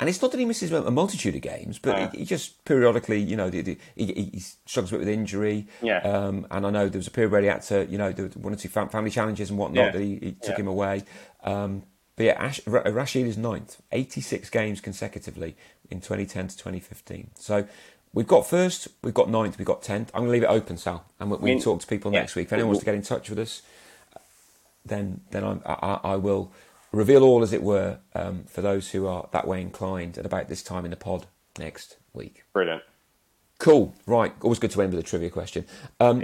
And 0.00 0.08
it's 0.08 0.20
not 0.20 0.32
that 0.32 0.38
he 0.38 0.44
misses 0.46 0.72
a 0.72 0.90
multitude 0.90 1.36
of 1.36 1.42
games, 1.42 1.78
but 1.78 2.12
he, 2.12 2.18
he 2.20 2.24
just 2.24 2.64
periodically, 2.64 3.20
you 3.20 3.36
know, 3.36 3.50
the, 3.50 3.60
the, 3.60 3.78
he, 3.94 4.06
he 4.32 4.40
struggles 4.66 4.90
a 4.90 4.94
bit 4.94 5.00
with 5.00 5.08
injury. 5.08 5.68
Yeah. 5.80 5.98
Um, 5.98 6.46
and 6.50 6.66
I 6.66 6.70
know 6.70 6.88
there 6.88 6.98
was 6.98 7.06
a 7.06 7.10
period 7.12 7.30
where 7.30 7.40
he 7.40 7.46
had 7.46 7.62
to, 7.64 7.86
you 7.86 7.98
know, 7.98 8.10
there 8.10 8.24
was 8.26 8.36
one 8.36 8.52
or 8.52 8.56
two 8.56 8.68
fam- 8.68 8.88
family 8.88 9.10
challenges 9.10 9.50
and 9.50 9.58
whatnot 9.58 9.84
Yeah. 9.86 9.90
that 9.92 10.00
he, 10.02 10.16
he 10.16 10.32
took 10.32 10.56
Yeah. 10.56 10.60
him 10.62 10.66
away. 10.68 11.04
Um, 11.44 11.84
but 12.16 12.24
yeah, 12.26 12.32
Ash, 12.32 12.60
Ra- 12.66 12.82
Rashid 12.86 13.26
is 13.28 13.38
ninth, 13.38 13.80
86 13.92 14.50
games 14.50 14.80
consecutively 14.80 15.56
in 15.88 16.00
2010 16.00 16.48
to 16.48 16.56
2015. 16.56 17.30
So 17.36 17.66
we've 18.12 18.26
got 18.26 18.44
first, 18.46 18.88
we've 19.02 19.14
got 19.14 19.28
ninth, 19.30 19.56
we've 19.56 19.66
got 19.66 19.82
10th. 19.82 20.08
I'm 20.14 20.22
going 20.22 20.26
to 20.26 20.30
leave 20.32 20.42
it 20.42 20.46
open, 20.50 20.78
Sal, 20.78 21.04
and 21.20 21.30
we, 21.30 21.36
we 21.36 21.44
mean, 21.50 21.58
can 21.58 21.64
talk 21.64 21.80
to 21.80 21.86
people 21.86 22.10
next 22.10 22.34
week. 22.34 22.46
If 22.46 22.54
anyone 22.54 22.68
wants 22.70 22.80
to 22.80 22.86
get 22.86 22.94
in 22.96 23.02
touch 23.02 23.30
with 23.30 23.38
us, 23.38 23.62
then 24.84 25.20
then 25.30 25.44
I'm, 25.44 25.62
I 25.64 26.00
I 26.02 26.16
will 26.16 26.50
reveal 26.92 27.24
all, 27.24 27.42
as 27.42 27.52
it 27.52 27.62
were, 27.62 27.98
um, 28.14 28.44
for 28.44 28.60
those 28.60 28.90
who 28.90 29.06
are 29.06 29.28
that 29.32 29.46
way 29.46 29.60
inclined 29.60 30.18
at 30.18 30.26
about 30.26 30.48
this 30.48 30.62
time 30.62 30.84
in 30.84 30.90
the 30.90 30.96
pod 30.96 31.26
next 31.58 31.96
week. 32.12 32.44
Brilliant. 32.52 32.82
Cool. 33.58 33.94
Right. 34.06 34.32
Always 34.42 34.58
good 34.58 34.70
to 34.72 34.82
end 34.82 34.92
with 34.92 35.04
a 35.04 35.06
trivia 35.06 35.30
question. 35.30 35.64
Um, 36.00 36.22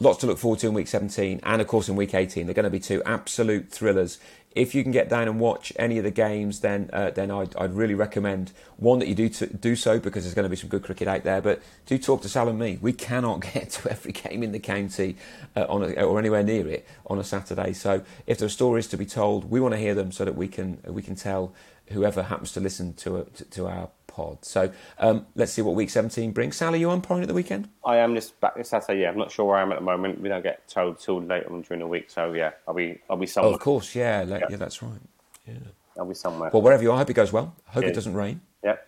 lots 0.00 0.18
to 0.18 0.26
look 0.26 0.38
forward 0.38 0.58
to 0.60 0.66
in 0.66 0.74
week 0.74 0.88
17 0.88 1.40
and 1.42 1.60
of 1.60 1.68
course 1.68 1.88
in 1.88 1.94
week 1.94 2.14
18 2.14 2.46
they're 2.46 2.54
going 2.54 2.64
to 2.64 2.70
be 2.70 2.80
two 2.80 3.02
absolute 3.04 3.70
thrillers 3.70 4.18
if 4.52 4.74
you 4.74 4.82
can 4.82 4.90
get 4.90 5.08
down 5.08 5.28
and 5.28 5.38
watch 5.38 5.72
any 5.76 5.98
of 5.98 6.04
the 6.04 6.10
games 6.10 6.60
then 6.60 6.90
uh, 6.92 7.10
then 7.10 7.30
I'd, 7.30 7.54
I'd 7.56 7.72
really 7.72 7.94
recommend 7.94 8.52
one 8.76 8.98
that 8.98 9.08
you 9.08 9.14
do 9.14 9.28
to, 9.28 9.46
do 9.46 9.76
so 9.76 10.00
because 10.00 10.24
there's 10.24 10.34
going 10.34 10.44
to 10.44 10.50
be 10.50 10.56
some 10.56 10.68
good 10.68 10.82
cricket 10.82 11.06
out 11.06 11.22
there. 11.22 11.40
But 11.40 11.62
do 11.86 11.98
talk 11.98 12.22
to 12.22 12.28
Sal 12.28 12.48
and 12.48 12.58
me. 12.58 12.78
We 12.80 12.92
cannot 12.92 13.40
get 13.54 13.70
to 13.70 13.90
every 13.90 14.12
game 14.12 14.42
in 14.42 14.52
the 14.52 14.58
county 14.58 15.16
uh, 15.56 15.66
on 15.68 15.82
a, 15.82 16.02
or 16.02 16.18
anywhere 16.18 16.42
near 16.42 16.66
it 16.68 16.86
on 17.06 17.18
a 17.18 17.24
Saturday. 17.24 17.72
So 17.72 18.02
if 18.26 18.38
there 18.38 18.46
are 18.46 18.50
stories 18.50 18.88
to 18.88 18.96
be 18.96 19.06
told 19.06 19.50
we 19.50 19.60
want 19.60 19.74
to 19.74 19.78
hear 19.78 19.94
them 19.94 20.10
so 20.10 20.24
that 20.24 20.34
we 20.34 20.48
can 20.48 20.78
we 20.86 21.02
can 21.02 21.14
tell 21.14 21.54
whoever 21.90 22.22
happens 22.22 22.52
to 22.52 22.60
listen 22.60 22.94
to, 22.94 23.18
a, 23.18 23.24
to, 23.24 23.44
to 23.44 23.66
our 23.66 23.88
pod 24.10 24.44
so 24.44 24.70
um, 24.98 25.24
let's 25.36 25.52
see 25.52 25.62
what 25.62 25.74
week 25.74 25.88
17 25.88 26.32
brings 26.32 26.56
Sal 26.56 26.74
are 26.74 26.76
you 26.76 26.90
umpiring 26.90 27.22
at 27.22 27.28
the 27.28 27.34
weekend 27.34 27.68
I 27.84 27.96
am 27.98 28.14
just 28.14 28.38
back 28.40 28.56
this 28.56 28.68
Saturday. 28.68 29.02
Yeah, 29.02 29.08
I'm 29.10 29.16
not 29.18 29.30
sure 29.30 29.46
where 29.46 29.56
I 29.56 29.62
am 29.62 29.72
at 29.72 29.78
the 29.78 29.84
moment. 29.84 30.20
We 30.20 30.28
don't 30.28 30.42
get 30.42 30.68
told 30.68 30.98
till 31.00 31.22
later 31.22 31.50
on 31.52 31.62
during 31.62 31.80
the 31.80 31.86
week. 31.86 32.10
So 32.10 32.32
yeah, 32.34 32.50
I'll 32.68 32.74
be 32.74 33.00
I'll 33.08 33.16
be 33.16 33.24
Oh, 33.24 33.26
somewhere. 33.26 33.54
of 33.54 33.60
course, 33.60 33.94
yeah, 33.94 34.22
Yeah. 34.24 34.40
yeah, 34.50 34.56
that's 34.56 34.82
right. 34.82 35.00
Yeah. 35.46 35.54
I'll 35.98 36.06
be 36.06 36.14
somewhere. 36.14 36.50
Well, 36.52 36.62
wherever 36.62 36.82
you 36.82 36.90
are, 36.90 36.94
I 36.96 36.98
hope 36.98 37.10
it 37.10 37.14
goes 37.14 37.32
well. 37.32 37.54
I 37.68 37.72
hope 37.72 37.84
Yeah. 37.84 37.90
it 37.90 37.94
doesn't 37.94 38.14
rain. 38.14 38.40
Yep. 38.62 38.86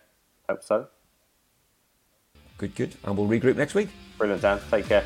Hope 0.50 0.62
so. 0.62 0.86
Good, 2.58 2.74
good. 2.74 2.94
And 3.04 3.16
we'll 3.16 3.26
regroup 3.28 3.56
next 3.56 3.74
week. 3.74 3.88
Brilliant, 4.18 4.42
Dan. 4.42 4.60
Take 4.70 4.86
care. 4.86 5.04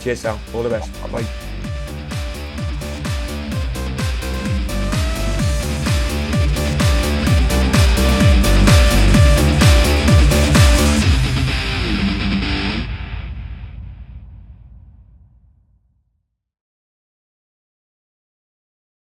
Cheers, 0.00 0.20
Sal. 0.20 0.38
All 0.54 0.62
the 0.62 0.68
best. 0.68 0.92
Bye. 1.10 1.53